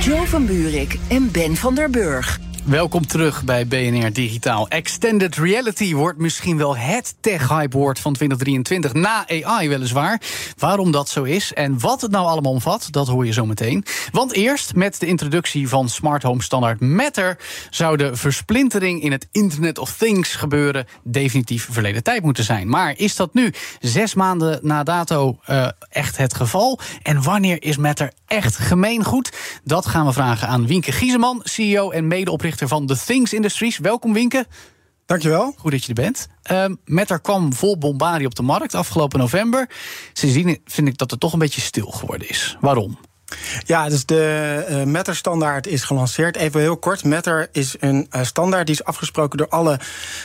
Joe 0.01 0.27
van 0.27 0.47
Buurik 0.47 0.99
en 1.09 1.31
Ben 1.33 1.57
van 1.57 1.75
der 1.75 1.91
Burg. 1.91 2.39
Welkom 2.71 3.07
terug 3.07 3.45
bij 3.45 3.67
BNR 3.67 4.13
Digitaal. 4.13 4.69
Extended 4.69 5.37
reality 5.37 5.95
wordt 5.95 6.19
misschien 6.19 6.57
wel 6.57 6.77
het 6.77 7.15
tech-hype-woord 7.21 7.99
van 7.99 8.13
2023. 8.13 8.93
Na 8.93 9.27
AI 9.29 9.69
weliswaar. 9.69 10.21
Waarom 10.59 10.91
dat 10.91 11.09
zo 11.09 11.23
is 11.23 11.53
en 11.53 11.81
wat 11.81 12.01
het 12.01 12.11
nou 12.11 12.27
allemaal 12.27 12.53
omvat, 12.53 12.89
dat 12.91 13.09
hoor 13.09 13.27
je 13.27 13.33
zo 13.33 13.47
meteen. 13.47 13.85
Want 14.13 14.33
eerst, 14.33 14.75
met 14.75 15.01
de 15.01 15.07
introductie 15.07 15.69
van 15.69 15.89
smart 15.89 16.23
home 16.23 16.43
standaard 16.43 16.81
Matter... 16.81 17.39
zou 17.71 17.97
de 17.97 18.17
versplintering 18.17 19.03
in 19.03 19.13
het 19.13 19.29
Internet 19.33 19.79
of 19.79 19.97
Things 19.97 20.35
gebeuren... 20.35 20.87
definitief 21.05 21.69
verleden 21.71 22.03
tijd 22.03 22.23
moeten 22.23 22.45
zijn. 22.45 22.69
Maar 22.69 22.95
is 22.97 23.17
dat 23.17 23.35
nu, 23.35 23.53
zes 23.81 24.15
maanden 24.15 24.59
na 24.63 24.83
dato, 24.83 25.39
eh, 25.45 25.69
echt 25.89 26.17
het 26.17 26.35
geval? 26.35 26.79
En 27.03 27.23
wanneer 27.23 27.63
is 27.63 27.77
Matter 27.77 28.13
echt 28.27 28.57
gemeengoed? 28.57 29.33
Dat 29.65 29.87
gaan 29.87 30.07
we 30.07 30.13
vragen 30.13 30.49
aan 30.49 30.67
Wienke 30.67 30.93
Gieseman, 30.93 31.41
CEO 31.45 31.91
en 31.91 32.07
medeoprichter 32.07 32.59
van 32.69 32.87
The 32.87 33.05
Things 33.05 33.33
Industries. 33.33 33.79
Welkom 33.79 34.13
Wienke. 34.13 34.47
Dankjewel. 35.07 35.55
Goed 35.57 35.71
dat 35.71 35.83
je 35.83 35.89
er 35.89 36.03
bent. 36.03 36.29
Um, 36.51 36.79
Matter 36.85 37.21
kwam 37.21 37.53
vol 37.53 37.79
bombardie 37.79 38.27
op 38.27 38.35
de 38.35 38.43
markt 38.43 38.75
afgelopen 38.75 39.19
november. 39.19 39.71
Sindsdien 40.13 40.61
vind 40.65 40.89
ik 40.89 40.99
dat 40.99 41.11
het 41.11 41.21
toch 41.21 41.33
een 41.33 41.39
beetje 41.39 41.61
stil 41.61 41.87
geworden 41.87 42.29
is. 42.29 42.57
Waarom? 42.61 42.99
Ja, 43.67 43.89
dus 43.89 44.07
de 44.07 44.67
uh, 44.71 44.83
Matter-standaard 44.85 45.67
is 45.67 45.83
gelanceerd. 45.83 46.37
Even 46.37 46.61
heel 46.61 46.77
kort. 46.77 47.05
Matter 47.05 47.49
is 47.53 47.75
een 47.81 48.09
uh, 48.17 48.23
standaard 48.23 48.67
die 48.67 48.75
is 48.75 48.85
afgesproken 48.85 49.39
door 49.39 49.49
alle 49.49 49.79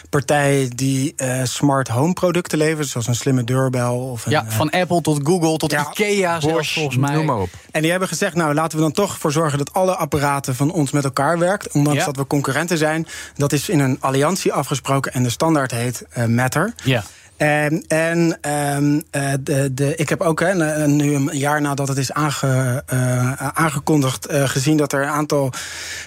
partijen 0.10 0.70
die 0.70 1.14
uh, 1.18 1.40
smart 1.44 1.88
home 1.88 2.14
producten 2.14 2.58
leveren. 2.58 2.86
Zoals 2.86 3.08
een 3.08 3.16
slimme 3.16 3.44
deurbel. 3.44 3.98
Of 3.98 4.26
een, 4.26 4.32
ja, 4.32 4.46
van 4.48 4.70
Apple 4.70 5.02
tot 5.02 5.20
Google 5.24 5.58
tot 5.58 5.72
ja, 5.72 5.88
Ikea 5.92 6.40
zelfs 6.40 6.56
Bosch, 6.56 6.74
volgens 6.74 6.98
mij. 6.98 7.14
Noem 7.14 7.26
maar 7.26 7.40
op. 7.40 7.50
En 7.72 7.82
die 7.82 7.92
hebben 7.92 8.10
gezegd, 8.10 8.36
nou 8.36 8.54
laten 8.54 8.78
we 8.78 8.84
dan 8.84 8.92
toch 8.92 9.18
voor 9.18 9.32
zorgen 9.32 9.58
dat 9.58 9.74
alle 9.74 9.96
apparaten 9.96 10.56
van 10.56 10.72
ons 10.72 10.92
met 10.92 11.04
elkaar 11.04 11.40
werkt. 11.40 11.72
Ondanks 11.72 12.00
Ja. 12.00 12.06
dat 12.06 12.16
we 12.16 12.28
concurrenten 12.28 12.78
zijn. 12.78 13.08
Dat 13.36 13.52
is 13.52 13.70
in 13.70 13.80
een 13.80 13.98
alliantie 14.00 14.54
afgesproken 14.54 15.14
en 15.14 15.24
de 15.24 15.30
standaard 15.30 15.72
heet 15.72 16.04
uh, 16.18 16.26
Matter. 16.26 16.74
Ja. 16.84 17.04
En, 17.38 17.84
en 17.88 18.38
ehm, 18.42 19.00
eh, 19.12 19.34
de, 19.40 19.74
de, 19.74 19.96
ik 19.96 20.10
heb 20.10 20.22
ook 20.22 20.40
hè, 20.40 20.88
nu 20.88 21.14
een 21.14 21.30
jaar 21.32 21.62
nadat 21.62 21.88
het 21.88 21.98
is 21.98 22.12
aange, 22.12 22.84
uh, 22.94 23.32
aangekondigd 23.34 24.32
uh, 24.32 24.50
gezien 24.50 24.78
dat 24.78 24.94
er 24.94 25.02
een 25.02 25.10
aantal 25.10 25.52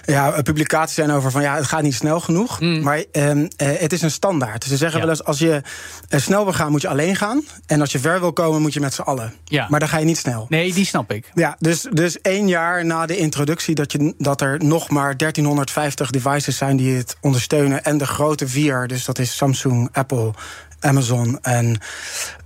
ja, 0.05 0.41
publicaties 0.41 0.95
zijn 0.95 1.11
over 1.11 1.31
van 1.31 1.41
ja, 1.41 1.55
het 1.55 1.65
gaat 1.65 1.81
niet 1.81 1.93
snel 1.93 2.19
genoeg. 2.19 2.59
Mm. 2.59 2.81
Maar 2.81 3.03
um, 3.11 3.47
het 3.57 3.93
is 3.93 4.01
een 4.01 4.11
standaard. 4.11 4.63
Ze 4.63 4.77
zeggen 4.77 4.99
ja. 4.99 5.05
wel 5.05 5.15
eens: 5.15 5.23
als 5.23 5.39
je 5.39 5.61
snel 6.09 6.43
wil 6.43 6.53
gaan, 6.53 6.71
moet 6.71 6.81
je 6.81 6.87
alleen 6.87 7.15
gaan. 7.15 7.43
En 7.65 7.81
als 7.81 7.91
je 7.91 7.99
ver 7.99 8.19
wil 8.19 8.33
komen, 8.33 8.61
moet 8.61 8.73
je 8.73 8.79
met 8.79 8.93
z'n 8.93 9.01
allen. 9.01 9.33
Ja. 9.43 9.67
Maar 9.69 9.79
dan 9.79 9.89
ga 9.89 9.97
je 9.97 10.05
niet 10.05 10.17
snel. 10.17 10.45
Nee, 10.49 10.73
die 10.73 10.85
snap 10.85 11.11
ik. 11.11 11.31
Ja, 11.33 11.55
dus, 11.59 11.87
dus 11.91 12.21
één 12.21 12.47
jaar 12.47 12.85
na 12.85 13.05
de 13.05 13.17
introductie 13.17 13.75
dat, 13.75 13.91
je, 13.91 14.13
dat 14.17 14.41
er 14.41 14.63
nog 14.63 14.89
maar 14.89 15.17
1350 15.17 16.09
devices 16.09 16.57
zijn 16.57 16.77
die 16.77 16.95
het 16.95 17.17
ondersteunen. 17.21 17.83
En 17.83 17.97
de 17.97 18.07
grote 18.07 18.47
vier, 18.47 18.87
dus 18.87 19.05
dat 19.05 19.19
is 19.19 19.35
Samsung, 19.35 19.89
Apple, 19.91 20.33
Amazon 20.79 21.39
en 21.41 21.65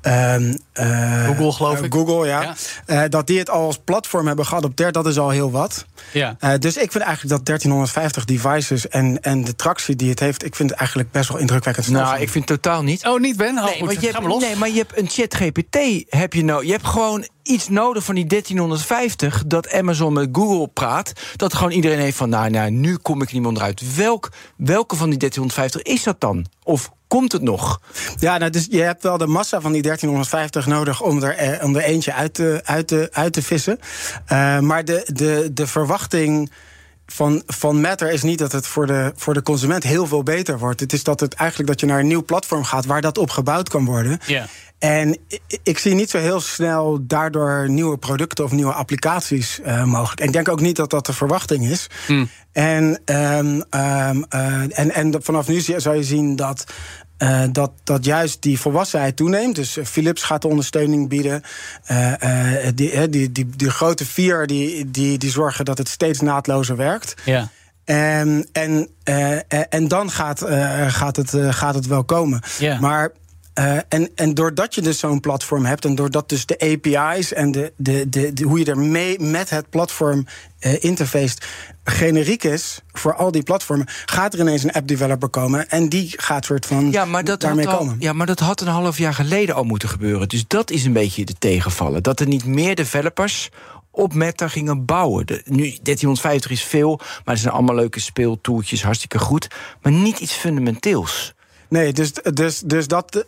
um, 0.01 0.57
uh, 0.73 1.25
Google, 1.25 1.51
geloof 1.51 1.81
ik. 1.81 1.93
Google, 1.93 2.27
ja. 2.27 2.41
ja. 2.41 2.55
Uh, 3.03 3.09
dat 3.09 3.27
die 3.27 3.39
het 3.39 3.49
al 3.49 3.65
als 3.65 3.79
platform 3.83 4.27
hebben 4.27 4.45
geadopteerd, 4.45 4.93
dat 4.93 5.07
is 5.07 5.19
al 5.19 5.29
heel 5.29 5.51
wat. 5.51 5.85
Ja. 6.11 6.35
Uh, 6.39 6.53
dus 6.59 6.77
ik 6.77 6.91
vind 6.91 7.03
eigenlijk 7.03 7.35
dat 7.35 7.45
1350 7.45 8.25
devices 8.25 8.87
en, 8.87 9.21
en 9.21 9.43
de 9.43 9.55
tractie 9.55 9.95
die 9.95 10.09
het 10.09 10.19
heeft, 10.19 10.45
ik 10.45 10.55
vind 10.55 10.69
het 10.69 10.79
eigenlijk 10.79 11.11
best 11.11 11.29
wel 11.29 11.37
indrukwekkend. 11.37 11.87
Nou, 11.87 12.19
ik 12.19 12.29
vind 12.29 12.49
het 12.49 12.61
totaal 12.61 12.83
niet. 12.83 13.05
Oh, 13.05 13.19
niet 13.19 13.37
Ben? 13.37 13.57
Oh, 13.57 13.65
nee, 13.65 13.79
goed, 13.79 14.01
je 14.01 14.11
hebt, 14.11 14.39
nee, 14.39 14.55
maar 14.55 14.69
je 14.69 14.77
hebt 14.77 14.97
een 14.97 15.09
chat 15.09 15.35
GPT 15.35 16.05
heb 16.09 16.33
je 16.33 16.43
nou. 16.43 16.65
Je 16.65 16.71
hebt 16.71 16.87
gewoon 16.87 17.27
iets 17.43 17.69
nodig 17.69 18.03
van 18.03 18.15
die 18.15 18.25
1350 18.25 19.43
dat 19.47 19.71
Amazon 19.71 20.13
met 20.13 20.29
Google 20.31 20.67
praat. 20.67 21.13
Dat 21.35 21.53
gewoon 21.53 21.71
iedereen 21.71 21.99
heeft 21.99 22.17
van, 22.17 22.29
nou, 22.29 22.49
nou 22.49 22.71
nu 22.71 22.97
kom 22.97 23.21
ik 23.21 23.31
niet 23.31 23.41
meer 23.41 23.49
onderuit. 23.49 23.95
Welk, 23.95 24.31
welke 24.57 24.95
van 24.95 25.09
die 25.09 25.19
1350 25.19 25.93
is 25.93 26.03
dat 26.03 26.19
dan? 26.19 26.45
Of 26.63 26.91
komt 27.07 27.31
het 27.31 27.41
nog? 27.41 27.81
Ja, 28.19 28.37
nou, 28.37 28.51
dus 28.51 28.67
je 28.69 28.81
hebt 28.81 29.03
wel 29.03 29.17
de 29.17 29.27
massa 29.27 29.61
van 29.61 29.71
die 29.71 29.81
1350 29.81 30.65
nodig 30.65 31.01
om 31.01 31.23
er, 31.23 31.35
eh, 31.35 31.65
om 31.65 31.75
er 31.75 31.83
eentje 31.83 32.13
uit 32.13 32.33
te, 32.33 32.61
uit 32.63 32.87
te, 32.87 33.09
uit 33.11 33.33
te 33.33 33.41
vissen. 33.41 33.79
Uh, 34.31 34.59
maar 34.59 34.85
de, 34.85 35.09
de, 35.13 35.49
de 35.53 35.67
verwachting 35.67 35.92
van, 37.06 37.43
van 37.47 37.82
Matter 37.82 38.12
is 38.12 38.23
niet 38.23 38.39
dat 38.39 38.51
het 38.51 38.67
voor 38.67 38.88
de, 38.88 39.12
voor 39.15 39.34
de 39.34 39.41
consument 39.41 39.84
heel 39.84 40.08
veel 40.08 40.23
beter 40.23 40.60
wordt. 40.60 40.79
Het 40.79 40.93
is 40.93 41.03
dat 41.03 41.19
het 41.19 41.34
eigenlijk 41.34 41.69
dat 41.69 41.79
je 41.79 41.86
naar 41.86 41.99
een 41.99 42.08
nieuw 42.08 42.23
platform 42.23 42.63
gaat 42.63 42.86
waar 42.86 43.01
dat 43.01 43.17
op 43.17 43.29
gebouwd 43.29 43.69
kan 43.69 43.86
worden. 43.86 44.19
Ja. 44.25 44.47
En 44.79 45.17
ik 45.63 45.77
zie 45.77 45.93
niet 45.93 46.10
zo 46.10 46.17
heel 46.17 46.39
snel 46.39 46.99
daardoor 47.01 47.69
nieuwe 47.69 47.97
producten 47.97 48.43
of 48.43 48.51
nieuwe 48.51 48.73
applicaties 48.73 49.60
uh, 49.65 49.84
mogelijk. 49.84 50.19
En 50.19 50.27
ik 50.27 50.34
denk 50.34 50.49
ook 50.49 50.60
niet 50.60 50.75
dat 50.75 50.89
dat 50.89 51.06
de 51.06 51.13
verwachting 51.13 51.65
is. 51.65 51.88
Hmm. 52.06 52.29
En, 52.51 53.01
um, 53.06 53.63
um, 53.69 54.25
uh, 54.36 54.79
en, 54.79 54.91
en 54.91 55.23
vanaf 55.23 55.47
nu 55.47 55.60
zou 55.60 55.95
je 55.95 56.03
zien 56.03 56.36
dat 56.36 56.63
uh, 57.23 57.43
dat, 57.51 57.71
dat 57.83 58.05
juist 58.05 58.41
die 58.41 58.59
volwassenheid 58.59 59.15
toeneemt. 59.15 59.55
Dus 59.55 59.77
Philips 59.83 60.23
gaat 60.23 60.41
de 60.41 60.47
ondersteuning 60.47 61.09
bieden. 61.09 61.41
Uh, 61.91 62.13
uh, 62.23 62.67
die, 62.75 63.09
die, 63.09 63.31
die, 63.31 63.49
die 63.55 63.69
grote 63.69 64.05
vier 64.05 64.47
die, 64.47 64.91
die, 64.91 65.17
die 65.17 65.31
zorgen 65.31 65.65
dat 65.65 65.77
het 65.77 65.89
steeds 65.89 66.19
naadlozer 66.19 66.75
werkt. 66.75 67.13
Ja. 67.25 67.49
Um, 68.21 68.45
en, 68.51 68.89
en 69.69 69.88
dan 69.88 70.12
gaat, 70.12 70.45
gaat, 70.88 71.15
het, 71.15 71.33
gaat 71.49 71.75
het 71.75 71.88
wel 71.88 72.03
komen. 72.03 72.41
Ja. 72.59 72.79
Maar 72.79 73.12
uh, 73.59 73.77
en, 73.87 74.09
en 74.15 74.33
doordat 74.33 74.75
je 74.75 74.81
dus 74.81 74.99
zo'n 74.99 75.19
platform 75.19 75.65
hebt 75.65 75.85
en 75.85 75.95
doordat 75.95 76.29
dus 76.29 76.45
de 76.45 76.59
API's 76.59 77.33
en 77.33 77.51
de, 77.51 77.73
de, 77.77 78.09
de, 78.09 78.33
de 78.33 78.43
hoe 78.43 78.59
je 78.59 78.65
ermee 78.65 79.19
met 79.19 79.49
het 79.49 79.69
platform 79.69 80.25
uh, 80.59 80.83
interface 80.83 81.37
generiek 81.83 82.43
is 82.43 82.79
voor 82.91 83.15
al 83.15 83.31
die 83.31 83.43
platformen, 83.43 83.87
gaat 84.05 84.33
er 84.33 84.39
ineens 84.39 84.63
een 84.63 84.71
app 84.71 84.87
developer 84.87 85.29
komen 85.29 85.69
en 85.69 85.89
die 85.89 86.13
gaat 86.15 86.45
soort 86.45 86.65
van 86.65 86.91
ja, 86.91 87.05
maar 87.05 87.23
dat 87.23 87.41
daarmee 87.41 87.67
al, 87.67 87.77
komen. 87.77 87.95
Ja, 87.99 88.13
maar 88.13 88.27
dat 88.27 88.39
had 88.39 88.61
een 88.61 88.67
half 88.67 88.97
jaar 88.97 89.13
geleden 89.13 89.55
al 89.55 89.63
moeten 89.63 89.89
gebeuren. 89.89 90.29
Dus 90.29 90.43
dat 90.47 90.71
is 90.71 90.85
een 90.85 90.93
beetje 90.93 91.25
de 91.25 91.35
tegenvallen. 91.39 92.03
Dat 92.03 92.19
er 92.19 92.27
niet 92.27 92.45
meer 92.45 92.75
developers 92.75 93.49
op 93.91 94.13
Meta 94.13 94.47
gingen 94.47 94.85
bouwen. 94.85 95.25
De, 95.25 95.41
nu, 95.45 95.57
1350 95.57 96.51
is 96.51 96.63
veel, 96.63 96.97
maar 96.97 97.33
er 97.33 97.37
zijn 97.37 97.53
allemaal 97.53 97.75
leuke 97.75 97.99
speeltoeltjes, 97.99 98.83
hartstikke 98.83 99.19
goed. 99.19 99.47
Maar 99.81 99.91
niet 99.91 100.19
iets 100.19 100.33
fundamenteels. 100.33 101.33
Nee, 101.73 101.93
dus, 101.93 102.13
dus, 102.13 102.59
dus 102.59 102.88
dat. 102.88 103.25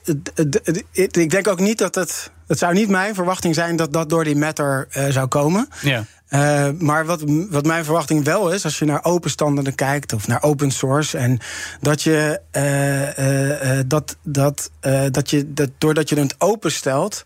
Ik 0.92 1.30
denk 1.30 1.48
ook 1.48 1.60
niet 1.60 1.78
dat 1.78 1.96
het. 1.96 2.32
Het 2.48 2.58
zou 2.58 2.74
niet 2.74 2.90
mijn 2.90 3.16
verwachting 3.16 3.56
zijn 3.56 3.76
dat 3.76 3.94
dat 3.94 4.10
door 4.10 4.24
die 4.24 4.36
Matter 4.36 4.88
uh, 4.98 5.06
zou 5.10 5.28
komen. 5.28 5.68
Ja. 5.82 6.06
Uh, 6.30 6.70
maar 6.80 7.06
wat, 7.06 7.24
wat 7.50 7.66
mijn 7.66 7.84
verwachting 7.84 8.24
wel 8.24 8.52
is, 8.52 8.64
als 8.64 8.80
je 8.80 8.86
naar 8.86 9.04
open 9.04 9.30
standaarden 9.30 9.76
kijkt 9.76 10.14
of 10.14 10.28
naar 10.28 10.44
open 10.44 10.72
source, 10.72 11.18
en 11.18 11.40
dat 11.82 12.02
je 12.02 12.40
uh, 12.52 13.80
dat, 13.88 14.18
dat, 14.22 14.72
dat 15.12 15.30
je 15.30 15.54
dat 15.54 15.70
doordat 15.78 16.10
je 16.10 16.20
het 16.20 16.36
openstelt, 16.38 17.24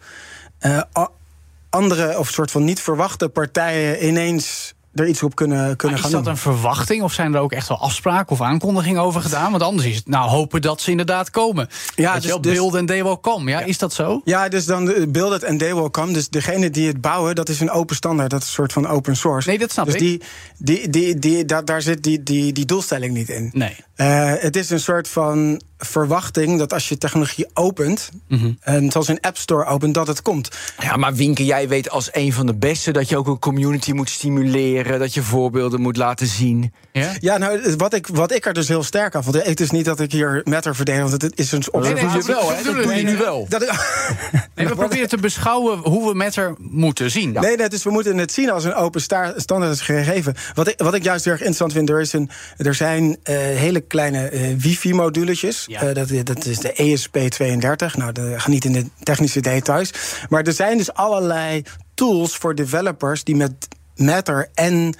andere 1.70 2.20
of 2.20 2.30
soort 2.30 2.52
van 2.52 2.64
niet 2.64 2.82
verwachte 2.82 3.30
partijen 3.30 4.06
ineens 4.08 4.74
er 5.00 5.08
iets 5.08 5.24
op 5.24 5.36
kunnen, 5.36 5.76
kunnen 5.76 6.00
maar 6.00 6.10
gaan 6.10 6.20
is 6.20 6.26
dat 6.26 6.34
een 6.34 6.42
verwachting 6.42 7.04
of 7.04 7.14
zijn 7.14 7.34
er 7.34 7.42
ook 7.42 7.52
echt 7.52 7.68
wel 7.68 7.80
afspraken 7.80 8.32
of 8.32 8.42
aankondigingen 8.42 9.02
over 9.02 9.22
gedaan? 9.22 9.52
Want 9.52 9.64
anders 9.64 9.88
is 9.88 9.96
het 9.96 10.08
nou 10.08 10.30
hopen 10.30 10.62
dat 10.62 10.82
ze 10.82 10.92
inderdaad 10.92 11.30
komen. 11.30 11.68
Ja, 11.96 12.14
dat 12.14 12.22
dus, 12.22 12.32
dus, 12.32 12.54
build 12.54 12.76
en 12.76 12.86
they 12.86 13.04
will 13.04 13.18
come. 13.22 13.50
Ja, 13.50 13.60
ja, 13.60 13.66
is 13.66 13.78
dat 13.78 13.94
zo? 13.94 14.22
Ja, 14.24 14.50
dus 14.50 14.66
dan 14.66 15.12
build 15.12 15.34
it 15.34 15.46
and 15.46 15.60
they 15.60 15.76
will 15.76 15.90
come. 15.90 16.14
Dus 16.14 16.30
degene 16.30 16.70
die 16.70 16.88
het 16.88 17.02
bouwen, 17.02 17.36
dat 17.36 17.50
is 17.50 17.60
een 17.60 17.72
open 17.72 17.96
standaard. 17.96 18.30
Dat 18.30 18.42
is 18.42 18.48
een 18.48 18.54
soort 18.54 18.74
van 18.74 18.88
open 18.88 19.16
source. 19.16 19.50
Nee, 19.50 19.58
dat 19.58 19.72
snap 19.72 19.86
dus 19.86 19.94
ik. 19.94 20.00
Die, 20.00 20.22
die, 20.58 20.90
die, 20.90 21.20
die, 21.20 21.46
daar, 21.46 21.66
daar 21.66 21.82
zit 21.82 22.04
die, 22.04 22.24
die, 22.24 22.54
die 22.54 22.66
doelstelling 22.66 23.14
niet 23.14 23.30
in. 23.30 23.50
Nee. 23.54 23.76
Uh, 23.96 24.34
het 24.36 24.56
is 24.56 24.70
een 24.70 24.80
soort 24.80 25.08
van 25.08 25.62
verwachting 25.80 26.58
dat 26.58 26.74
als 26.74 26.90
je 26.90 26.98
technologie 26.98 27.48
opent, 27.54 28.10
mm 28.28 28.40
-hmm. 28.40 28.58
en 28.62 28.92
zoals 28.92 29.08
een 29.08 29.20
App 29.20 29.38
Store 29.38 29.66
opent, 29.66 29.94
dat 29.94 30.08
het 30.08 30.22
komt. 30.22 30.50
Ja, 30.80 30.96
maar 30.96 31.14
Winke, 31.14 31.46
jij 31.46 31.68
weet 31.68 31.90
als 31.90 32.10
een 32.12 32.34
van 32.34 32.46
de 32.46 32.54
beste 32.54 32.92
dat 32.92 33.10
je 33.10 33.18
ook 33.18 33.28
een 33.28 33.40
community 33.40 33.92
moet 33.92 34.10
stimuleren, 34.10 35.00
dat 35.00 35.14
je 35.14 35.24
voorbeelden 35.24 35.82
moet 35.82 35.98
laten 35.98 36.28
zien. 36.28 36.74
Ja, 36.92 37.12
ja 37.20 37.38
nou, 37.38 37.76
wat 37.78 37.94
ik, 37.94 38.08
wat 38.08 38.32
ik 38.32 38.46
er 38.46 38.54
dus 38.54 38.68
heel 38.68 38.84
sterk 38.84 39.16
aan 39.16 39.24
vond, 39.24 39.44
het 39.46 39.60
is 39.60 39.72
niet 39.72 39.86
dat 39.86 40.00
ik 40.00 40.12
hier 40.12 40.42
Matter 40.44 40.76
verdedig, 40.76 41.10
want 41.10 41.22
het 41.22 41.40
is 41.40 41.52
een 41.52 41.64
nee, 41.72 41.94
nee, 41.94 42.04
je 42.04 42.24
wel, 42.26 42.52
hè? 42.52 42.64
Dat 42.64 42.84
doe 42.84 42.94
je 42.94 43.04
nu 43.04 43.18
wel. 43.18 43.46
Dat, 43.50 43.60
nee, 44.56 44.68
we 44.68 44.76
proberen 44.86 45.10
te 45.10 45.18
beschouwen 45.18 45.78
hoe 45.78 46.10
we 46.10 46.16
Matter 46.16 46.56
moeten 46.58 47.12
zien. 47.12 47.32
Nee, 47.32 47.56
nee, 47.56 47.70
dus 47.70 47.84
we 47.84 47.90
moeten 47.90 48.18
het 48.18 48.32
zien 48.32 48.52
als 48.52 48.64
een 48.64 48.74
open 48.74 49.02
standaard 49.36 49.82
gegeven. 49.82 50.36
Wat 50.54 50.68
ik, 50.68 50.74
wat 50.78 50.94
ik 50.94 51.04
juist 51.04 51.24
heel 51.24 51.34
erg 51.34 51.42
interessant 51.42 51.74
vind, 51.74 51.90
er, 51.90 52.02
is 52.02 52.14
een, 52.14 52.30
er 52.58 52.76
zijn 52.76 53.04
uh, 53.04 53.16
hele 53.38 53.82
kleine 53.82 54.32
uh, 54.32 54.56
wifi-moduletjes. 54.58 55.66
Ja. 55.70 55.84
Uh, 55.84 55.94
dat, 55.94 56.26
dat 56.26 56.46
is 56.46 56.60
de 56.60 56.74
ESP32. 56.74 57.98
Nou, 57.98 58.12
de, 58.12 58.34
ga 58.38 58.50
niet 58.50 58.66
in 58.66 58.72
de 58.72 58.86
technische 59.04 59.42
details. 59.42 59.92
Maar 60.30 60.44
er 60.44 60.54
zijn 60.54 60.78
dus 60.78 60.94
allerlei 60.94 61.64
tools 61.94 62.36
voor 62.36 62.56
developers 62.56 63.24
die 63.24 63.36
met 63.36 63.68
Matter 63.96 64.50
en 64.54 64.96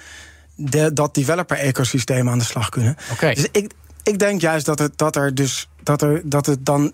de, 0.54 0.92
dat 0.92 1.14
developer-ecosysteem 1.14 2.28
aan 2.28 2.38
de 2.38 2.44
slag 2.44 2.68
kunnen. 2.68 2.96
Okay. 3.12 3.34
Dus 3.34 3.46
ik, 3.52 3.72
ik 4.02 4.18
denk 4.18 4.40
juist 4.40 4.66
dat 4.66 4.78
het, 4.78 4.98
dat 4.98 5.16
er 5.16 5.34
dus 5.34 5.68
dat, 5.82 6.02
er, 6.02 6.20
dat 6.24 6.46
het 6.46 6.66
dan. 6.66 6.92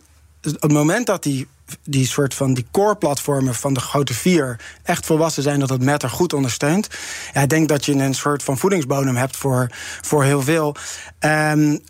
Het 0.52 0.72
moment 0.72 1.06
dat 1.06 1.22
die 1.22 1.46
die 1.82 2.06
soort 2.06 2.34
van 2.34 2.54
die 2.54 2.66
core-platformen 2.70 3.54
van 3.54 3.74
de 3.74 3.80
grote 3.80 4.14
vier 4.14 4.60
echt 4.82 5.06
volwassen 5.06 5.42
zijn, 5.42 5.60
dat 5.60 5.68
het 5.68 5.84
Matter 5.84 6.10
goed 6.10 6.32
ondersteunt. 6.32 6.88
Ja, 7.32 7.40
ik 7.40 7.48
denk 7.48 7.68
dat 7.68 7.84
je 7.84 7.92
een 7.92 8.14
soort 8.14 8.42
van 8.42 8.58
voedingsbodem 8.58 9.16
hebt 9.16 9.36
voor, 9.36 9.70
voor 10.00 10.24
heel 10.24 10.42
veel. 10.42 10.74
Um, 11.20 11.80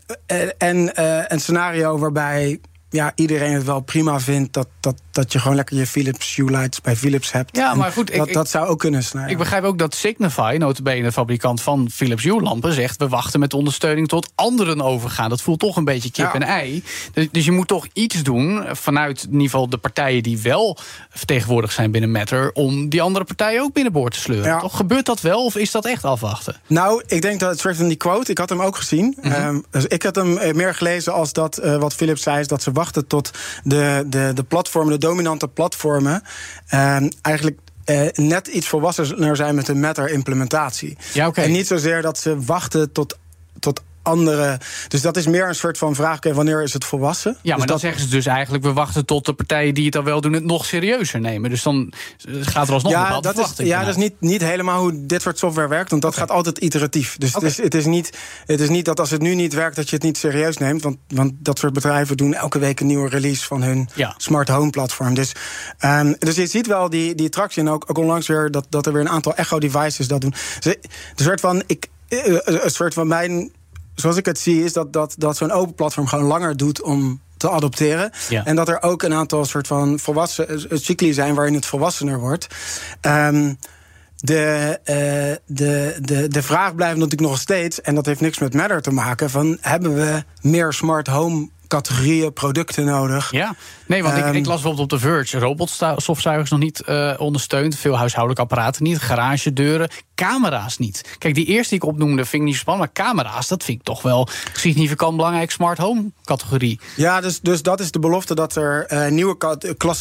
en 0.59 0.93
uh, 1.01 1.23
een 1.27 1.41
scenario 1.41 1.99
waarbij 1.99 2.61
ja, 2.91 3.13
iedereen 3.15 3.53
het 3.53 3.65
wel 3.65 3.81
prima 3.81 4.21
vindt 4.21 4.53
dat, 4.53 4.69
dat, 4.81 5.01
dat 5.17 5.33
je 5.33 5.39
gewoon 5.39 5.57
lekker 5.57 5.77
je 5.77 5.87
Philips 5.87 6.37
Hue 6.37 6.51
lights 6.51 6.81
bij 6.81 6.97
Philips 6.97 7.33
hebt. 7.33 7.57
Ja, 7.57 7.75
maar 7.75 7.93
goed, 7.93 8.17
dat, 8.17 8.27
ik, 8.27 8.33
dat 8.33 8.51
zou 8.51 8.67
ook 8.67 8.79
kunnen 8.79 9.05
snijden. 9.05 9.31
Ik 9.31 9.39
begrijp 9.39 9.65
ook 9.65 9.79
dat 9.79 9.95
Signify, 9.95 10.57
notabene 10.59 11.03
de 11.03 11.13
fabrikant 11.13 11.63
van 11.63 11.89
Philips 11.93 12.23
Hue 12.23 12.41
lampen, 12.43 12.73
zegt 12.73 12.99
we 12.99 13.09
wachten 13.09 13.41
met 13.41 13.55
ondersteuning 13.55 14.09
tot 14.09 14.33
anderen 14.35 14.81
overgaan. 14.81 15.29
Dat 15.29 15.43
voelt 15.43 15.59
toch 15.59 15.77
een 15.77 15.85
beetje 15.85 16.11
kip 16.11 16.25
Ja. 16.25 16.35
en 16.35 16.43
ei. 16.43 16.85
Dus, 17.13 17.29
dus 17.31 17.45
je 17.45 17.53
moet 17.53 17.69
toch 17.69 17.87
iets 17.93 18.23
doen 18.23 18.65
vanuit 18.73 19.23
in 19.23 19.33
ieder 19.33 19.45
geval 19.45 19.69
de 19.69 19.77
partijen 19.77 20.23
die 20.23 20.39
wel 20.39 20.79
vertegenwoordigd 21.11 21.75
zijn 21.75 21.91
binnen 21.91 22.11
Matter, 22.11 22.53
om 22.53 22.89
die 22.89 23.03
andere 23.03 23.25
partijen 23.25 23.63
ook 23.63 23.73
binnenboord 23.73 24.13
te 24.13 24.21
sleuren. 24.21 24.49
Ja. 24.49 24.59
Toch 24.59 24.77
gebeurt 24.77 25.07
dat 25.07 25.21
wel 25.21 25.45
of 25.45 25.57
is 25.57 25.71
dat 25.71 25.85
echt 25.85 26.05
afwachten? 26.05 26.57
Nou, 26.67 27.03
ik 27.07 27.23
denk 27.23 27.41
dat 27.41 27.51
het 27.51 27.61
soort 27.61 27.77
van 27.77 27.89
die 27.89 27.97
quote, 27.97 28.31
ik 28.31 28.39
had 28.39 28.49
hem 28.49 28.63
ook 28.63 28.77
gezien. 28.77 29.17
Mhm. 29.21 29.33
Ehm, 29.33 29.61
dus 29.71 29.87
ik 29.87 30.03
had 30.03 30.15
hem 30.15 30.37
eh, 30.39 30.55
meer 30.55 30.75
gelezen 30.75 31.13
als 31.13 31.33
dat 31.33 31.57
eh, 31.57 31.77
wat 31.77 31.95
Philips 31.95 32.23
zei, 32.23 32.41
is 32.41 32.47
dat 32.47 32.63
ze 32.63 32.73
wachten 32.73 33.07
tot 33.07 33.31
de, 33.63 34.05
de, 34.07 34.31
de 34.35 34.43
platformen, 34.43 34.93
de 34.93 35.06
dominante 35.09 35.49
platformen, 35.49 36.23
ehm, 36.67 37.09
eigenlijk 37.23 37.59
eh, 37.85 38.09
net 38.15 38.47
iets 38.47 38.69
volwassener 38.69 39.37
zijn 39.37 39.55
met 39.55 39.67
de 39.67 39.75
Matter-implementatie. 39.75 40.97
Ja. 41.13 41.31
En 41.33 41.53
niet 41.53 41.67
zozeer 41.67 42.03
dat 42.03 42.19
ze 42.19 42.41
wachten 42.41 42.93
tot, 42.93 43.19
tot 43.59 43.83
andere. 44.07 44.61
Dus 44.89 45.01
dat 45.01 45.17
is 45.17 45.27
meer 45.27 45.49
een 45.49 45.55
soort 45.55 45.79
van 45.79 45.95
vraag: 45.95 46.19
wanneer 46.33 46.63
is 46.63 46.73
het 46.73 46.85
volwassen? 46.85 47.37
Ja, 47.43 47.51
maar 47.51 47.59
dus 47.59 47.67
dan 47.67 47.79
zeggen 47.79 48.01
ze 48.01 48.09
dus 48.09 48.27
eigenlijk... 48.27 48.65
we 48.65 48.73
wachten 48.73 49.05
tot 49.05 49.27
de 49.27 49.33
partijen 49.33 49.75
die 49.75 49.85
het 49.85 49.93
dan 49.93 50.05
wel 50.05 50.21
doen... 50.21 50.33
het 50.33 50.45
nog 50.45 50.65
serieuzer 50.65 51.21
nemen. 51.21 51.51
Dus 51.51 51.63
dan 51.63 51.93
gaat 52.41 52.69
er 52.69 52.75
alsnog 52.75 52.93
een 52.93 52.99
ja, 52.99 53.05
bepaalde 53.05 53.33
dat 53.33 53.55
is, 53.59 53.67
ja, 53.67 53.81
dat 53.81 53.89
is 53.89 53.97
niet, 53.97 54.15
niet 54.21 54.41
helemaal 54.41 54.81
hoe 54.81 55.07
dit 55.07 55.23
soort 55.23 55.39
software 55.39 55.69
werkt. 55.69 55.91
Want 55.91 56.03
dat 56.03 56.17
gaat 56.17 56.31
altijd 56.31 56.59
iteratief. 56.59 57.17
Dus 57.17 57.35
het, 57.35 57.43
is, 57.43 57.57
het, 57.57 57.75
is 57.75 57.85
niet, 57.85 58.19
het 58.47 58.61
is 58.61 58.69
niet 58.69 58.85
dat 58.85 59.01
als 59.01 59.11
het 59.11 59.21
nu 59.21 59.35
niet 59.35 59.55
werkt, 59.55 59.77
dat 59.77 59.89
je 59.89 59.95
het 59.95 60.05
niet 60.05 60.19
serieus 60.19 60.57
neemt. 60.57 60.83
Want, 60.83 60.97
want 61.09 61.33
dat 61.39 61.59
soort 61.59 61.73
bedrijven 61.73 62.17
doen 62.17 62.35
elke 62.35 62.59
week 62.59 62.81
een 62.81 62.87
nieuwe 62.87 63.09
release 63.09 63.47
van 63.47 63.63
hun 63.63 63.89
Ja. 63.95 64.15
smart 64.17 64.49
home 64.49 64.71
platform. 64.71 65.15
Dus, 65.15 65.33
ehm, 65.79 66.15
dus 66.19 66.37
je 66.37 66.47
ziet 66.47 66.67
wel 66.67 66.91
die, 66.91 67.15
die 67.15 67.29
tractie. 67.29 67.63
En 67.63 67.69
ook, 67.69 67.85
ook 67.87 67.99
onlangs 67.99 68.27
weer 68.27 68.51
dat, 68.51 68.67
dat 68.69 68.87
er 68.87 68.93
weer 68.93 69.01
een 69.01 69.09
aantal 69.09 69.35
echo 69.35 69.59
devices 69.59 70.09
dat 70.09 70.21
doen. 70.21 70.35
Dus 70.61 70.75
een 71.17 71.25
soort 71.25 71.41
van. 71.41 71.63
Ik, 71.67 71.87
eh, 72.09 72.39
een 72.45 72.71
soort 72.71 72.95
van 72.95 73.07
mijn. 73.07 73.53
Zoals 73.97 74.17
ik 74.17 74.27
het 74.27 74.39
zie, 74.39 74.65
is 74.65 74.73
dat, 74.73 74.93
dat, 74.93 75.15
dat 75.19 75.37
zo'n 75.37 75.51
open 75.51 75.75
platform 75.75 76.07
gewoon 76.07 76.25
langer 76.25 76.57
doet 76.57 76.83
om 76.83 77.21
te 77.37 77.51
adopteren. 77.51 78.11
Ja. 78.29 78.45
En 78.45 78.57
dat 78.57 78.69
er 78.69 78.83
ook 78.83 79.03
een 79.03 79.15
aantal 79.15 79.45
soort 79.45 79.67
van 79.67 79.99
volwassen 79.99 80.49
eh, 80.49 80.79
cycli 80.79 81.13
zijn 81.13 81.35
waarin 81.35 81.55
het 81.55 81.67
volwassener 81.67 82.19
wordt. 82.19 82.47
Ehm, 83.01 83.53
de, 84.17 84.79
eh, 84.85 84.97
de, 85.47 85.97
de, 86.01 86.29
de 86.29 86.43
vraag 86.43 86.75
blijft 86.75 86.97
natuurlijk 86.97 87.29
nog 87.29 87.39
steeds, 87.39 87.81
en 87.81 87.95
dat 87.95 88.07
heeft 88.07 88.21
niks 88.21 88.39
met 88.39 88.55
Matter 88.55 88.83
te 88.83 88.91
maken, 88.91 89.31
van 89.31 89.59
hebben 89.61 89.95
we 89.95 90.25
meer 90.41 90.73
smart 90.73 91.07
home 91.07 91.49
categorieën, 91.67 92.33
producten 92.33 92.85
nodig? 92.85 93.31
Ja, 93.31 93.55
nee, 93.87 94.03
want 94.03 94.17
ik, 94.17 94.25
Ehm, 94.27 94.35
ik 94.35 94.47
las 94.47 94.55
bijvoorbeeld 94.55 94.93
op 94.93 94.99
de 94.99 95.07
Verge... 95.07 95.39
robotstofzuigers 95.39 96.51
nog 96.51 96.61
niet 96.61 96.81
eh, 96.81 97.15
ondersteund. 97.19 97.77
Veel 97.77 97.97
huishoudelijke 97.97 98.43
apparaten 98.43 98.83
niet. 98.83 98.99
Garagedeuren, 98.99 99.91
camera's 100.15 100.79
niet. 100.79 101.17
Kijk, 101.19 101.35
die 101.35 101.47
eerste 101.47 101.69
die 101.69 101.79
ik 101.79 101.89
opnoemde 101.89 102.25
vind 102.25 102.43
ik 102.43 102.49
niet 102.49 102.57
spannend... 102.57 102.95
maar 102.95 103.07
camera's, 103.07 103.49
dat 103.49 103.65
vind 103.65 103.79
ik 103.79 103.85
toch 103.85 104.03
wel 104.03 104.29
significant 104.53 105.17
belangrijk... 105.17 105.51
smart 105.51 105.79
home 105.79 106.11
categorie. 106.25 106.81
Ja, 106.97 107.21
dus, 107.21 107.41
dus 107.41 107.63
dat 107.63 107.81
is 107.81 107.91
de 107.91 107.99
belofte 107.99 108.35
dat 108.35 108.57
er 108.57 108.87
eh, 108.87 109.11
nieuwe 109.11 109.37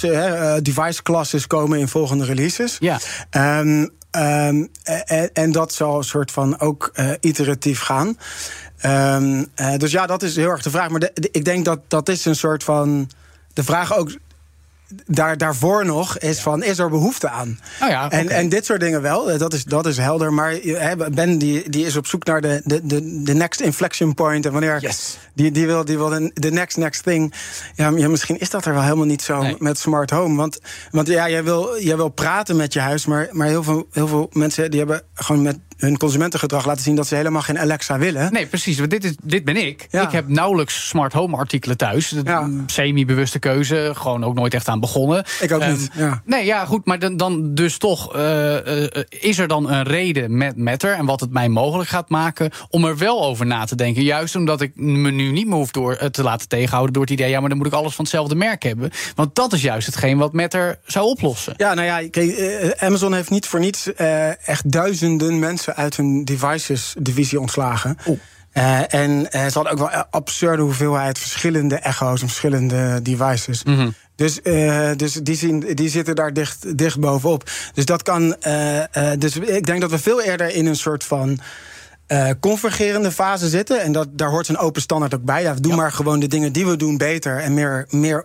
hè, 0.02 0.10
eh, 0.10 0.62
device 0.62 1.04
classes 1.04 1.48
komen 1.48 1.80
in 1.80 1.88
volgende 1.88 2.26
releases. 2.26 2.78
Ja. 2.80 3.00
Ehm, 3.30 3.88
ehm, 4.16 4.66
en, 5.06 5.30
en 5.34 5.52
dat 5.52 5.74
zal 5.74 5.98
een 5.98 6.04
soort 6.04 6.32
van 6.32 6.60
ook 6.60 6.90
eh, 6.94 7.10
iteratief 7.20 7.80
gaan. 7.80 8.18
Ehm, 8.78 9.44
eh, 9.56 9.78
dus 9.78 9.92
ja, 9.92 10.06
dat 10.06 10.24
is 10.24 10.36
heel 10.36 10.50
erg 10.50 10.62
de 10.62 10.70
vraag. 10.70 10.90
Maar 10.90 11.10
ik 11.14 11.46
denk 11.46 11.66
dat 11.66 11.80
dat 11.88 12.10
is 12.10 12.26
een 12.26 12.36
soort 12.36 12.64
van. 12.64 13.10
De 13.54 13.64
vraag 13.64 13.98
ook 13.98 14.12
daar, 15.06 15.38
daarvoor 15.38 15.86
nog 15.86 16.18
is 16.18 16.40
van, 16.40 16.64
is 16.64 16.80
er 16.80 16.90
behoefte 16.90 17.30
aan? 17.30 17.60
Nou 17.80 17.92
ja, 17.92 18.10
en, 18.10 18.30
en 18.30 18.50
dit 18.50 18.66
soort 18.66 18.80
dingen 18.80 19.02
wel, 19.02 19.38
dat 19.38 19.54
is, 19.54 19.64
dat 19.64 19.86
is 19.86 19.98
helder. 19.98 20.34
Maar 20.34 20.56
Ben 21.12 21.38
die, 21.38 21.70
die 21.70 21.86
is 21.86 21.96
op 21.96 22.08
zoek 22.08 22.26
naar 22.26 22.42
de, 22.42 22.62
de, 22.64 22.86
de, 22.86 23.22
de 23.24 23.34
next 23.34 23.62
inflection 23.62 24.14
point. 24.14 24.46
En 24.46 24.52
wanneer 24.52 24.82
Yes. 24.82 25.18
die, 25.34 25.52
die 25.52 25.66
wil, 25.66 25.86
die 25.86 25.98
wil 25.98 26.10
de, 26.10 26.32
de 26.34 26.52
next 26.52 26.78
next 26.78 27.04
thing. 27.04 27.34
Ja, 27.76 27.90
ja, 27.90 28.08
misschien 28.10 28.40
is 28.40 28.50
dat 28.50 28.66
er 28.66 28.74
wel 28.74 28.84
helemaal 28.84 29.06
niet 29.06 29.22
zo 29.22 29.42
Nee. 29.42 29.56
met 29.60 29.78
smart 29.80 30.10
home. 30.10 30.36
Want, 30.36 30.60
want 30.92 31.08
ja, 31.08 31.30
jij 31.30 31.44
wil, 31.44 31.80
jij 31.82 31.96
wil 31.96 32.10
praten 32.10 32.56
met 32.56 32.74
je 32.74 32.80
huis. 32.80 33.06
Maar, 33.06 33.28
maar 33.32 33.48
heel, 33.48 33.64
veel, 33.64 33.88
heel 33.92 34.08
veel 34.08 34.30
mensen 34.34 34.70
die 34.72 34.80
hebben 34.80 35.02
gewoon 35.14 35.42
met 35.42 35.58
hun 35.78 35.98
consumentengedrag 35.98 36.66
laten 36.66 36.84
zien 36.84 36.96
dat 36.96 37.08
ze 37.08 37.16
helemaal 37.16 37.42
geen 37.42 37.60
Alexa 37.60 37.98
willen. 37.98 38.34
Nee, 38.34 38.46
precies. 38.46 38.78
Want 38.78 38.90
dit, 38.90 39.04
is, 39.04 39.16
dit 39.24 39.44
ben 39.46 39.56
ik. 39.68 39.88
Ja. 39.90 40.02
Ik 40.02 40.12
heb 40.12 40.28
nauwelijks 40.28 40.88
smart 40.88 41.14
home 41.14 41.38
artikelen 41.38 41.78
thuis. 41.78 42.16
Ja. 42.24 42.50
Semi-bewuste 42.66 43.40
keuze. 43.40 43.92
Gewoon 43.96 44.24
ook 44.24 44.34
nooit 44.36 44.54
echt 44.54 44.68
aan 44.68 44.80
begonnen. 44.80 45.26
Ik 45.42 45.52
ook 45.52 45.62
Ehm, 45.62 45.72
niet, 45.72 45.90
ja. 45.94 46.22
Nee, 46.26 46.46
ja, 46.46 46.66
goed. 46.66 46.86
Maar 46.86 47.00
dan, 47.00 47.18
dan 47.18 47.54
dus 47.54 47.78
toch, 47.78 48.16
eh, 48.16 48.84
eh, 48.86 49.04
is 49.10 49.38
er 49.38 49.48
dan 49.48 49.70
een 49.70 49.84
reden 49.84 50.38
met 50.38 50.58
Matter... 50.58 50.94
en 50.94 51.06
wat 51.06 51.20
het 51.20 51.32
mij 51.32 51.50
mogelijk 51.50 51.90
gaat 51.90 52.10
maken 52.10 52.52
om 52.70 52.86
er 52.86 52.98
wel 52.98 53.24
over 53.24 53.46
na 53.46 53.66
te 53.66 53.76
denken. 53.76 54.04
Juist 54.04 54.36
omdat 54.36 54.62
ik 54.62 54.72
me 54.76 55.12
nu 55.12 55.32
niet 55.32 55.48
meer 55.48 55.56
hoef 55.56 55.72
door, 55.72 55.94
eh, 55.94 56.08
te 56.08 56.24
laten 56.24 56.48
tegenhouden... 56.48 56.94
door 56.94 57.04
het 57.04 57.12
idee, 57.12 57.30
ja, 57.30 57.40
maar 57.40 57.50
dan 57.50 57.58
moet 57.58 57.68
ik 57.68 57.74
alles 57.74 57.96
van 57.96 58.06
hetzelfde 58.06 58.36
merk 58.36 58.64
hebben. 58.64 58.92
Want 59.16 59.36
dat 59.36 59.54
is 59.54 59.62
juist 59.62 59.86
hetgeen 59.86 60.18
wat 60.18 60.34
Matter 60.34 60.80
zou 60.86 61.06
oplossen. 61.06 61.54
Ja, 61.58 61.74
nou 61.74 61.88
ja, 61.88 62.76
Amazon 62.78 63.14
heeft 63.14 63.30
niet 63.30 63.46
voor 63.46 63.60
niets 63.60 63.94
echt 64.46 64.72
duizenden 64.72 65.40
mensen 65.40 65.65
uit 65.74 65.98
hun 65.98 66.26
devices-divisie 66.26 67.40
ontslagen. 67.40 67.98
Eh, 68.56 68.94
en 68.94 69.32
eh, 69.32 69.46
ze 69.46 69.54
hadden 69.54 69.72
ook 69.72 69.78
wel 69.78 69.94
een 69.94 70.06
absurde 70.10 70.62
hoeveelheid 70.62 71.20
verschillende 71.20 71.76
echo's 71.76 72.22
en 72.22 72.28
verschillende 72.28 73.02
devices. 73.02 73.64
Dus, 74.16 74.42
eh, 74.42 74.90
dus 74.96 75.14
die, 75.14 75.36
zien, 75.36 75.60
die 75.60 75.90
zitten 75.90 76.16
daar 76.16 76.34
dicht, 76.34 76.78
dicht 76.78 77.00
bovenop. 77.00 77.50
Dus 77.74 77.86
dat 77.86 78.04
kan. 78.04 78.36
dus 79.18 79.38
ik 79.38 79.66
denk 79.66 79.82
dat 79.82 79.90
we 79.90 80.00
veel 80.00 80.22
eerder 80.22 80.50
in 80.50 80.66
een 80.66 80.76
soort 80.76 81.04
van. 81.04 81.40
convergerende 82.40 83.12
fase 83.12 83.50
zitten. 83.50 83.82
En 83.82 83.92
dat, 83.92 84.08
daar 84.12 84.30
hoort 84.30 84.48
een 84.48 84.58
open 84.58 84.82
standaard 84.82 85.14
ook 85.14 85.24
bij. 85.24 85.42
Ja, 85.42 85.54
doe 85.54 85.76
maar 85.76 85.92
gewoon 85.92 86.20
de 86.20 86.28
dingen 86.28 86.52
die 86.52 86.66
we 86.66 86.76
doen 86.76 86.98
beter 86.98 87.40
en 87.40 87.54
meer, 87.54 87.86
meer 87.90 88.24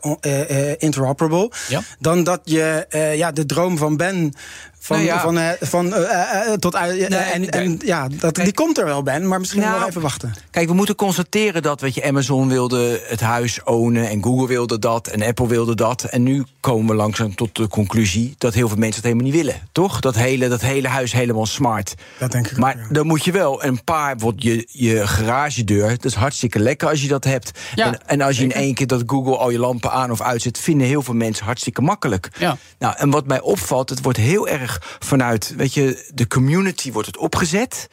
interoperable. 0.79 1.51
Ja. 1.69 1.81
Dan 1.99 2.25
dat 2.25 2.41
je 2.45 2.87
ja, 3.17 3.33
de 3.33 3.47
droom 3.47 3.79
van 3.79 3.97
Ben. 3.97 4.35
Van, 4.83 4.97
Nou 4.97 5.09
ja. 5.09 5.21
van, 5.21 5.39
eh, 5.39 5.51
van 5.61 5.95
eh, 5.95 6.53
eh, 6.53 6.53
tot 6.53 6.77
uit. 6.77 7.01
en, 7.01 7.51
en 7.51 7.81
ja, 7.85 8.09
dat, 8.09 8.35
die 8.35 8.53
komt 8.53 8.79
er 8.79 8.85
wel, 8.85 9.03
Ben, 9.03 9.29
maar 9.29 9.39
misschien 9.39 9.61
Nou, 9.61 9.79
wel 9.79 9.89
even 9.89 10.01
wachten. 10.01 10.35
Kijk, 10.51 10.69
we 10.69 10.75
moeten 10.75 10.95
constateren 10.95 11.63
dat 11.63 11.81
weet 11.81 11.95
je, 11.95 12.05
Amazon 12.05 12.49
wilde 12.49 13.01
het 13.07 13.21
huis 13.21 13.63
ownen 13.65 14.09
en 14.09 14.23
Google 14.23 14.47
wilde 14.47 14.79
dat 14.79 15.07
en 15.07 15.23
Apple 15.23 15.47
wilde 15.47 15.75
dat. 15.75 16.05
En 16.05 16.23
nu 16.23 16.45
komen 16.61 16.87
we 16.87 16.95
langzaam 16.95 17.35
tot 17.35 17.57
de 17.57 17.69
conclusie 17.69 18.35
dat 18.39 18.55
heel 18.55 18.69
veel 18.69 18.77
mensen 18.77 19.03
het 19.03 19.05
helemaal 19.05 19.25
niet 19.25 19.45
willen. 19.45 19.69
Toch? 19.73 20.01
Dat 20.01 20.15
hele, 20.15 20.49
dat 20.49 20.61
hele 20.61 20.89
huis 20.89 21.13
helemaal 21.13 21.47
smart. 21.47 21.95
Dat 22.19 22.33
denk 22.33 22.47
ik 22.47 22.53
ook, 22.53 22.59
Maar 22.59 22.79
ja. 22.79 22.87
dan 22.91 23.07
moet 23.07 23.25
je 23.25 23.33
wel 23.33 23.65
een 23.65 23.85
paar, 23.85 24.17
bijvoorbeeld 24.17 24.43
je, 24.43 24.67
je 24.69 25.07
garagedeur. 25.07 25.89
Dat 25.89 26.05
is 26.05 26.15
hartstikke 26.15 26.59
lekker 26.59 26.89
als 26.89 27.03
je 27.03 27.09
dat 27.09 27.25
hebt. 27.25 27.59
Ja, 27.75 27.87
en, 27.87 27.99
en 28.07 28.21
als 28.21 28.37
je 28.37 28.43
in 28.43 28.53
één 28.53 28.75
keer 28.75 28.87
dat 28.87 29.03
Google 29.07 29.37
al 29.37 29.51
je 29.51 29.59
lampen 29.59 29.93
aan 29.93 30.11
of 30.11 30.21
uitzet, 30.21 30.59
vinden 30.59 30.87
heel 30.87 31.03
veel 31.03 31.15
mensen 31.15 31.45
hartstikke 31.45 31.83
makkelijk. 31.83 32.29
Ja. 32.39 32.57
Nou, 32.79 32.95
en 32.97 33.11
wat 33.11 33.27
mij 33.27 33.41
opvalt, 33.41 33.91
het 33.91 34.03
wordt 34.03 34.19
heel 34.19 34.49
erg 34.49 34.70
vanuit, 34.99 35.55
weet 35.57 35.75
je, 35.75 36.11
de 36.15 36.27
community 36.27 36.93
wordt 36.93 37.07
het 37.09 37.17
opgezet. 37.17 37.89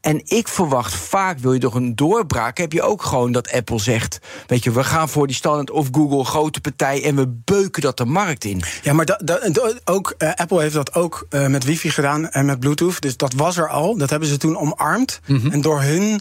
En 0.00 0.22
ik 0.24 0.48
verwacht 0.48 0.94
vaak, 0.94 1.38
wil 1.38 1.52
je 1.52 1.58
toch 1.58 1.74
een 1.74 1.96
doorbraak, 1.96 2.58
heb 2.58 2.72
je 2.72 2.82
ook 2.82 3.02
gewoon 3.02 3.32
dat 3.32 3.52
Apple 3.52 3.78
zegt, 3.78 4.18
weet 4.46 4.64
je, 4.64 4.70
we 4.70 4.84
gaan 4.84 5.08
voor 5.08 5.26
die 5.26 5.36
standaard 5.36 5.70
of 5.70 5.88
Google, 5.92 6.24
grote 6.24 6.60
partij, 6.60 7.04
en 7.04 7.16
we 7.16 7.28
beuken 7.44 7.82
dat 7.82 7.96
de 7.96 8.04
markt 8.04 8.44
in. 8.44 8.62
Ja, 8.82 8.92
maar 8.92 9.04
dat- 9.04 9.80
ook, 9.84 10.14
eh, 10.18 10.32
Apple 10.34 10.60
heeft 10.60 10.74
dat 10.74 10.94
ook 10.94 11.26
eh, 11.30 11.46
met 11.46 11.64
wifi 11.64 11.90
gedaan 11.90 12.28
en 12.30 12.46
met 12.46 12.60
Bluetooth. 12.60 13.00
Dus 13.00 13.16
dat 13.16 13.32
was 13.34 13.56
er 13.56 13.68
al. 13.68 13.96
Dat 13.96 14.10
hebben 14.10 14.28
ze 14.28 14.36
toen 14.36 14.56
omarmd. 14.58 15.20
En 15.50 15.60
door 15.60 15.80
hun 15.82 16.20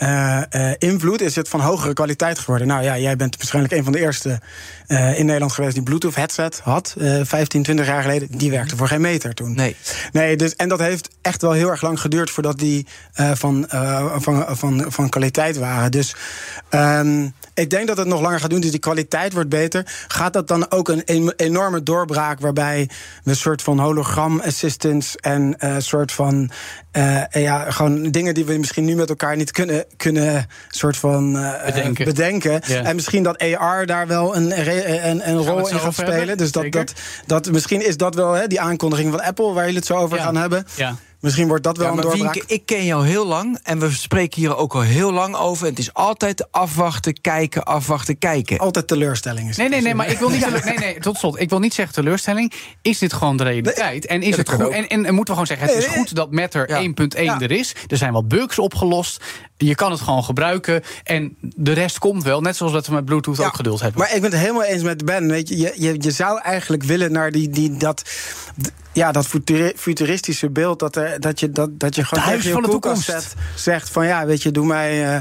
eh, 0.00 0.70
invloed 0.78 1.20
is 1.20 1.34
het 1.36 1.48
van 1.48 1.60
hogere 1.60 1.92
kwaliteit 1.92 2.38
geworden. 2.38 2.66
Nou 2.66 2.82
ja, 2.82 2.98
jij 2.98 3.16
bent 3.16 3.36
waarschijnlijk 3.36 3.74
een 3.74 3.84
van 3.84 3.92
de 3.92 3.98
eerste 3.98 4.40
eh, 4.86 5.18
in 5.18 5.24
Nederland 5.26 5.52
geweest 5.52 5.74
die 5.74 5.82
Bluetooth 5.82 6.14
headset 6.14 6.60
had. 6.64 6.94
eh 6.98 7.20
15, 7.22 7.62
20 7.62 7.86
jaar 7.86 8.02
geleden. 8.02 8.28
Die 8.30 8.50
werkte 8.50 8.76
voor 8.76 8.88
geen 8.88 9.00
meter 9.00 9.34
toen. 9.34 9.54
Nee. 9.54 9.76
Nee, 10.12 10.36
dus, 10.36 10.56
en 10.56 10.68
dat 10.68 10.78
heeft 10.78 11.08
echt 11.22 11.42
wel 11.42 11.52
heel 11.52 11.70
erg 11.70 11.82
lang 11.82 12.00
geduurd 12.00 12.30
voordat 12.30 12.58
die 12.58 12.86
van, 13.34 13.64
van, 14.16 14.46
van, 14.56 14.84
van 14.88 15.08
kwaliteit 15.08 15.58
waren. 15.58 15.90
Dus 15.90 16.14
ehm, 16.68 17.28
ik 17.54 17.70
denk 17.70 17.86
dat 17.86 17.96
het 17.96 18.06
nog 18.06 18.20
langer 18.20 18.40
gaat 18.40 18.50
doen. 18.50 18.60
Dus 18.60 18.70
die 18.70 18.80
kwaliteit 18.80 19.32
wordt 19.32 19.48
beter. 19.48 19.84
Gaat 20.08 20.32
dat 20.32 20.48
dan 20.48 20.70
ook 20.70 20.88
een 20.88 21.04
en- 21.04 21.32
enorme 21.36 21.82
doorbraak 21.82 22.40
waarbij 22.40 22.88
we 23.24 23.30
een 23.30 23.36
soort 23.36 23.62
van 23.62 23.78
hologram 23.78 24.40
assistants 24.40 25.16
en 25.16 25.54
een 25.58 25.82
soort 25.82 26.12
van 26.12 26.50
ja, 27.30 27.70
gewoon 27.70 28.10
dingen 28.10 28.34
die 28.34 28.44
we 28.44 28.58
misschien 28.58 28.84
nu 28.84 28.94
met 28.94 29.08
elkaar 29.08 29.36
niet 29.36 29.50
kunnen, 29.50 29.84
kunnen 29.96 30.46
soort 30.68 30.96
van 30.96 31.38
eh, 31.38 31.64
Bedenken. 31.64 32.04
bedenken. 32.04 32.60
Ja. 32.66 32.82
En 32.82 32.94
misschien 32.94 33.22
dat 33.22 33.38
AR 33.38 33.86
daar 33.86 34.06
wel 34.06 34.36
een, 34.36 34.54
re- 34.54 35.08
een, 35.08 35.28
een 35.28 35.36
rol 35.36 35.58
in 35.58 35.64
gaat 35.78 35.96
hebben? 35.96 36.14
spelen. 36.14 36.36
Dus 36.36 36.52
dat, 36.52 36.62
Zeker. 36.62 36.84
dat, 36.84 36.94
dat 37.44 37.52
misschien 37.52 37.86
is 37.86 37.96
dat 37.96 38.14
wel 38.14 38.32
hè, 38.32 38.46
die 38.46 38.60
aankondiging 38.60 39.10
van 39.10 39.20
Apple 39.22 39.52
waar 39.52 39.62
jullie 39.64 39.78
het 39.78 39.86
zo 39.86 39.94
over 39.94 40.16
Ja. 40.16 40.22
gaan 40.24 40.36
hebben. 40.36 40.66
Ja. 40.74 40.94
Misschien 41.20 41.48
wordt 41.48 41.62
dat 41.64 41.76
wel 41.76 41.86
Ja, 41.86 41.92
een 41.92 41.98
maar 41.98 42.04
doorbraak. 42.06 42.34
Wienke, 42.34 42.54
ik 42.54 42.66
ken 42.66 42.84
jou 42.84 43.06
heel 43.06 43.26
lang 43.26 43.58
en 43.62 43.78
we 43.78 43.90
spreken 43.90 44.40
hier 44.40 44.56
ook 44.56 44.74
al 44.74 44.80
heel 44.80 45.12
lang 45.12 45.34
over. 45.36 45.66
Het 45.66 45.78
is 45.78 45.94
altijd 45.94 46.52
afwachten, 46.52 47.20
kijken, 47.20 47.64
afwachten, 47.64 48.18
kijken. 48.18 48.58
Altijd 48.58 48.86
teleurstelling 48.86 49.48
is. 49.48 49.56
Nee, 49.56 49.66
het 49.66 49.74
nee, 49.74 49.84
nee, 49.84 49.94
maar 49.94 50.10
ik 50.10 50.18
wil 50.18 50.28
niet. 50.28 50.42
tele- 50.44 50.60
Nee, 50.64 50.78
nee, 50.78 50.98
tot 51.00 51.16
slot. 51.16 51.40
Ik 51.40 51.48
wil 51.50 51.58
niet 51.58 51.74
zeggen 51.74 51.94
teleurstelling. 51.94 52.52
Is 52.82 52.98
dit 52.98 53.12
gewoon 53.12 53.36
de 53.36 53.42
realiteit? 53.44 54.06
En 54.06 54.22
is 54.22 54.36
het 54.36 54.48
goed? 54.50 54.68
En, 54.68 54.88
en, 54.88 55.04
en 55.04 55.14
moeten 55.14 55.34
we 55.34 55.40
gewoon 55.40 55.46
zeggen: 55.46 55.66
het 55.66 55.76
is 55.76 55.86
goed 55.86 56.14
dat 56.14 56.30
Matter 56.32 56.68
Ja. 56.82 56.92
1.1 57.18 57.22
Ja. 57.22 57.40
er 57.40 57.50
is. 57.50 57.74
Er 57.86 57.96
zijn 57.96 58.12
wat 58.12 58.28
bugs 58.28 58.58
opgelost. 58.58 59.24
Je 59.56 59.74
kan 59.74 59.90
het 59.90 60.00
gewoon 60.00 60.24
gebruiken. 60.24 60.82
En 61.04 61.36
de 61.40 61.72
rest 61.72 61.98
komt 61.98 62.22
wel. 62.22 62.40
Net 62.40 62.56
zoals 62.56 62.72
dat 62.72 62.86
we 62.86 62.92
met 62.94 63.04
Bluetooth 63.04 63.36
Ja, 63.36 63.46
ook 63.46 63.54
geduld 63.56 63.80
hebben. 63.80 64.00
Maar 64.00 64.14
ik 64.14 64.20
ben 64.20 64.30
het 64.30 64.40
helemaal 64.40 64.64
eens 64.64 64.82
met 64.82 65.04
Ben. 65.04 65.28
Weet 65.28 65.48
je, 65.48 65.56
je, 65.58 65.72
je, 65.76 65.94
je 65.98 66.10
zou 66.10 66.40
eigenlijk 66.40 66.82
willen 66.82 67.12
naar 67.12 67.30
die, 67.32 67.48
die, 67.48 67.76
dat, 67.76 68.02
ja, 68.92 69.12
dat 69.12 69.26
futuri- 69.26 69.72
futuristische 69.76 70.50
beeld. 70.50 70.78
Dat, 70.78 70.96
er, 70.96 71.20
dat, 71.20 71.40
je, 71.40 71.50
dat, 71.50 71.78
dat 71.80 71.94
je 71.94 72.04
gewoon 72.04 72.24
Het 72.24 72.32
huis 72.32 72.44
tegen 72.44 72.56
je 72.60 72.62
van 72.66 72.72
de 72.72 72.78
koelkast 72.80 73.04
toekomst. 73.06 73.30
zet, 73.30 73.60
zegt 73.60 73.90
van 73.90 74.06
ja, 74.06 74.26
weet 74.26 74.42
je, 74.42 74.50
doe 74.50 74.66
mij 74.66 75.14
eh 75.14 75.20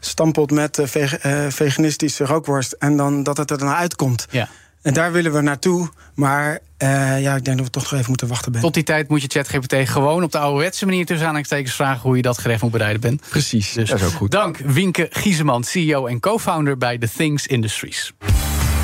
stampot 0.00 0.50
met 0.50 0.78
eh, 0.78 0.86
veg- 0.86 1.16
eh, 1.18 1.46
veganistische 1.48 2.24
rookworst. 2.24 2.72
En 2.72 2.96
dan 2.96 3.22
dat 3.22 3.36
het 3.36 3.50
er 3.50 3.58
dan 3.58 3.68
uitkomt. 3.74 4.26
ja. 4.30 4.48
En 4.82 4.94
daar 4.94 5.12
willen 5.12 5.32
we 5.32 5.40
naartoe. 5.40 5.88
Maar 6.14 6.58
uh, 6.82 7.22
ja, 7.22 7.34
ik 7.36 7.44
denk 7.44 7.56
dat 7.56 7.66
we 7.66 7.72
toch 7.72 7.82
nog 7.82 7.92
even 7.92 8.04
moeten 8.08 8.28
wachten. 8.28 8.52
Ben. 8.52 8.60
Tot 8.60 8.74
die 8.74 8.82
tijd 8.82 9.08
moet 9.08 9.22
je 9.22 9.28
ChatGPT 9.28 9.88
gewoon 9.88 10.22
op 10.22 10.32
de 10.32 10.38
ouderwetse 10.38 10.84
manier 10.84 11.04
tussen 11.06 11.22
aanhalingstekens 11.22 11.74
vragen 11.74 12.00
hoe 12.02 12.16
je 12.16 12.22
dat 12.22 12.38
gerecht 12.38 12.62
moet 12.62 12.70
bereiden 12.70 13.00
bent. 13.00 13.22
Precies, 13.28 13.72
dus 13.72 13.88
dat 13.90 14.00
is 14.00 14.06
ook 14.06 14.12
goed. 14.12 14.30
Dank 14.30 14.56
Wienke 14.58 15.06
Gieseman, 15.10 15.64
CEO 15.64 16.06
en 16.06 16.20
co-founder 16.20 16.78
bij 16.78 16.98
The 16.98 17.08
Things 17.16 17.46
Industries. 17.46 18.12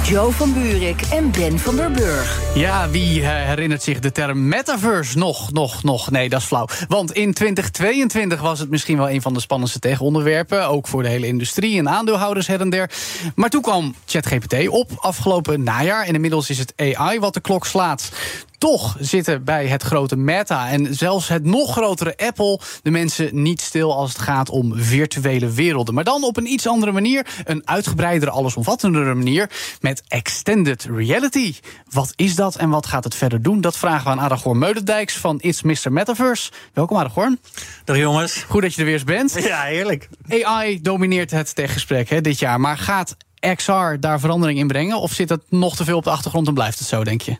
Joe 0.05 0.33
van 0.33 0.53
Buurik 0.53 1.01
en 1.01 1.31
Ben 1.31 1.59
van 1.59 1.77
der 1.77 1.91
Burg. 1.91 2.41
Ja, 2.55 2.91
wie 2.91 3.21
uh, 3.21 3.29
herinnert 3.29 3.83
zich 3.83 3.99
de 3.99 4.12
term 4.12 4.49
metaverse 4.49 5.19
nog, 5.19 5.53
nog, 5.53 5.83
nog? 5.83 6.11
Nee, 6.11 6.29
dat 6.29 6.41
is 6.41 6.47
flauw. 6.47 6.67
Want 6.88 7.12
in 7.12 7.33
2022 7.33 8.41
was 8.41 8.59
het 8.59 8.71
misschien 8.71 8.97
wel 8.97 9.11
een 9.11 9.23
van 9.23 9.35
de 9.35 9.41
spannendste 9.41 9.79
tegenonderwerpen. 9.79 10.69
Ook 10.69 10.87
voor 10.87 11.03
de 11.03 11.09
hele 11.09 11.27
industrie 11.27 11.79
en 11.79 11.88
aandeelhouders 11.88 12.47
her 12.47 12.61
en 12.61 12.71
der. 12.71 12.91
Maar 13.35 13.51
toen 13.51 13.62
kwam 13.62 13.95
ChatGPT 14.07 14.69
op 14.69 14.91
afgelopen 14.97 15.62
najaar. 15.62 16.05
En 16.05 16.15
inmiddels 16.15 16.51
is 16.51 16.59
het 16.59 16.73
AI 16.77 17.19
wat 17.19 17.35
de 17.35 17.41
klok 17.41 17.67
slaat 17.67 18.11
toch 18.62 18.96
zitten 19.01 19.44
bij 19.44 19.66
het 19.66 19.83
grote 19.83 20.16
Meta 20.16 20.68
en 20.68 20.94
zelfs 20.94 21.29
het 21.29 21.44
nog 21.44 21.72
grotere 21.72 22.16
Apple 22.16 22.61
de 22.83 22.90
mensen 22.90 23.42
niet 23.42 23.61
stil 23.61 23.94
als 23.94 24.12
het 24.12 24.22
gaat 24.22 24.51
om 24.51 24.72
virtuele 24.77 25.51
werelden. 25.51 25.94
Maar 25.94 26.05
dan 26.05 26.25
op 26.25 26.37
een 26.37 26.46
iets 26.46 26.66
andere 26.66 26.92
manier, 26.92 27.27
een 27.44 27.68
uitgebreidere, 27.68 28.31
allesomvattendere 28.31 29.14
manier 29.14 29.51
met 29.81 30.03
extended 30.09 30.85
reality. 30.85 31.55
Wat 31.90 32.12
is 32.16 32.35
dat 32.35 32.57
en 32.57 32.68
wat 32.68 32.87
gaat 32.87 33.05
het 33.05 33.14
verder 33.14 33.42
doen? 33.42 33.61
Dat 33.61 33.77
vragen 33.77 34.05
we 34.05 34.11
aan 34.11 34.20
Aragorn 34.20 34.59
Meudendijks 34.59 35.16
van 35.16 35.40
It's 35.40 35.62
Mr. 35.62 35.92
Metaverse. 35.92 36.51
Welkom 36.72 36.96
Aragorn. 36.96 37.40
Dag 37.85 37.96
jongens. 37.96 38.42
Goed 38.42 38.62
dat 38.62 38.75
je 38.75 38.81
er 38.81 38.87
weer 38.87 38.94
eens 38.94 39.05
bent. 39.05 39.44
Ja, 39.44 39.62
heerlijk. 39.62 40.09
AI 40.29 40.81
domineert 40.81 41.30
het 41.30 41.55
techgesprek 41.55 42.09
hè, 42.09 42.20
dit 42.20 42.39
jaar, 42.39 42.61
maar 42.61 42.78
gaat 42.78 43.16
XR 43.57 43.97
daar 44.01 44.20
verandering 44.20 44.59
in 44.59 44.66
brengen? 44.66 44.97
Of 44.97 45.12
zit 45.12 45.28
het 45.28 45.43
nog 45.49 45.76
te 45.76 45.84
veel 45.84 45.97
op 45.97 46.05
de 46.05 46.11
achtergrond 46.11 46.49
en 46.49 46.55
blijft 46.55 46.78
het 46.78 46.89
zo, 46.89 47.05
denk 47.05 47.20
je? 47.20 47.37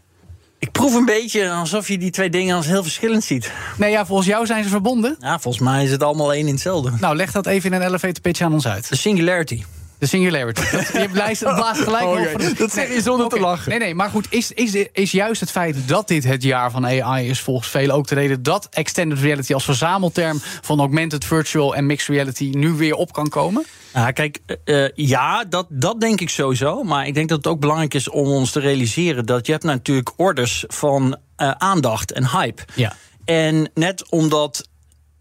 Ik 0.63 0.73
proef 0.73 0.95
een 0.95 1.05
beetje 1.05 1.51
alsof 1.51 1.89
je 1.89 1.99
die 1.99 2.11
twee 2.11 2.31
dingen 2.31 2.57
als 2.57 2.67
heel 2.67 2.83
verschillend 2.83 3.25
ziet. 3.25 3.53
Nee, 3.77 3.91
ja, 3.91 4.07
volgens 4.07 4.29
jou 4.29 4.47
zijn 4.47 4.65
ze 4.65 4.69
verbonden? 4.69 5.17
Ja, 5.21 5.39
volgens 5.39 5.65
mij 5.65 5.85
is 5.85 5.91
het 5.91 6.03
allemaal 6.03 6.33
één 6.33 6.47
in 6.47 6.53
hetzelfde. 6.53 6.93
Nou, 7.01 7.17
leg 7.17 7.33
dat 7.33 7.47
even 7.47 7.73
in 7.73 7.81
een 7.81 7.87
elevator 7.87 8.21
pitch 8.21 8.41
aan 8.41 8.53
ons 8.53 8.67
uit. 8.67 8.89
De 8.89 8.97
singularity. 8.97 9.63
De 10.03 10.09
singularity. 10.09 10.61
Dat, 10.71 10.87
je 10.93 11.09
blaast, 11.13 11.41
blaast 11.41 11.81
gelijk 11.81 12.05
oh, 12.05 12.11
over. 12.11 12.57
Dat 12.57 12.73
zeg 12.73 12.95
je 12.95 13.01
zonder 13.01 13.27
okay. 13.27 13.39
te 13.39 13.45
lachen. 13.45 13.71
Nee, 13.71 13.79
nee, 13.79 13.95
maar 13.95 14.11
goed, 14.11 14.27
is, 14.31 14.53
is, 14.53 14.75
is 14.93 15.11
juist 15.11 15.41
het 15.41 15.51
feit 15.51 15.89
dat 15.89 16.09
dit 16.09 16.25
het 16.25 16.43
jaar 16.43 16.71
van 16.71 16.87
AI 16.87 17.29
is... 17.29 17.41
volgens 17.41 17.69
velen 17.69 17.95
ook 17.95 18.07
de 18.07 18.15
reden 18.15 18.43
dat 18.43 18.69
extended 18.71 19.19
reality 19.19 19.55
als 19.55 19.65
verzamelterm... 19.65 20.39
van 20.41 20.79
augmented 20.79 21.25
virtual 21.25 21.75
en 21.75 21.87
mixed 21.87 22.09
reality 22.09 22.51
nu 22.53 22.73
weer 22.73 22.95
op 22.95 23.13
kan 23.13 23.29
komen? 23.29 23.65
Nou, 23.93 24.13
kijk, 24.13 24.39
uh, 24.65 24.89
ja, 24.95 25.45
dat, 25.45 25.67
dat 25.69 26.01
denk 26.01 26.21
ik 26.21 26.31
sowieso. 26.31 26.83
Maar 26.83 27.07
ik 27.07 27.15
denk 27.15 27.29
dat 27.29 27.39
het 27.39 27.47
ook 27.47 27.61
belangrijk 27.61 27.95
is 27.95 28.09
om 28.09 28.27
ons 28.27 28.51
te 28.51 28.61
realiseren... 28.61 29.27
dat 29.27 29.47
je 29.47 29.53
hebt 29.53 29.65
natuurlijk 29.65 30.13
orders 30.17 30.65
van 30.69 31.17
uh, 31.37 31.51
aandacht 31.51 32.13
en 32.13 32.29
hype. 32.29 32.63
Ja. 32.75 32.93
En 33.25 33.71
net 33.75 34.11
omdat... 34.11 34.71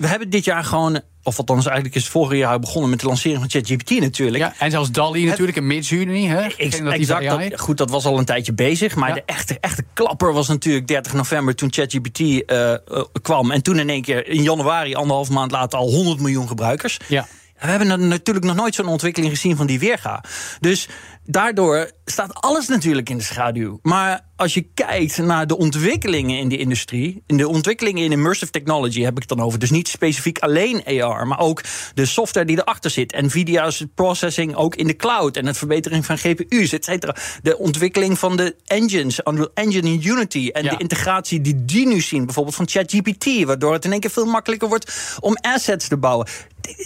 We 0.02 0.08
hebben 0.08 0.30
dit 0.30 0.46
jaar 0.46 0.64
gewoon 0.64 1.02
of 1.24 1.38
althans, 1.38 1.66
eigenlijk 1.66 1.96
is 1.96 2.02
het 2.04 2.12
vorige 2.12 2.38
jaar 2.38 2.60
begonnen 2.60 2.90
met 2.90 3.00
de 3.00 3.06
lancering 3.06 3.40
van 3.40 3.50
ChatGPT 3.50 3.90
natuurlijk. 4.00 4.44
Ja, 4.44 4.54
en 4.60 4.72
zelfs 4.72 4.92
DALI 4.92 5.26
natuurlijk 5.26 5.58
in 5.58 5.68
mid-juni. 5.68 6.28
Hè? 6.28 6.42
Exact, 6.42 7.26
dat, 7.26 7.60
goed, 7.60 7.78
dat 7.78 7.90
was 7.90 8.06
al 8.06 8.18
een 8.18 8.26
tijdje 8.26 8.54
bezig. 8.54 8.96
Maar 8.96 9.10
Ja. 9.10 9.16
de 9.16 9.24
echte, 9.26 9.58
echte 9.60 9.84
klapper 9.94 10.34
was 10.34 10.48
natuurlijk 10.48 10.88
30 10.88 11.14
november 11.14 11.56
toen 11.56 11.74
ChatGPT 11.74 12.20
eh, 12.20 12.74
eh, 12.74 12.80
kwam. 13.22 13.52
En 13.52 13.62
toen 13.64 13.80
in 13.80 13.90
één 13.90 14.02
keer 14.02 14.28
in 14.28 14.44
januari, 14.44 14.96
anderhalf 14.96 15.30
maand 15.30 15.52
later, 15.52 15.80
al 15.80 15.90
100 15.90 16.20
miljoen 16.20 16.48
gebruikers. 16.48 17.00
Ja. 17.08 17.28
We 17.60 17.68
hebben 17.68 18.08
natuurlijk 18.08 18.46
nog 18.46 18.56
nooit 18.56 18.76
zo'n 18.76 18.88
ontwikkeling 18.88 19.32
gezien 19.32 19.56
van 19.56 19.66
die 19.68 19.80
weerga. 19.80 20.24
Dus 20.60 20.88
daardoor 21.26 21.92
staat 22.06 22.34
alles 22.34 22.68
natuurlijk 22.68 23.10
in 23.10 23.18
de 23.18 23.24
schaduw. 23.24 23.80
Maar 23.82 24.26
als 24.42 24.54
je 24.54 24.66
kijkt 24.74 25.18
naar 25.18 25.48
de 25.48 25.58
ontwikkelingen 25.58 26.38
in 26.38 26.50
de 26.50 26.58
industrie, 26.58 27.24
in 27.28 27.38
de 27.38 27.48
ontwikkelingen 27.48 28.04
in 28.04 28.12
immersive 28.12 28.52
technology 28.52 29.02
heb 29.02 29.14
ik 29.14 29.20
het 29.20 29.38
dan 29.38 29.42
over. 29.42 29.60
Dus 29.60 29.70
niet 29.70 29.88
specifiek 29.88 30.40
alleen 30.40 30.84
AR, 30.86 31.28
maar 31.28 31.40
ook 31.40 31.62
de 31.94 32.06
software 32.06 32.46
die 32.46 32.58
erachter 32.60 32.92
zit. 32.92 33.22
Nvidia's 33.22 33.86
processing 33.96 34.56
ook 34.56 34.76
in 34.76 34.88
de 34.88 34.96
cloud 34.96 35.38
en 35.38 35.46
het 35.46 35.58
verbetering 35.58 36.06
van 36.06 36.18
GPU's, 36.18 36.72
et 36.74 36.86
cetera. 36.86 37.16
De 37.42 37.58
ontwikkeling 37.58 38.20
van 38.20 38.36
de 38.38 38.56
engines, 38.66 39.20
Unreal 39.24 39.52
Engine 39.54 39.90
in 39.90 40.02
Unity 40.08 40.50
en 40.54 40.64
Ja. 40.64 40.70
de 40.70 40.78
integratie 40.78 41.42
die 41.42 41.66
die 41.66 41.88
nu 41.88 42.02
zien, 42.02 42.26
bijvoorbeeld 42.26 42.56
van 42.56 42.68
ChatGPT, 42.70 43.44
waardoor 43.44 43.74
het 43.74 43.86
in 43.86 43.92
één 43.92 44.00
keer 44.00 44.10
veel 44.10 44.26
makkelijker 44.26 44.68
wordt 44.68 45.18
om 45.20 45.38
assets 45.42 45.88
te 45.88 45.98
bouwen. 45.98 46.28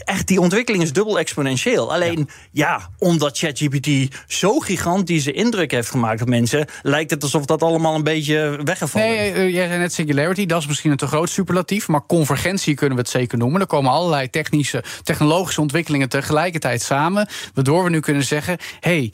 Echt, 0.06 0.28
die 0.28 0.40
ontwikkeling 0.40 0.84
is 0.84 0.94
dubbel 0.94 1.20
exponentieel. 1.20 1.94
Alleen, 1.94 2.30
ja, 2.52 2.90
omdat 2.98 3.38
ChatGPT 3.38 4.16
zo 4.28 4.60
gigantische 4.60 5.32
indruk 5.32 5.72
heeft 5.72 5.90
gemaakt 5.90 6.22
op 6.22 6.28
mensen, 6.28 6.68
lijkt 6.82 7.12
het 7.12 7.24
alsof 7.24 7.45
dat 7.48 7.64
allemaal 7.64 7.96
een 7.96 8.04
beetje 8.04 8.60
weggevallen 8.64 9.08
Nee, 9.08 9.30
is. 9.30 9.38
eh, 9.38 9.54
jij 9.54 9.68
zei 9.68 9.80
net 9.80 9.94
singularity, 9.94 10.46
dat 10.46 10.62
is 10.62 10.68
misschien 10.68 10.92
een 10.92 10.98
te 10.98 11.08
groot 11.08 11.30
superlatief. 11.30 11.88
Maar 11.88 12.06
convergentie 12.06 12.76
kunnen 12.76 12.96
we 12.98 13.02
het 13.02 13.12
zeker 13.12 13.38
noemen. 13.38 13.62
Er 13.62 13.68
komen 13.68 13.92
allerlei 13.92 14.30
technische, 14.30 14.84
technologische 15.04 15.62
ontwikkelingen 15.62 16.10
tegelijkertijd 16.10 16.82
samen. 16.82 17.28
Waardoor 17.54 17.84
we 17.84 17.90
nu 17.90 18.00
kunnen 18.00 18.24
zeggen: 18.24 18.58
hey, 18.80 19.12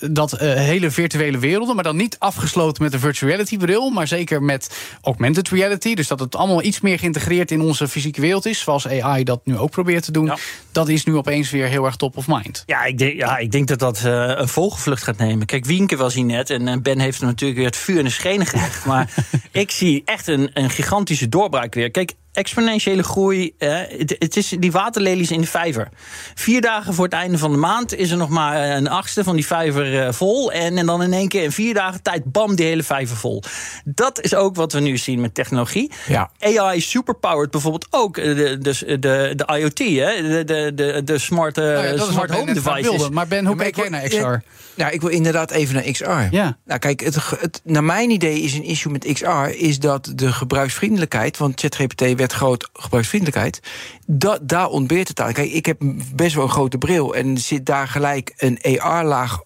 dat 0.00 0.32
eh, 0.32 0.54
hele 0.54 0.90
virtuele 0.90 1.38
werelden, 1.38 1.74
maar 1.74 1.84
dan 1.84 1.96
niet 1.96 2.16
afgesloten 2.18 2.82
met 2.82 2.92
een 2.92 3.00
virtual 3.00 3.30
reality 3.30 3.56
bril, 3.56 3.90
maar 3.90 4.06
zeker 4.06 4.42
met 4.42 4.76
augmented 5.02 5.48
reality. 5.48 5.94
Dus 5.94 6.08
dat 6.08 6.20
het 6.20 6.36
allemaal 6.36 6.62
iets 6.62 6.80
meer 6.80 6.98
geïntegreerd 6.98 7.50
in 7.50 7.60
onze 7.60 7.88
fysieke 7.88 8.20
wereld 8.20 8.46
is, 8.46 8.60
zoals 8.60 8.88
AI 8.88 9.24
dat 9.24 9.40
nu 9.44 9.58
ook 9.58 9.70
probeert 9.70 10.04
te 10.04 10.12
doen. 10.12 10.26
Ja. 10.26 10.36
Dat 10.72 10.88
is 10.88 11.04
nu 11.04 11.16
opeens 11.16 11.50
weer 11.50 11.66
heel 11.66 11.84
erg 11.84 11.96
top 11.96 12.16
of 12.16 12.26
mind. 12.26 12.62
Ja, 12.66 12.84
ik 12.84 12.98
denk, 12.98 13.14
ja, 13.16 13.38
ik 13.38 13.50
denk 13.50 13.68
dat 13.68 13.78
dat 13.78 14.02
eh, 14.04 14.32
een 14.34 14.48
vogelvlucht 14.48 15.02
gaat 15.02 15.18
nemen. 15.18 15.46
Kijk, 15.46 15.64
Wienke 15.64 15.96
was 15.96 16.14
hier 16.14 16.24
net 16.24 16.50
en 16.50 16.68
eh, 16.68 16.76
Ben 16.82 16.98
heeft 16.98 17.18
hem 17.18 17.28
natuurlijk 17.28 17.58
weer 17.58 17.68
het 17.68 17.76
vuur 17.76 17.98
in 17.98 18.04
de 18.04 18.10
schenen 18.10 18.46
gelegd. 18.46 18.84
Maar 18.84 19.14
ik 19.52 19.70
zie 19.70 20.02
echt 20.04 20.26
een, 20.26 20.50
een 20.52 20.70
gigantische 20.70 21.28
doorbraak 21.28 21.74
weer. 21.74 21.90
Kijk, 21.90 22.12
exponentiële 22.36 23.02
groei. 23.02 23.54
eh, 23.58 23.78
het, 23.98 24.16
het 24.18 24.36
is 24.36 24.48
die 24.58 24.72
waterlelies 24.72 25.30
in 25.30 25.40
de 25.40 25.46
vijver. 25.46 25.88
Vier 26.34 26.60
dagen 26.60 26.94
voor 26.94 27.04
het 27.04 27.14
einde 27.14 27.38
van 27.38 27.50
de 27.50 27.56
maand 27.56 27.94
is 27.96 28.10
er 28.10 28.16
nog 28.16 28.28
maar 28.28 28.62
eh, 28.62 28.74
een 28.74 28.88
achtste 28.88 29.24
van 29.24 29.34
die 29.34 29.46
vijver 29.46 30.06
eh, 30.06 30.12
vol. 30.12 30.52
En, 30.52 30.78
en 30.78 30.86
dan 30.86 31.02
in 31.02 31.12
één 31.12 31.28
keer 31.28 31.42
in 31.42 31.52
vier 31.52 31.74
dagen 31.74 32.02
tijd, 32.02 32.24
bam, 32.24 32.54
die 32.54 32.66
hele 32.66 32.82
vijver 32.82 33.16
vol. 33.16 33.42
Dat 33.84 34.20
is 34.20 34.34
ook 34.34 34.56
wat 34.56 34.72
we 34.72 34.80
nu 34.80 34.96
zien 34.96 35.20
met 35.20 35.34
technologie. 35.34 35.90
Ja. 36.06 36.30
AI 36.40 36.80
superpowered 36.80 37.50
bijvoorbeeld 37.50 37.86
ook 37.90 38.16
eh, 38.16 38.36
de, 38.36 38.58
de, 38.58 38.98
de, 38.98 39.32
de 39.36 39.58
IoT, 39.58 39.78
hè? 39.78 40.28
De, 40.28 40.44
de, 40.44 40.72
de, 40.74 41.02
de 41.04 41.18
smart, 41.18 41.56
Nou 41.56 41.86
ja, 41.86 42.04
smart 42.04 42.30
home 42.30 42.52
devices. 42.54 42.80
wilde. 42.80 43.10
Maar 43.10 43.26
Ben, 43.26 43.46
hoe 43.46 43.56
Ja, 43.56 43.62
kijk 43.62 43.76
jij 43.76 43.88
naar 43.88 44.08
XR? 44.08 44.48
Nou, 44.74 44.92
ik 44.92 45.00
wil 45.00 45.10
inderdaad 45.10 45.50
even 45.50 45.74
naar 45.74 45.82
XR. 45.82 46.10
Ja. 46.30 46.56
Nou, 46.64 46.78
kijk, 46.78 47.00
het, 47.00 47.60
naar 47.64 47.84
mijn 47.84 48.10
idee 48.10 48.40
is 48.40 48.54
een 48.54 48.64
issue 48.64 48.92
met 48.92 49.12
XR... 49.12 49.48
is 49.48 49.78
dat 49.78 50.12
de 50.14 50.32
gebruiksvriendelijkheid... 50.32 51.36
want 51.36 51.60
ChatGPT 51.60 52.14
werd 52.14 52.25
groot 52.32 52.68
gebruiksvriendelijkheid... 52.72 53.60
Da, 54.06 54.38
daar 54.42 54.68
ontbeert 54.68 55.08
het 55.08 55.20
aan. 55.20 55.32
Kijk, 55.32 55.50
ik 55.50 55.66
heb 55.66 55.76
best 56.14 56.34
wel 56.34 56.44
een 56.44 56.50
grote 56.50 56.78
bril... 56.78 57.14
en 57.14 57.38
zit 57.38 57.66
daar 57.66 57.88
gelijk 57.88 58.32
een 58.36 58.80
AR-laag 58.80 59.40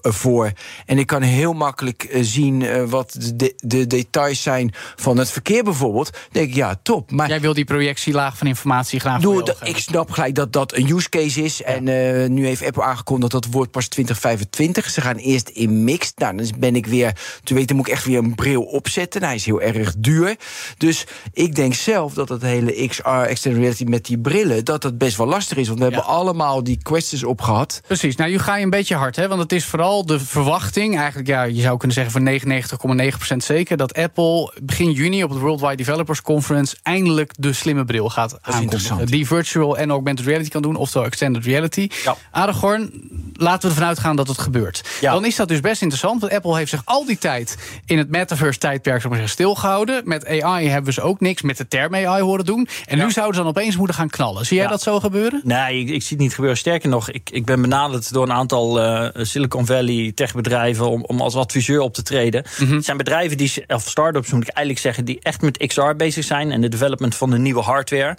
voor. 0.00 0.52
En 0.86 0.98
ik 0.98 1.06
kan 1.06 1.22
heel 1.22 1.52
makkelijk 1.52 2.02
eh, 2.04 2.20
zien 2.22 2.62
eh, 2.62 2.82
wat 2.84 3.16
de, 3.34 3.54
de 3.56 3.86
details 3.86 4.42
zijn 4.42 4.72
van 4.96 5.16
het 5.18 5.30
verkeer 5.30 5.64
bijvoorbeeld. 5.64 6.10
Dan 6.12 6.20
denk 6.30 6.48
ik, 6.48 6.54
ja, 6.54 6.78
top. 6.82 7.10
Maar 7.10 7.28
Jij 7.28 7.40
wil 7.40 7.54
die 7.54 7.64
projectielaag 7.64 8.38
van 8.38 8.46
informatie 8.46 9.00
graag 9.00 9.20
Doe, 9.20 9.42
dat- 9.42 9.58
ik 9.62 9.76
snap 9.76 10.10
gelijk 10.10 10.34
dat 10.34 10.52
dat 10.52 10.74
een 10.74 10.90
use 10.90 11.08
case 11.08 11.42
is. 11.42 11.62
En 11.62 11.88
eh, 11.88 12.28
nu 12.28 12.46
heeft 12.46 12.64
Apple 12.64 12.82
aangekondigd 12.82 13.32
dat 13.32 13.44
het 13.44 13.52
wordt 13.52 13.70
pas 13.70 13.88
2025. 13.88 14.90
Ze 14.90 15.00
gaan 15.00 15.16
eerst 15.16 15.48
in 15.48 15.84
mixed. 15.84 16.18
Nou, 16.18 16.36
dan 16.36 16.50
ben 16.58 16.76
ik 16.76 16.86
weer. 16.86 17.12
Toen 17.44 17.56
weet 17.56 17.70
ik, 17.70 17.76
moet 17.76 17.86
ik 17.86 17.92
echt 17.92 18.04
weer 18.04 18.18
een 18.18 18.34
bril 18.34 18.62
opzetten. 18.62 19.20
Nou, 19.20 19.32
hij 19.32 19.40
is 19.40 19.46
heel 19.46 19.60
erg 19.62 19.94
duur. 19.98 20.36
Dus 20.78 21.06
ik 21.32 21.54
denk 21.54 21.74
zelf 21.74 22.14
dat 22.14 22.28
het 22.28 22.42
hele 22.42 22.86
XR, 22.88 23.08
extended 23.08 23.60
reality 23.60 23.84
met 23.84 24.04
die 24.04 24.18
brillen, 24.18 24.64
dat 24.64 24.82
dat 24.82 24.98
best 24.98 25.16
wel 25.16 25.26
lastig 25.26 25.56
is. 25.56 25.66
Want 25.68 25.78
we 25.78 25.84
Ja. 25.84 25.90
hebben 25.90 26.10
allemaal 26.10 26.62
die 26.64 26.78
questions 26.82 27.24
opgehad. 27.24 27.80
Precies, 27.86 28.16
nou, 28.16 28.30
nu 28.30 28.38
ga 28.38 28.56
je 28.56 28.64
een 28.64 28.70
beetje 28.70 28.94
hard, 28.94 29.16
hè? 29.16 29.28
Want 29.28 29.40
het 29.40 29.52
is 29.52 29.64
vooral 29.74 30.06
de 30.06 30.20
verwachting, 30.20 30.96
eigenlijk, 30.98 31.28
ja, 31.28 31.42
je 31.42 31.60
zou 31.60 31.76
kunnen 31.76 31.96
zeggen 31.96 32.12
voor 32.12 33.00
99,9% 33.32 33.36
zeker, 33.36 33.76
dat 33.76 33.94
Apple 33.94 34.52
begin 34.62 34.90
juni 34.90 35.24
op 35.24 35.30
het 35.30 35.38
Worldwide 35.38 35.76
Developers 35.76 36.22
Conference 36.22 36.76
eindelijk 36.82 37.32
de 37.38 37.52
slimme 37.52 37.84
bril 37.84 38.08
gaat 38.08 38.38
aankondigen. 38.40 39.06
Die 39.06 39.26
virtual 39.26 39.78
en 39.78 39.90
augmented 39.90 40.26
reality 40.26 40.48
kan 40.48 40.62
doen, 40.62 40.76
oftewel 40.76 41.06
extended 41.06 41.44
reality. 41.44 41.88
Ja. 42.04 42.16
Aragorn, 42.30 42.90
laten 43.36 43.68
we 43.68 43.74
ervan 43.74 43.88
uitgaan 43.88 44.16
dat 44.16 44.28
het 44.28 44.38
gebeurt. 44.38 44.82
Ja. 45.00 45.12
Dan 45.12 45.24
is 45.24 45.36
dat 45.36 45.48
dus 45.48 45.60
best 45.60 45.82
interessant, 45.82 46.20
want 46.20 46.32
Apple 46.32 46.56
heeft 46.56 46.70
zich 46.70 46.82
al 46.84 47.04
die 47.06 47.18
tijd 47.18 47.56
in 47.86 47.98
het 47.98 48.10
metaverse-tijdperk 48.10 49.00
zeg 49.00 49.10
maar, 49.10 49.28
stilgehouden. 49.28 50.02
Met 50.04 50.42
AI 50.42 50.68
hebben 50.68 50.92
ze 50.92 51.00
ook 51.02 51.20
niks 51.20 51.42
met 51.42 51.56
de 51.56 51.68
term 51.68 51.94
AI 51.94 52.22
horen 52.22 52.44
doen. 52.44 52.68
En 52.86 52.98
nu 52.98 53.10
zouden 53.10 53.34
ze 53.34 53.40
dan 53.40 53.50
opeens 53.50 53.76
moeten 53.76 53.96
gaan 53.96 54.10
knallen. 54.10 54.46
Zie 54.46 54.56
jij 54.56 54.64
Ja. 54.64 54.70
dat 54.70 54.82
zo 54.82 55.00
gebeuren? 55.00 55.40
Nee, 55.44 55.80
ik, 55.80 55.88
ik 55.88 56.02
zie 56.02 56.10
het 56.16 56.18
niet 56.18 56.34
gebeuren. 56.34 56.58
Sterker 56.58 56.88
nog, 56.88 57.10
ik, 57.10 57.30
ik 57.30 57.44
ben 57.44 57.60
benaderd 57.60 58.12
door 58.12 58.22
een 58.22 58.32
aantal 58.32 58.80
eh, 58.80 59.24
Silicon 59.24 59.66
Valley 59.66 60.12
techbedrijven 60.14 60.90
om, 60.90 61.04
om 61.04 61.20
als 61.20 61.34
adviseur 61.34 61.80
op 61.80 61.94
te 61.94 62.02
treden. 62.02 62.44
Mhm. 62.58 62.74
Het 62.74 62.84
zijn 62.84 62.96
bedrijven 62.96 63.36
die, 63.36 63.64
of 63.66 63.82
start-ups 63.88 64.30
moet 64.32 64.42
ik 64.42 64.48
eigenlijk 64.48 64.78
zeggen, 64.86 65.04
die 65.04 65.18
echt 65.22 65.42
met 65.42 65.66
XR 65.66 65.94
bezig 65.96 66.24
zijn 66.24 66.52
en 66.52 66.60
de 66.60 66.68
development 66.68 67.14
van 67.14 67.30
de 67.30 67.38
nieuwe 67.38 67.60
hardware. 67.60 68.16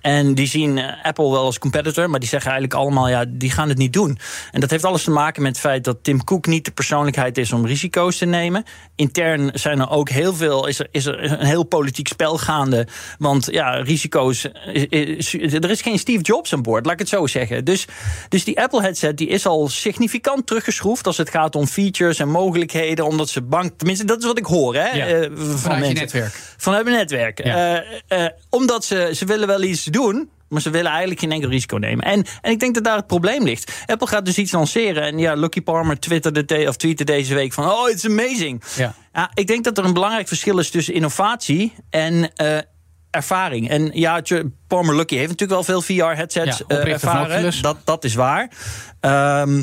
En 0.00 0.34
die 0.34 0.46
zien 0.46 0.78
eh, 0.78 0.84
Apple 1.02 1.30
wel 1.30 1.44
als 1.44 1.58
competitor, 1.58 2.10
maar 2.10 2.20
die 2.20 2.28
zeggen 2.28 2.50
eigenlijk 2.50 2.80
allemaal, 2.80 3.08
ja, 3.08 3.24
die 3.28 3.50
gaan 3.50 3.68
het 3.68 3.78
niet 3.78 3.92
doen. 3.92 4.18
En 4.50 4.60
dat 4.60 4.70
heeft 4.70 4.84
alles 4.84 5.04
te 5.04 5.10
maken 5.10 5.42
met 5.42 5.50
het 5.50 5.60
feit 5.60 5.84
dat 5.84 5.96
Tim 6.02 6.24
Cook 6.24 6.46
niet 6.46 6.64
de 6.64 6.70
persoonlijkheid 6.70 7.38
is 7.38 7.52
om 7.52 7.66
risico's 7.66 8.16
te 8.18 8.24
nemen. 8.26 8.64
Intern 8.96 9.50
zijn 9.54 9.80
er 9.80 9.90
ook 9.90 10.08
heel 10.08 10.34
veel, 10.34 10.66
is 10.66 10.78
er, 10.78 10.88
is 10.90 11.06
er 11.06 11.32
een 11.40 11.46
heel 11.46 11.64
politiek 11.64 12.08
spel 12.08 12.38
gaande. 12.38 12.86
Want 13.18 13.48
ja, 13.50 13.70
risico's. 13.70 14.46
is- 14.72 14.86
is- 15.34 15.52
Er 15.52 15.70
is 15.70 15.82
geen 15.82 15.98
Steve 15.98 16.22
Jobs 16.22 16.52
aan 16.52 16.62
boord, 16.62 16.84
laat 16.84 16.92
ik 16.94 16.98
het 16.98 17.08
zo 17.08 17.26
zeggen. 17.26 17.64
Dus, 17.64 17.86
dus 18.28 18.44
die 18.44 18.60
Apple 18.60 18.80
headset 18.82 19.16
die 19.16 19.28
is 19.28 19.46
al 19.46 19.68
significant 19.68 20.46
teruggeschroefd 20.46 21.06
als 21.06 21.16
het 21.16 21.30
gaat 21.30 21.54
om 21.56 21.66
features 21.66 22.18
en 22.18 22.28
mogelijkheden. 22.28 23.06
Omdat 23.06 23.28
ze 23.28 23.42
bang. 23.42 23.72
Tenminste, 23.76 24.04
dat 24.04 24.18
is 24.18 24.24
wat 24.24 24.38
ik 24.38 24.44
hoor, 24.46 24.74
hè? 24.74 24.88
Ja, 24.88 25.06
eh, 25.06 25.28
van 25.34 25.58
vanuit 25.58 25.78
je 25.80 25.86
mensen. 25.86 25.94
netwerk. 25.94 26.54
Vanuit 26.56 26.84
mijn 26.84 26.96
netwerk. 26.96 27.44
Ja. 27.44 27.82
Eh, 28.06 28.24
eh, 28.24 28.30
omdat 28.50 28.84
ze, 28.84 29.10
ze 29.14 29.24
willen 29.24 29.46
wel 29.46 29.62
iets 29.62 29.84
doen. 29.84 30.30
Maar 30.48 30.60
ze 30.60 30.70
willen 30.70 30.90
eigenlijk 30.90 31.20
geen 31.20 31.32
enkel 31.32 31.50
risico 31.50 31.76
nemen. 31.76 32.04
En, 32.04 32.24
en 32.40 32.50
ik 32.50 32.60
denk 32.60 32.74
dat 32.74 32.84
daar 32.84 32.96
het 32.96 33.06
probleem 33.06 33.44
ligt. 33.44 33.72
Apple 33.86 34.06
gaat 34.06 34.24
dus 34.24 34.38
iets 34.38 34.52
lanceren. 34.52 35.02
En 35.02 35.18
ja, 35.18 35.34
Lucky 35.34 35.60
Palmer 35.60 35.98
twitterde 35.98 36.44
de, 36.44 36.64
of 36.68 36.76
tweette 36.76 37.04
deze 37.04 37.34
week 37.34 37.52
van... 37.52 37.70
Oh, 37.70 37.88
it's 37.88 38.04
amazing. 38.04 38.62
Ja. 38.76 38.94
Ja, 39.12 39.30
ik 39.34 39.46
denk 39.46 39.64
dat 39.64 39.78
er 39.78 39.84
een 39.84 39.92
belangrijk 39.92 40.28
verschil 40.28 40.58
is 40.58 40.70
tussen 40.70 40.94
innovatie 40.94 41.74
en 41.90 42.32
eh, 42.34 42.58
ervaring. 43.10 43.68
En 43.68 43.90
ja, 43.92 44.22
Palmer 44.66 44.96
Lucky 44.96 45.16
heeft 45.16 45.28
natuurlijk 45.28 45.66
wel 45.66 45.80
veel 45.80 45.82
VR-headsets 45.82 46.58
Ja, 46.58 46.64
van 46.68 46.76
ervaren. 46.76 47.62
Dat, 47.62 47.76
dat 47.84 48.04
is 48.04 48.14
waar. 48.14 48.50
Ehm, 49.00 49.62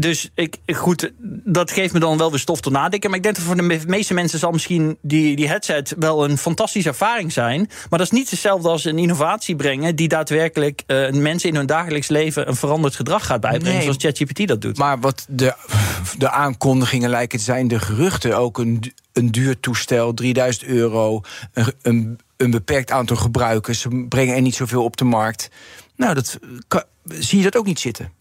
dus 0.00 0.30
ik, 0.34 0.56
goed, 0.74 1.12
dat 1.44 1.70
geeft 1.70 1.92
me 1.92 1.98
dan 2.00 2.18
wel 2.18 2.30
weer 2.30 2.38
stof 2.38 2.60
tot 2.60 2.72
nadenken. 2.72 3.08
Maar 3.08 3.18
ik 3.18 3.24
denk 3.24 3.36
dat 3.36 3.44
voor 3.44 3.56
de 3.56 3.62
me- 3.62 3.80
meeste 3.86 4.14
mensen 4.14 4.38
zal 4.38 4.50
misschien 4.50 4.98
die, 5.02 5.36
die 5.36 5.48
headset 5.48 5.94
wel 5.98 6.24
een 6.24 6.38
fantastische 6.38 6.88
ervaring 6.88 7.32
zijn. 7.32 7.58
Maar 7.90 7.98
dat 7.98 8.00
is 8.00 8.10
niet 8.10 8.30
hetzelfde 8.30 8.68
als 8.68 8.84
een 8.84 8.98
innovatie 8.98 9.56
brengen 9.56 9.96
die 9.96 10.08
daadwerkelijk 10.08 10.82
eh, 10.86 11.10
mensen 11.10 11.48
in 11.48 11.54
hun 11.54 11.66
dagelijks 11.66 12.08
leven 12.08 12.48
een 12.48 12.56
veranderd 12.56 12.96
gedrag 12.96 13.26
gaat 13.26 13.40
bijbrengen. 13.40 13.72
Nee. 13.72 13.82
Zoals 13.82 13.96
ChatGPT 13.98 14.46
dat 14.48 14.60
doet. 14.60 14.78
Maar 14.78 15.00
wat 15.00 15.26
de, 15.28 15.54
de 16.18 16.30
aankondigingen 16.30 17.10
lijken 17.10 17.38
te 17.38 17.44
zijn, 17.44 17.68
de 17.68 17.78
geruchten, 17.80 18.38
ook 18.38 18.58
een, 18.58 18.92
een 19.12 19.30
duur 19.32 19.60
toestel, 19.60 20.14
3000 20.14 20.64
euro, 20.64 21.20
een, 21.52 21.72
een, 21.82 22.18
een 22.36 22.50
beperkt 22.50 22.90
aantal 22.90 23.16
gebruikers, 23.16 23.80
ze 23.80 24.06
brengen 24.08 24.34
er 24.34 24.40
niet 24.42 24.54
zoveel 24.54 24.84
op 24.84 24.96
de 24.96 25.04
markt. 25.04 25.50
Nou, 25.96 26.14
dat, 26.14 26.38
kan- 26.68 26.84
zie 27.04 27.38
je 27.38 27.44
dat 27.44 27.56
ook 27.56 27.66
niet 27.66 27.80
zitten? 27.80 28.12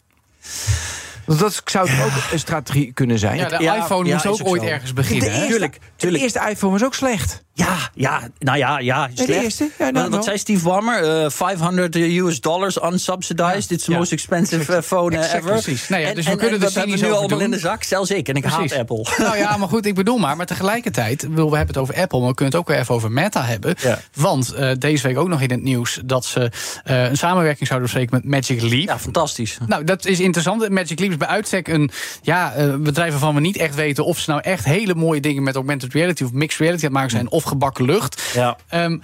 Want 1.28 1.40
dat 1.40 1.62
zou 1.66 1.90
ook 1.90 2.12
een 2.32 2.40
strategie 2.40 2.94
kunnen 2.94 3.20
zijn. 3.20 3.38
Ja, 3.38 3.50
de 3.50 3.64
Ja, 3.64 3.76
iPhone 3.76 4.08
ja, 4.08 4.14
moest 4.14 4.26
ook 4.26 4.40
ook 4.42 4.48
ooit 4.48 4.62
zo. 4.62 4.68
ergens 4.68 4.94
beginnen. 4.94 5.26
de, 5.26 5.30
hè? 5.32 5.36
eerste, 5.36 5.52
Tuurlijk, 5.52 5.78
tuurlijk. 5.96 6.22
de 6.22 6.26
eerste 6.40 6.50
iPhone 6.50 6.72
was 6.72 6.84
ook 6.84 6.94
slecht. 6.94 7.44
Ja, 7.58 7.78
ja, 7.94 8.22
nou 8.40 8.58
ja, 8.58 8.80
ja. 8.80 9.08
de 9.08 9.24
slecht. 9.24 9.44
eerste? 9.44 9.70
Ja, 9.80 9.90
nou, 9.90 10.10
wat, 10.10 10.24
zei 10.24 10.38
Steve? 10.38 10.66
Eh 10.70 11.30
500 11.30 11.96
US 11.96 12.42
dollars 12.42 12.78
unsubsidized. 12.84 13.72
It's 13.72 13.84
the 13.86 13.92
Ja. 13.92 13.98
most 13.98 14.12
expensive 14.12 14.76
eh, 14.76 14.82
phone 14.82 15.16
eh, 15.16 15.24
Exact, 15.24 15.38
ever. 15.44 15.52
precies. 15.52 15.90
Nou 15.90 16.02
ja, 16.02 16.08
En- 16.10 16.16
dus 16.16 16.26
we 16.26 16.32
en- 16.32 16.38
kunnen 16.38 16.56
en 16.56 16.62
er 16.66 16.68
dat 16.74 16.78
hebben 16.78 17.00
we 17.00 17.06
nu 17.06 17.12
allemaal 17.12 17.28
doen. 17.28 17.42
in 17.42 17.52
de 17.52 17.60
zak. 17.60 17.84
Zelfs 17.84 18.10
ik. 18.12 18.28
En 18.30 18.36
ik 18.36 18.42
Precies. 18.42 18.72
haat 18.72 18.80
Apple. 18.80 19.06
Nou 19.26 19.38
ja, 19.38 19.58
maar 19.58 19.68
goed, 19.68 19.86
ik 19.86 19.96
bedoel 19.96 20.18
maar. 20.18 20.36
Maar 20.36 20.46
tegelijkertijd, 20.46 21.22
we 21.22 21.42
hebben 21.42 21.58
het 21.68 21.78
over 21.78 21.96
Apple, 21.96 22.20
maar 22.20 22.28
we 22.30 22.34
kunnen 22.36 22.54
het 22.54 22.64
ook 22.64 22.68
weer 22.70 22.80
even 22.80 22.96
over 22.96 23.12
Meta 23.12 23.44
hebben. 23.44 23.76
Ja. 23.82 24.00
Want 24.16 24.54
eh, 24.54 24.72
deze 24.80 25.08
week 25.08 25.18
ook 25.18 25.28
nog 25.28 25.42
in 25.42 25.52
het 25.52 25.64
nieuws 25.64 26.00
dat 26.06 26.26
ze 26.26 26.52
een 26.84 27.18
samenwerking 27.18 27.68
zouden 27.68 27.90
bespreken 27.90 28.16
met 28.24 28.32
Magic 28.48 28.62
Leap. 28.62 28.88
Ja, 28.88 29.00
fantastisch. 29.00 29.58
Nou, 29.68 29.84
dat 29.84 30.06
is 30.06 30.20
interessant. 30.20 30.70
Magic 30.70 31.00
Leap 31.00 31.12
is 31.12 31.18
bij 31.18 31.28
uitstek 31.28 31.68
een 31.68 31.90
ja, 32.22 32.54
bedrijf 32.80 33.12
waarvan 33.12 33.36
we 33.36 33.42
niet 33.42 33.58
echt 33.58 33.76
weten 33.76 34.06
of 34.06 34.20
ze 34.20 34.30
nou 34.30 34.42
echt 34.44 34.66
hele 34.66 34.96
mooie 34.96 35.22
dingen 35.22 35.44
met 35.44 35.56
augmented 35.56 35.94
reality 35.94 36.24
of 36.24 36.32
mixed 36.32 36.60
reality 36.60 36.86
aan 36.86 36.90
het 36.92 36.98
maken 37.00 37.12
zijn 37.12 37.30
of 37.30 37.44
gebakken 37.48 37.86
lucht. 37.86 38.22
Ja. 38.34 38.58
Ehm, 38.70 38.98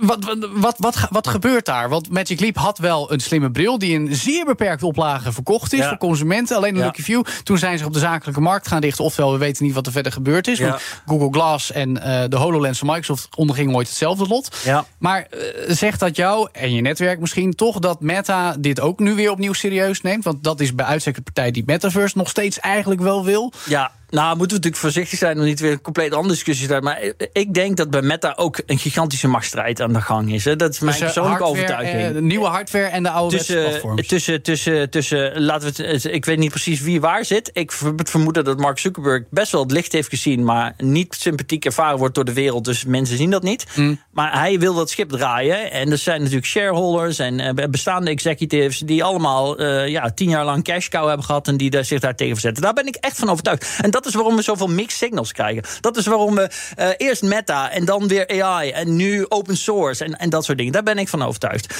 wat, 0.00 0.36
wat, 0.54 0.74
wat, 0.78 1.08
wat, 1.10 1.26
gebeurt 1.28 1.64
daar? 1.64 1.88
Want 1.88 2.10
Magic 2.10 2.40
Leap 2.40 2.56
had 2.56 2.78
wel 2.78 3.12
een 3.12 3.20
slimme 3.20 3.50
bril 3.50 3.78
die 3.78 3.92
in 3.92 4.14
zeer 4.14 4.44
beperkte 4.44 4.86
oplage 4.86 5.32
verkocht 5.32 5.72
is 5.72 5.78
Ja. 5.78 5.88
voor 5.88 5.98
consumenten. 5.98 6.56
Alleen 6.56 6.72
een 6.72 6.78
Ja. 6.78 6.84
Lucky 6.84 7.02
View. 7.02 7.24
Toen 7.42 7.58
zijn 7.58 7.78
ze 7.78 7.84
op 7.84 7.92
de 7.92 7.98
zakelijke 7.98 8.40
markt 8.40 8.68
gaan 8.68 8.80
richten. 8.80 9.04
Oftewel, 9.04 9.32
we 9.32 9.38
weten 9.38 9.64
niet 9.64 9.74
wat 9.74 9.86
er 9.86 9.92
verder 9.92 10.12
gebeurd 10.12 10.48
is. 10.48 10.58
Ja. 10.58 10.68
Want 10.68 10.82
Google 11.06 11.32
Glass 11.32 11.72
en 11.72 12.02
eh, 12.02 12.28
de 12.28 12.36
HoloLens 12.36 12.78
van 12.78 12.88
Microsoft 12.88 13.28
ondergingen 13.36 13.74
ooit 13.74 13.88
hetzelfde 13.88 14.26
lot. 14.26 14.56
Ja. 14.64 14.84
Maar 14.98 15.22
eh, 15.30 15.40
zegt 15.66 16.00
dat 16.00 16.16
jou 16.16 16.48
en 16.52 16.74
je 16.74 16.80
netwerk 16.80 17.20
misschien 17.20 17.54
toch 17.54 17.78
dat 17.78 18.00
Meta 18.00 18.56
dit 18.58 18.80
ook 18.80 18.98
nu 18.98 19.14
weer 19.14 19.30
opnieuw 19.30 19.52
serieus 19.52 20.00
neemt? 20.00 20.24
Want 20.24 20.44
dat 20.44 20.60
is 20.60 20.74
bij 20.74 20.86
uitstek 20.86 21.14
de 21.14 21.22
partij 21.22 21.50
die 21.50 21.62
Metaverse 21.66 22.18
nog 22.18 22.28
steeds 22.28 22.60
eigenlijk 22.60 23.00
wel 23.00 23.24
wil. 23.24 23.52
Ja, 23.64 23.92
nou 24.10 24.28
moeten 24.28 24.46
we 24.56 24.62
natuurlijk 24.62 24.76
voorzichtig 24.76 25.18
zijn 25.18 25.38
om 25.38 25.44
niet 25.44 25.60
weer 25.60 25.72
een 25.72 25.80
compleet 25.80 26.12
andere 26.14 26.34
discussie 26.34 26.66
te 26.66 26.72
hebben. 26.72 26.90
Maar 26.92 27.02
ik- 27.32 27.54
denk 27.54 27.76
dat 27.76 27.90
bij 27.90 28.02
Meta 28.02 28.32
ook 28.36 28.60
een 28.66 28.78
gigantische 28.78 29.28
machtsstrijd 29.28 29.80
aan 29.80 29.92
de 29.92 30.00
gang 30.00 30.32
is. 30.32 30.44
Hè. 30.44 30.56
Dat 30.56 30.72
is 30.72 30.78
mijn 30.78 30.98
persoonlijke 30.98 31.44
hardware, 31.44 31.64
overtuiging. 31.74 32.14
de 32.14 32.22
nieuwe 32.22 32.46
hardware 32.46 32.84
en 32.86 33.02
de 33.02 33.10
oude 33.10 33.36
tussen, 33.36 33.62
platforms. 33.64 34.06
tussen, 34.06 34.42
tussen, 34.42 34.90
tussen, 34.90 35.40
laten 35.42 35.74
we 35.74 35.86
het, 35.86 36.04
ik 36.04 36.24
weet 36.24 36.38
niet 36.38 36.50
precies 36.50 36.80
wie 36.80 37.00
waar 37.00 37.24
zit. 37.24 37.50
Ik 37.52 37.72
ver- 37.72 37.92
vermoed 37.96 38.34
dat 38.44 38.58
Mark 38.58 38.78
Zuckerberg 38.78 39.22
best 39.30 39.52
wel 39.52 39.62
het 39.62 39.70
licht 39.72 39.92
heeft 39.92 40.08
gezien, 40.08 40.44
maar 40.44 40.74
niet 40.76 41.14
sympathiek 41.18 41.64
ervaren 41.64 41.98
wordt 41.98 42.14
door 42.14 42.24
de 42.24 42.32
wereld. 42.32 42.64
Dus 42.64 42.84
mensen 42.84 43.16
zien 43.16 43.30
dat 43.30 43.42
niet. 43.42 43.66
Mm. 43.74 44.00
Maar 44.12 44.38
hij 44.40 44.58
wil 44.58 44.74
dat 44.74 44.90
schip 44.90 45.08
draaien. 45.10 45.70
En 45.72 45.90
er 45.90 45.98
zijn 45.98 46.18
natuurlijk 46.18 46.46
shareholders 46.46 47.18
en 47.18 47.40
eh, 47.40 47.68
bestaande 47.70 48.10
executives 48.10 48.78
die 48.78 49.04
allemaal 49.04 49.56
eh, 49.58 49.88
ja, 49.88 50.10
tien 50.10 50.28
jaar 50.28 50.44
lang 50.44 50.64
cash 50.64 50.88
cow 50.88 51.06
hebben 51.06 51.24
gehad 51.26 51.48
en 51.48 51.56
die 51.56 51.70
daar 51.70 51.84
zich 51.84 52.00
daar 52.00 52.14
tegen 52.16 52.32
verzetten. 52.32 52.62
Daar 52.62 52.72
ben 52.72 52.86
ik 52.86 52.94
echt 52.94 53.18
van 53.18 53.28
overtuigd. 53.30 53.78
En 53.82 53.90
dat 53.90 53.97
is 54.06 54.14
waarom 54.14 54.36
we 54.36 54.42
zoveel 54.42 54.66
mixed 54.66 54.98
signals 54.98 55.32
krijgen. 55.32 55.62
Dat 55.80 55.96
is 55.96 56.06
waarom 56.06 56.34
we 56.34 56.50
eh, 56.76 56.88
eerst 56.96 57.22
Meta 57.22 57.70
en 57.70 57.84
dan 57.84 58.08
weer 58.08 58.42
AI 58.42 58.70
en 58.70 58.96
nu 58.96 59.26
open 59.28 59.56
source 59.56 60.04
en, 60.04 60.18
en 60.18 60.30
dat 60.30 60.44
soort 60.44 60.58
dingen. 60.58 60.72
Daar 60.72 60.82
ben 60.82 60.98
ik 60.98 61.08
van 61.08 61.22
overtuigd. 61.22 61.74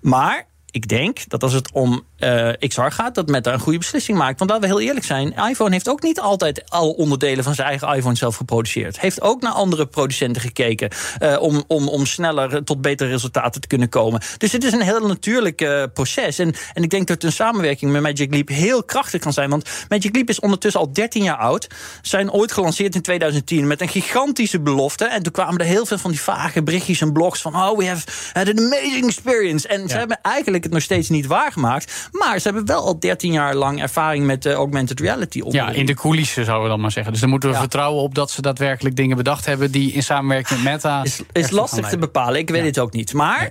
Maar 0.00 0.46
ik 0.70 0.88
denk 0.88 1.28
dat 1.28 1.42
als 1.42 1.52
het 1.52 1.72
om 1.72 2.02
eh, 2.20 2.68
XR 2.68 2.80
gaat, 2.80 3.14
dat 3.14 3.28
Meta 3.28 3.52
een 3.52 3.60
goede 3.60 3.78
beslissing 3.78 4.18
maakt. 4.18 4.38
Want 4.38 4.50
laten 4.50 4.68
we 4.68 4.74
heel 4.74 4.86
eerlijk 4.86 5.06
zijn, 5.06 5.34
iPhone 5.48 5.70
heeft 5.70 5.88
ook 5.88 6.02
niet 6.02 6.20
altijd 6.20 6.70
alle 6.70 6.96
onderdelen 6.96 7.44
van 7.44 7.54
zijn 7.54 7.68
eigen 7.68 7.88
iPhone 7.88 8.16
zelf 8.16 8.36
geproduceerd. 8.36 9.00
Heeft 9.00 9.20
ook 9.20 9.42
naar 9.42 9.52
andere 9.52 9.86
producenten 9.86 10.42
gekeken 10.42 10.90
eh, 11.18 11.36
om, 11.40 11.64
om, 11.66 11.88
om 11.88 12.06
sneller 12.06 12.64
tot 12.64 12.80
betere 12.80 13.10
resultaten 13.10 13.60
te 13.60 13.66
kunnen 13.66 13.88
komen. 13.88 14.20
Dus 14.38 14.52
het 14.52 14.64
is 14.64 14.72
een 14.72 14.80
heel 14.80 15.06
natuurlijk 15.06 15.60
eh, 15.60 15.82
proces. 15.94 16.38
En, 16.38 16.54
en 16.74 16.82
ik 16.82 16.90
denk 16.90 17.06
dat 17.06 17.22
een 17.22 17.32
samenwerking 17.32 17.92
met 17.92 18.02
Magic 18.02 18.30
Leap 18.30 18.48
heel 18.48 18.84
krachtig 18.84 19.20
kan 19.20 19.32
zijn. 19.32 19.50
Want 19.50 19.68
Magic 19.88 20.14
Leap 20.14 20.28
is 20.28 20.40
ondertussen 20.40 20.80
al 20.80 20.92
13 20.92 21.22
jaar 21.22 21.36
oud. 21.36 21.66
Zijn 22.02 22.32
ooit 22.32 22.52
gelanceerd 22.52 22.94
in 22.94 23.02
2010 23.02 23.66
met 23.66 23.80
een 23.80 23.88
gigantische 23.88 24.60
belofte. 24.60 25.04
En 25.04 25.22
toen 25.22 25.32
kwamen 25.32 25.60
er 25.60 25.66
heel 25.66 25.86
veel 25.86 25.98
van 25.98 26.10
die 26.10 26.20
vage 26.20 26.62
berichtjes 26.62 27.00
en 27.00 27.12
blogs 27.12 27.40
van... 27.40 27.56
oh, 27.56 27.78
we 27.78 27.86
have 27.86 28.06
had 28.32 28.48
an 28.48 28.58
amazing 28.58 29.06
experience. 29.06 29.68
En 29.68 29.88
ze 29.88 29.96
hebben 29.96 30.18
eigenlijk 30.22 30.64
het 30.64 30.72
nog 30.72 30.82
steeds 30.82 31.08
niet 31.08 31.26
waargemaakt. 31.26 32.08
Maar 32.10 32.38
ze 32.38 32.48
hebben 32.48 32.66
wel 32.66 32.84
al 32.84 32.98
13 33.00 33.32
jaar 33.32 33.54
lang 33.54 33.80
ervaring 33.82 34.24
met 34.26 34.46
eh, 34.46 34.52
augmented 34.52 35.00
reality. 35.00 35.42
Ja, 35.48 35.70
in 35.70 35.86
de 35.86 35.94
coulissen 35.94 36.44
zouden 36.44 36.64
we 36.64 36.70
dan 36.70 36.80
maar 36.80 36.90
zeggen. 36.92 37.12
Dus 37.12 37.20
dan 37.20 37.30
moeten 37.30 37.48
we 37.48 37.54
Ja. 37.54 37.60
vertrouwen 37.60 38.02
op 38.02 38.14
dat 38.14 38.30
ze 38.30 38.42
daadwerkelijk 38.42 38.96
dingen 38.96 39.16
bedacht 39.16 39.46
hebben 39.46 39.70
die 39.70 39.92
in 39.92 40.02
samenwerking 40.02 40.62
met 40.62 40.72
Meta. 40.72 41.02
is, 41.02 41.22
is 41.32 41.50
lastig 41.50 41.88
te 41.88 41.98
bepalen. 41.98 42.40
Ik 42.40 42.50
weet 42.50 42.64
het 42.64 42.78
ook 42.78 42.92
niet. 42.92 43.12
Maar 43.12 43.50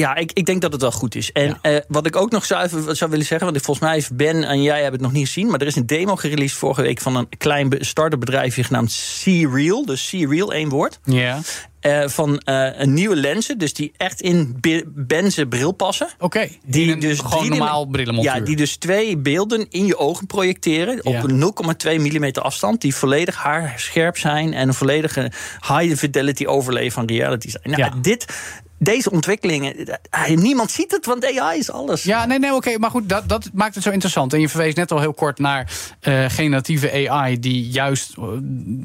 ja, 0.00 0.14
ik, 0.14 0.32
ik 0.32 0.46
denk 0.46 0.60
dat 0.60 0.72
het 0.72 0.80
wel 0.80 0.92
goed 0.92 1.14
is. 1.14 1.32
En 1.32 1.58
eh, 1.62 1.76
wat 1.88 2.06
ik 2.06 2.16
ook 2.16 2.30
nog 2.30 2.44
zou, 2.44 2.64
even 2.64 2.96
zou 2.96 3.10
willen 3.10 3.26
zeggen... 3.26 3.46
want 3.46 3.58
ik- 3.58 3.64
volgens 3.64 3.86
mij 3.86 3.94
heeft 3.94 4.16
Ben 4.16 4.44
en 4.44 4.62
jij 4.62 4.74
hebben 4.82 4.92
het 4.92 5.02
nog 5.02 5.12
niet 5.12 5.26
gezien... 5.26 5.46
maar 5.50 5.60
er 5.60 5.66
is 5.66 5.76
een 5.76 5.86
demo 5.86 6.16
gereleased 6.16 6.58
vorige 6.58 6.82
week... 6.82 7.00
van 7.00 7.16
een 7.16 7.28
klein 7.38 7.68
start-up 7.78 8.20
bedrijfje 8.20 8.64
genaamd 8.64 9.20
C-Real. 9.24 9.84
Dus 9.84 10.08
C-Real, 10.10 10.52
één 10.52 10.68
woord. 10.68 10.98
Ja, 11.04 11.38
Eh, 11.80 12.08
van 12.08 12.38
eh, 12.38 12.68
een 12.80 12.94
nieuwe 12.94 13.16
lenzen, 13.16 13.58
dus 13.58 13.74
die 13.74 13.92
echt 13.96 14.20
in 14.20 14.56
bi- 14.60 14.82
Ben 14.86 15.32
zijn 15.32 15.48
bril 15.48 15.72
passen. 15.72 16.08
oké. 16.18 16.48
Die 16.64 16.92
een 16.92 17.00
dus 17.00 17.18
gewoon 17.18 17.48
normaal 17.48 17.86
brillenmontuur. 17.86 18.34
Ja, 18.34 18.40
die 18.40 18.56
dus 18.56 18.76
twee 18.76 19.16
beelden 19.18 19.66
in 19.70 19.86
je 19.86 19.96
ogen 19.98 20.26
projecteren. 20.26 21.04
Op 21.04 21.12
Ja. 21.12 21.22
een 21.22 21.38
0,2 21.38 22.00
mm 22.00 22.30
afstand. 22.32 22.80
Die 22.80 22.94
volledig 22.94 23.36
haarscherp 23.36 24.16
zijn. 24.18 24.54
En 24.54 24.68
een 24.68 24.74
volledige 24.74 25.32
high 25.68 25.94
fidelity 25.96 26.46
overlay 26.46 26.90
van 26.90 27.06
reality 27.06 27.50
zijn. 27.50 27.62
Nou, 27.64 27.82
Ja. 27.82 27.92
dit, 28.02 28.26
deze 28.82 29.10
ontwikkelingen. 29.10 29.74
niemand 30.34 30.70
ziet 30.70 30.90
het, 30.90 31.06
want 31.06 31.38
AI 31.38 31.58
is 31.58 31.70
alles. 31.70 32.02
Ja, 32.02 32.26
nee, 32.26 32.38
nee, 32.38 32.54
oké. 32.54 32.78
maar 32.78 32.90
goed, 32.90 33.08
dat, 33.08 33.28
dat 33.28 33.50
maakt 33.52 33.74
het 33.74 33.82
zo 33.84 33.90
interessant. 33.90 34.32
En 34.32 34.40
je 34.40 34.48
verwees 34.48 34.74
net 34.74 34.92
al 34.92 35.00
heel 35.00 35.14
kort 35.14 35.38
naar 35.38 35.70
eh, 36.00 36.24
generatieve 36.28 37.08
AI... 37.10 37.38
die 37.38 37.68
juist 37.68 38.14
eh, 38.18 38.24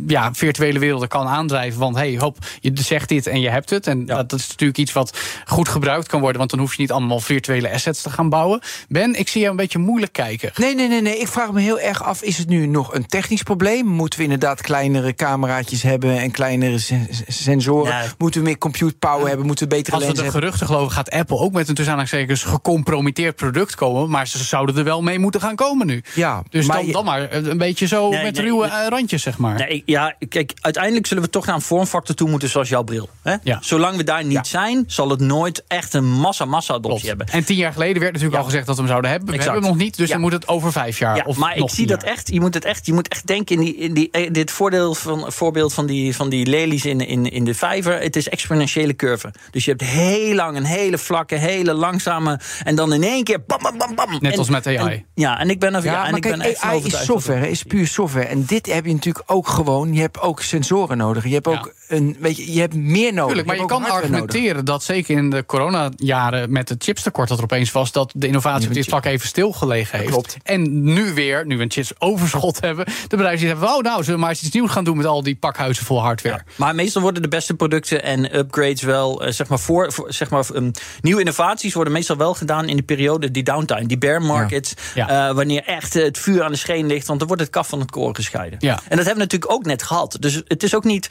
ja, 0.07 0.33
virtuele 0.33 0.79
werelden 0.79 1.07
kan 1.07 1.27
aandrijven. 1.27 1.79
Want 1.79 1.95
hey, 1.95 2.15
hop, 2.19 2.37
je 2.59 2.71
zegt 2.73 3.09
dit 3.09 3.27
en 3.27 3.41
je 3.41 3.49
hebt 3.49 3.69
het. 3.69 3.87
En 3.87 3.99
Ja. 3.99 4.15
dat, 4.15 4.29
dat 4.29 4.39
is 4.39 4.47
natuurlijk 4.47 4.79
iets 4.79 4.93
wat 4.93 5.17
goed 5.45 5.69
gebruikt 5.69 6.07
kan 6.07 6.19
worden... 6.19 6.37
want 6.37 6.49
dan 6.51 6.59
hoef 6.59 6.75
je 6.75 6.81
niet 6.81 6.91
allemaal 6.91 7.19
virtuele 7.19 7.71
assets 7.71 8.01
te 8.01 8.09
gaan 8.09 8.29
bouwen. 8.29 8.61
Ben, 8.87 9.19
ik 9.19 9.27
zie 9.27 9.39
jou 9.39 9.51
een 9.51 9.57
beetje 9.59 9.79
moeilijk 9.79 10.13
kijken. 10.13 10.51
Nee, 10.55 10.75
nee, 10.75 10.87
nee, 10.87 11.01
nee. 11.01 11.17
Ik 11.19 11.27
vraag 11.27 11.51
me 11.51 11.61
heel 11.61 11.79
erg 11.79 12.03
af: 12.03 12.21
is 12.21 12.37
het 12.37 12.47
nu 12.49 12.65
nog 12.65 12.93
een 12.93 13.05
technisch 13.05 13.43
probleem? 13.43 13.85
Moeten 13.87 14.19
we 14.19 14.25
inderdaad 14.25 14.61
kleinere 14.61 15.13
cameraatjes 15.13 15.81
hebben 15.83 16.17
en 16.17 16.31
kleinere 16.31 16.79
sen- 16.79 17.07
sensoren? 17.27 18.13
Moeten 18.17 18.39
we 18.41 18.45
meer 18.47 18.57
compute 18.57 18.95
power 18.97 19.27
hebben? 19.27 19.45
Moeten 19.45 19.67
we 19.67 19.75
betere 19.85 20.05
Als 20.07 20.17
we 20.17 20.21
lens 20.21 20.33
de 20.33 20.39
geruchten 20.39 20.67
geloven, 20.67 20.91
gaat 20.91 21.09
Apple 21.09 21.37
ook 21.37 21.51
met 21.53 21.69
een 21.69 21.75
tussen 21.75 22.49
gecompromitteerd 22.49 23.35
product 23.35 23.75
komen. 23.75 24.09
Maar 24.09 24.27
ze 24.27 24.43
zouden 24.43 24.77
er 24.77 24.83
wel 24.83 25.01
mee 25.01 25.19
moeten 25.19 25.41
gaan 25.41 25.55
komen 25.55 25.87
nu. 25.87 26.03
Ja, 26.15 26.43
Dus 26.49 26.65
maar 26.65 26.77
dan, 26.77 26.91
dan 26.91 27.05
maar 27.05 27.33
een 27.33 27.57
beetje 27.57 27.87
zo 27.87 28.09
Nee, 28.09 28.23
met 28.23 28.35
nee, 28.35 28.45
ruwe 28.45 28.67
nee. 28.67 28.75
eh, 28.77 28.87
randjes, 28.87 29.21
zeg 29.23 29.37
maar. 29.37 29.55
Nee, 29.55 29.83
ja, 29.85 30.15
kijk, 30.29 30.51
uiteindelijk 30.61 31.07
zullen 31.07 31.23
we 31.23 31.29
toch 31.29 31.45
naar 31.45 31.55
een 31.55 31.61
vormfactor 31.61 32.15
toe 32.15 32.29
moeten 32.29 32.49
zoals 32.49 32.69
jouw 32.69 32.83
bril. 32.83 33.09
Hè? 33.21 33.35
Ja. 33.43 33.57
Zolang 33.61 33.97
we 33.97 34.03
daar 34.03 34.25
niet 34.25 34.47
zijn, 34.47 34.83
zal 34.87 35.09
het 35.09 35.19
nooit 35.19 35.63
echt 35.67 35.93
een 35.93 36.11
massa-massa-adoptie 36.11 37.07
hebben. 37.07 37.27
En 37.27 37.45
tien 37.45 37.57
jaar 37.57 37.73
geleden 37.73 37.99
werd 38.01 38.13
natuurlijk 38.13 38.33
Ja. 38.33 38.39
al 38.39 38.45
gezegd 38.45 38.65
dat 38.65 38.75
we 38.75 38.81
hem 38.81 38.89
zouden 38.89 39.11
hebben. 39.11 39.29
We 39.29 39.35
Exact. 39.35 39.51
hebben 39.53 39.69
hem 39.69 39.77
nog 39.79 39.87
niet, 39.87 39.97
dus 39.97 40.07
Ja. 40.07 40.13
dan 40.13 40.21
moet 40.21 40.31
het 40.31 40.47
over 40.47 40.71
vijf 40.71 40.99
jaar. 40.99 41.15
Ja, 41.15 41.23
of 41.25 41.37
maar 41.37 41.57
ik 41.57 41.69
zie 41.69 41.87
dat 41.87 42.01
jaar. 42.01 42.11
echt. 42.11 42.27
Je 42.31 42.39
moet 42.39 42.53
het 42.53 42.65
echt. 42.65 42.85
Je 42.85 42.93
moet 42.93 43.07
echt 43.07 43.27
denken 43.27 43.55
in, 43.55 43.61
die, 43.61 43.75
in 43.75 43.93
die, 43.93 44.09
eh, 44.11 44.29
dit 44.33 44.51
voordeel 44.51 44.93
van, 44.95 45.31
voorbeeld 45.31 45.73
van 45.73 45.85
die, 45.85 46.15
van 46.15 46.29
die 46.29 46.45
lelies 46.45 46.85
in, 46.85 46.99
in, 46.99 47.31
in 47.31 47.43
de 47.43 47.53
vijver. 47.53 47.99
Het 48.01 48.15
is 48.15 48.29
exponentiële 48.29 48.95
curve. 48.95 49.33
Dus 49.51 49.65
je 49.65 49.71
hebt 49.81 49.91
heel 49.91 50.35
lang 50.35 50.57
een 50.57 50.63
hele 50.65 50.97
vlakke, 50.97 51.35
hele 51.35 51.73
langzame. 51.73 52.39
En 52.63 52.75
dan 52.75 52.93
in 52.93 53.03
één 53.03 53.23
keer. 53.23 53.43
Bam, 53.47 53.59
bam, 53.61 53.77
bam, 53.77 53.95
bam. 53.95 54.11
Net 54.19 54.31
En- 54.31 54.37
als 54.37 54.49
met 54.49 54.67
AI. 54.67 54.75
en- 54.77 55.05
ja, 55.13 55.39
en 55.39 55.49
ik 55.49 55.59
ben 55.59 55.73
er. 55.75 55.83
Ja, 55.83 55.91
Ja, 55.91 56.03
en 56.05 56.09
maar 56.11 56.15
ik 56.25 56.29
ben 56.31 56.41
echt 56.41 56.61
AI 56.61 56.83
is 56.85 57.03
software, 57.05 57.49
is 57.49 57.63
puur 57.63 57.87
software. 57.87 58.25
En 58.25 58.45
dit 58.45 58.73
heb 58.73 58.85
je 58.85 58.93
natuurlijk 58.93 59.31
ook 59.31 59.47
gewoon. 59.47 59.93
Je 59.93 60.01
hebt 60.01 60.19
ook 60.19 60.41
sensoren 60.41 60.97
nodig. 60.97 61.23
Je 61.23 61.33
hebt 61.33 61.47
ook 61.47 61.73
een, 61.87 62.17
weet 62.19 62.37
je, 62.37 62.53
je 62.53 62.59
hebt 62.59 62.73
meer 62.75 63.13
nodig. 63.13 63.25
Tuurlijk, 63.27 63.47
maar 63.47 63.57
je 63.57 63.65
kan 63.65 63.81
nodig. 63.81 63.95
argumenteren 63.95 64.65
dat 64.65 64.83
zeker 64.83 65.17
in 65.17 65.29
de 65.29 65.45
coronajaren 65.45 66.51
met 66.51 66.69
het 66.69 66.83
chipstekort 66.83 67.27
dat 67.29 67.37
er 67.37 67.43
opeens 67.43 67.71
was, 67.71 67.91
dat 67.91 68.11
de 68.15 68.27
innovatie 68.27 68.67
op 68.67 68.73
dit 68.73 68.85
vlak 68.85 69.05
even 69.05 69.27
stilgelegen 69.27 69.97
heeft. 69.99 70.11
Klopt. 70.11 70.37
En 70.43 70.83
nu 70.93 71.13
weer, 71.13 71.45
nu 71.45 71.57
we 71.57 71.63
een 71.63 71.71
chipsoverschot 71.71 72.59
hebben, 72.61 72.85
de 72.85 72.93
bedrijven 73.15 73.39
die 73.39 73.47
hebben, 73.47 73.67
oh 73.67 73.81
nou, 73.81 73.97
zullen 73.97 74.13
we 74.13 74.19
maar 74.21 74.29
eens 74.29 74.43
iets 74.43 74.53
nieuws 74.53 74.71
gaan 74.71 74.83
doen 74.83 74.97
met 74.97 75.05
al 75.05 75.23
die 75.23 75.35
pakhuizen 75.35 75.85
vol 75.85 76.01
hardware. 76.01 76.43
Maar 76.55 76.75
meestal 76.75 77.01
worden 77.01 77.21
de 77.21 77.27
beste 77.27 77.53
producten 77.53 78.03
en 78.03 78.37
upgrades 78.37 78.81
wel, 78.81 79.25
eh, 79.25 79.31
zeg 79.31 79.47
maar, 79.47 79.59
voor, 79.59 79.91
voor- 79.93 80.13
zeg 80.13 80.29
maar 80.29 80.45
um, 80.53 80.71
nieuwe 81.01 81.19
innovaties 81.19 81.73
worden 81.73 81.93
meestal 81.93 82.17
wel 82.17 82.33
gedaan 82.33 82.67
in 82.69 82.75
de 82.75 82.83
periode, 82.83 83.31
die 83.31 83.43
downtime, 83.43 83.85
die 83.85 83.97
bear 83.97 84.21
markets, 84.21 84.73
Ja. 84.95 85.27
eh, 85.29 85.35
wanneer 85.35 85.63
echt 85.63 85.95
eh, 85.95 86.03
het 86.03 86.17
vuur 86.17 86.43
aan 86.43 86.51
de 86.51 86.57
scheen 86.57 86.87
ligt, 86.87 87.07
want 87.07 87.19
dan 87.19 87.27
wordt 87.27 87.43
het 87.43 87.51
kaf 87.51 87.67
van 87.67 87.79
het 87.79 87.91
koren 87.91 88.15
gescheiden. 88.15 88.59
Ja. 88.61 88.71
En 88.73 88.79
dat 88.97 89.05
hebben 89.05 89.13
we 89.13 89.19
natuurlijk 89.19 89.51
ook 89.51 89.65
net 89.65 89.83
gehad. 89.83 90.17
Dus 90.19 90.41
het 90.47 90.63
is 90.63 90.75
ook 90.75 90.83
niet 90.83 91.09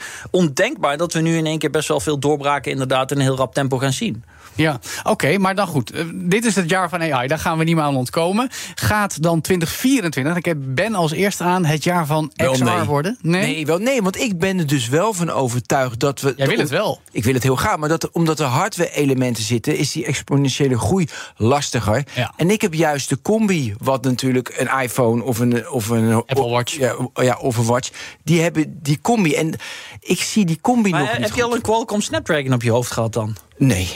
ondenkbaar 0.65 0.97
dat 0.97 1.13
we 1.13 1.21
nu 1.21 1.37
in 1.37 1.45
één 1.45 1.59
keer 1.59 1.69
best 1.69 1.87
wel 1.87 1.99
veel 1.99 2.19
doorbraken 2.19 2.71
inderdaad 2.71 3.11
in 3.11 3.17
een 3.17 3.23
heel 3.23 3.37
rap 3.37 3.53
tempo 3.53 3.77
gaan 3.77 3.93
zien. 3.93 4.23
Ja, 4.55 4.79
oké, 5.03 5.37
maar 5.37 5.55
dan 5.55 5.67
goed. 5.67 5.91
Eh, 5.91 6.03
dit 6.13 6.45
is 6.45 6.55
het 6.55 6.69
jaar 6.69 6.89
van 6.89 7.01
AI, 7.01 7.27
daar 7.27 7.39
gaan 7.39 7.57
we 7.57 7.63
niet 7.63 7.75
meer 7.75 7.83
aan 7.83 7.95
ontkomen. 7.95 8.49
Gaat 8.75 9.21
dan 9.21 9.41
2024, 9.41 10.35
ik 10.37 10.45
heb 10.45 10.57
Ben 10.61 10.95
als 10.95 11.11
eerste 11.11 11.43
aan, 11.43 11.65
het 11.65 11.83
jaar 11.83 12.05
van 12.05 12.31
Wel 12.35 12.51
XR 12.51 12.63
nee. 12.63 12.83
worden? 12.83 13.17
Nee? 13.21 13.65
wel, 13.65 13.77
nee, 13.77 14.01
want 14.01 14.19
ik 14.19 14.39
ben 14.39 14.59
er 14.59 14.67
dus 14.67 14.87
wel 14.89 15.13
van 15.13 15.29
overtuigd 15.29 15.99
dat 15.99 16.21
we. 16.21 16.33
Jij 16.37 16.47
wil 16.47 16.57
het 16.57 16.69
wel. 16.69 16.99
Ik 17.11 17.23
wil 17.23 17.33
het 17.33 17.43
heel 17.43 17.55
graag, 17.55 17.77
maar 17.77 17.89
dat, 17.89 18.03
er- 18.03 18.09
omdat 18.11 18.39
er 18.39 18.45
hardware-elementen 18.45 19.43
zitten, 19.43 19.77
is 19.77 19.91
die 19.91 20.05
exponentiële 20.05 20.77
groei 20.79 21.07
lastiger. 21.37 22.03
Ja. 22.13 22.33
En 22.37 22.49
ik 22.49 22.61
heb 22.61 22.73
juist 22.73 23.09
de 23.09 23.21
combi, 23.21 23.73
wat 23.77 24.03
natuurlijk 24.03 24.53
een 24.57 24.81
iPhone 24.81 25.23
of 25.23 25.39
een, 25.39 25.69
of 25.69 25.89
een 25.89 26.13
Apple 26.13 26.49
Watch. 26.49 26.73
Ja, 26.77 26.95
ja, 27.13 27.37
of 27.41 27.57
een 27.57 27.65
watch. 27.65 27.89
Die 28.23 28.41
hebben 28.41 28.79
die 28.81 28.99
combi. 29.01 29.33
En 29.35 29.53
ik 29.99 30.21
zie 30.21 30.45
die 30.45 30.59
combi 30.61 30.89
Maar 30.89 30.99
nog 30.99 31.09
eh, 31.09 31.17
niet. 31.17 31.25
heb 31.27 31.35
je 31.35 31.43
al 31.43 31.55
een 31.55 31.61
Qualcomm 31.61 32.01
Snapdragon 32.01 32.53
op 32.53 32.61
je 32.63 32.71
hoofd 32.71 32.91
gehad 32.91 33.13
dan? 33.13 33.35
Nee. 33.57 33.89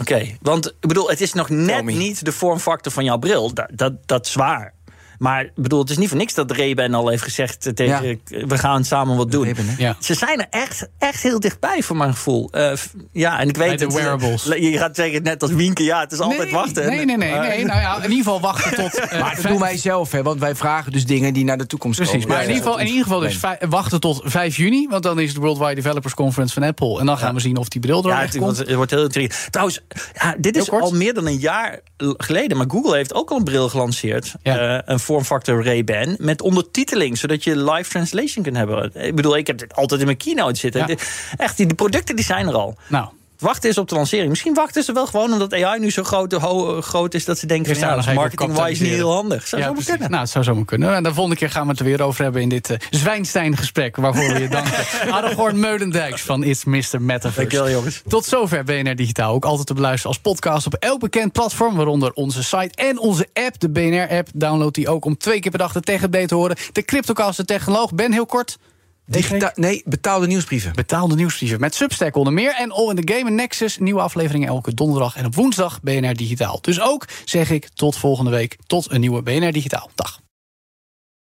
Oké, 0.00 0.36
want 0.40 0.66
ik 0.66 0.88
bedoel, 0.88 1.08
het 1.08 1.20
is 1.20 1.32
nog 1.32 1.48
net 1.48 1.84
niet 1.84 2.24
de 2.24 2.32
vormfactor 2.32 2.92
van 2.92 3.04
jouw 3.04 3.18
bril. 3.18 3.54
Dat, 3.54 3.68
dat, 3.74 3.92
dat 4.06 4.26
is 4.26 4.34
waar. 4.34 4.74
Maar 5.22 5.44
ik 5.44 5.50
bedoel, 5.54 5.80
het 5.80 5.90
is 5.90 5.96
niet 5.98 6.08
voor 6.08 6.18
niks 6.18 6.34
dat 6.34 6.50
Ray-Ban 6.50 6.94
al 6.94 7.08
heeft 7.08 7.22
gezegd 7.22 7.66
eh, 7.66 7.72
tegen 7.72 8.08
Ja. 8.08 8.46
we 8.46 8.58
gaan 8.58 8.84
samen 8.84 9.16
wat 9.16 9.30
doen. 9.30 9.54
Ja. 9.78 9.96
Ze 10.00 10.14
zijn 10.14 10.40
er 10.40 10.46
echt, 10.50 10.88
echt 10.98 11.22
heel 11.22 11.40
dichtbij 11.40 11.82
voor 11.82 11.96
mijn 11.96 12.12
gevoel. 12.12 12.50
Eh, 12.50 12.72
ja, 13.12 13.38
en 13.40 13.48
ik 13.48 13.56
weet 13.56 13.68
Bij 13.68 13.76
de 13.76 13.84
het, 13.84 13.94
eh, 13.94 14.00
wearables. 14.00 14.44
Je 14.44 14.78
gaat 14.78 14.96
zeggen 14.96 15.22
net 15.22 15.42
als 15.42 15.50
Wienke, 15.50 15.82
ja, 15.84 16.00
het 16.00 16.12
is 16.12 16.18
altijd 16.18 16.42
nee, 16.42 16.52
wachten. 16.52 16.86
Nee, 16.86 17.04
nee, 17.04 17.16
nee, 17.16 17.32
nee. 17.32 17.64
Nou 17.64 17.80
ja, 17.80 17.96
in 17.96 18.02
ieder 18.02 18.16
geval 18.16 18.40
wachten 18.40 18.74
tot. 18.74 18.94
eh, 18.98 19.20
Maar 19.20 19.34
dat 19.34 19.44
doen 19.44 19.58
wij 19.58 19.76
zelf, 19.76 20.12
hè, 20.12 20.22
want 20.22 20.40
wij 20.40 20.54
vragen 20.54 20.92
dus 20.92 21.06
dingen 21.06 21.34
die 21.34 21.44
naar 21.44 21.58
de 21.58 21.66
toekomst 21.66 21.96
Precies, 21.98 22.14
komen. 22.20 22.28
maar 22.28 22.42
in 22.42 22.48
ieder 22.48 22.62
geval, 22.62 22.78
in 22.80 22.86
ieder 22.86 23.02
geval 23.02 23.20
dus 23.20 23.40
wachten 23.68 24.00
tot 24.00 24.20
5 24.24 24.56
juni. 24.56 24.86
Want 24.90 25.02
dan 25.02 25.20
is 25.20 25.28
het 25.28 25.36
Worldwide 25.38 25.74
Developers 25.74 26.14
Conference 26.14 26.54
van 26.54 26.62
Apple. 26.62 27.00
En 27.00 27.06
dan 27.06 27.18
gaan 27.18 27.34
we 27.34 27.40
zien 27.40 27.56
of 27.56 27.68
die 27.68 27.80
bril 27.80 28.02
er 28.02 28.08
Ja, 28.08 28.20
komt. 28.20 28.34
wordt, 28.34 28.58
het 28.58 28.74
wordt 28.74 28.90
heel 28.90 29.02
intrigerend. 29.02 29.46
Trouwens, 29.52 29.80
ja, 30.14 30.34
dit 30.38 30.56
is 30.56 30.70
al 30.70 30.90
meer 30.92 31.14
dan 31.14 31.26
een 31.26 31.38
jaar 31.38 31.80
geleden. 32.16 32.56
Maar 32.56 32.66
Google 32.70 32.96
heeft 32.96 33.14
ook 33.14 33.30
al 33.30 33.36
een 33.36 33.44
bril 33.44 33.68
gelanceerd. 33.68 34.34
Ja. 34.42 34.58
eh, 34.78 34.92
een 34.92 35.00
vormfactor 35.12 35.64
Ray-Ban. 35.64 36.16
Met 36.18 36.42
ondertiteling, 36.42 37.18
zodat 37.18 37.44
je 37.44 37.56
live 37.56 37.90
translation 37.90 38.44
kunt 38.44 38.56
hebben. 38.56 38.90
Ik 38.94 39.14
bedoel, 39.14 39.36
ik 39.36 39.46
heb 39.46 39.58
dit 39.58 39.74
altijd 39.74 40.00
in 40.00 40.06
mijn 40.06 40.18
keynote 40.18 40.58
zitten. 40.58 40.86
Ja. 40.88 40.96
Echt, 41.36 41.56
die, 41.56 41.66
die 41.66 41.74
producten 41.74 42.16
die 42.16 42.24
zijn 42.24 42.46
er 42.48 42.54
al. 42.54 42.76
Nou, 42.88 43.08
Wachten 43.42 43.70
is 43.70 43.78
op 43.78 43.88
de 43.88 43.94
lancering. 43.94 44.28
Misschien 44.28 44.54
wachten 44.54 44.82
ze 44.82 44.92
wel 44.92 45.06
gewoon 45.06 45.32
omdat 45.32 45.52
AI 45.54 45.80
nu 45.80 45.90
zo 45.90 46.02
groot, 46.02 46.32
ho- 46.32 46.80
groot 46.80 47.14
is... 47.14 47.24
dat 47.24 47.38
ze 47.38 47.46
denken, 47.46 47.76
van, 47.76 47.88
ja, 47.88 47.94
dat 47.94 48.06
is 48.06 48.14
marketing-wise 48.14 48.82
niet 48.82 48.92
heel 48.92 49.12
handig. 49.12 49.46
Zou 49.48 49.62
ja, 49.62 49.68
zo 49.68 49.74
kunnen. 49.86 50.10
Nou, 50.10 50.22
het 50.22 50.30
zou 50.30 50.44
zomaar 50.44 50.64
kunnen. 50.64 50.94
En 50.94 51.02
de 51.02 51.14
volgende 51.14 51.38
keer 51.38 51.50
gaan 51.50 51.62
we 51.64 51.70
het 51.70 51.78
er 51.78 51.84
weer 51.84 52.02
over 52.02 52.22
hebben 52.22 52.42
in 52.42 52.48
dit 52.48 52.70
eh 52.70 52.76
Zwijnstein-gesprek. 52.90 53.96
Waarvoor 53.96 54.32
we 54.32 54.38
je 54.40 54.48
danken. 54.58 55.12
Aragorn 55.12 55.60
Meulendijks 55.60 56.22
van 56.22 56.42
It's 56.44 56.64
Mr. 56.64 56.74
Metaverse. 57.00 57.38
Dankjewel, 57.40 57.70
jongens. 57.70 58.02
Tot 58.08 58.24
zover 58.24 58.64
BNR 58.64 58.96
Digitaal. 58.96 59.34
Ook 59.34 59.44
altijd 59.44 59.66
te 59.66 59.74
beluisteren 59.74 60.08
als 60.16 60.18
podcast 60.22 60.66
op 60.66 60.74
elk 60.74 61.00
bekend 61.00 61.32
platform. 61.32 61.76
Waaronder 61.76 62.12
onze 62.12 62.42
site 62.42 62.70
en 62.74 62.98
onze 62.98 63.28
app, 63.32 63.60
de 63.60 63.70
BNR-app. 63.70 64.28
Download 64.34 64.74
die 64.74 64.88
ook 64.88 65.04
om 65.04 65.16
twee 65.16 65.40
keer 65.40 65.50
per 65.50 65.60
dag 65.60 65.72
de 65.72 65.80
tech-update 65.80 66.26
te 66.26 66.34
horen. 66.34 66.56
De 66.72 66.82
Cryptocast, 66.84 67.36
de 67.36 67.44
technoloog. 67.44 67.94
Ben, 67.94 68.12
heel 68.12 68.26
kort. 68.26 68.58
Digita 69.06 69.52
nee, 69.54 69.82
betaalde 69.84 70.26
nieuwsbrieven. 70.26 70.72
Betaalde 70.72 71.14
nieuwsbrieven 71.14 71.60
met 71.60 71.74
Substack 71.74 72.16
onder 72.16 72.32
meer. 72.32 72.54
En 72.54 72.72
All 72.72 72.88
in 72.88 73.04
the 73.04 73.12
Game 73.14 73.28
en 73.28 73.34
Nexus. 73.34 73.78
Nieuwe 73.78 74.00
afleveringen 74.00 74.48
elke 74.48 74.74
donderdag 74.74 75.16
en 75.16 75.26
op 75.26 75.34
woensdag 75.34 75.80
BNR 75.82 76.14
Digitaal. 76.14 76.58
Dus 76.60 76.80
ook 76.80 77.08
zeg 77.24 77.50
ik 77.50 77.68
tot 77.74 77.96
volgende 77.96 78.30
week. 78.30 78.58
Tot 78.66 78.90
een 78.90 79.00
nieuwe 79.00 79.22
BNR 79.22 79.52
Digitaal. 79.52 79.90
Dag. 79.94 80.20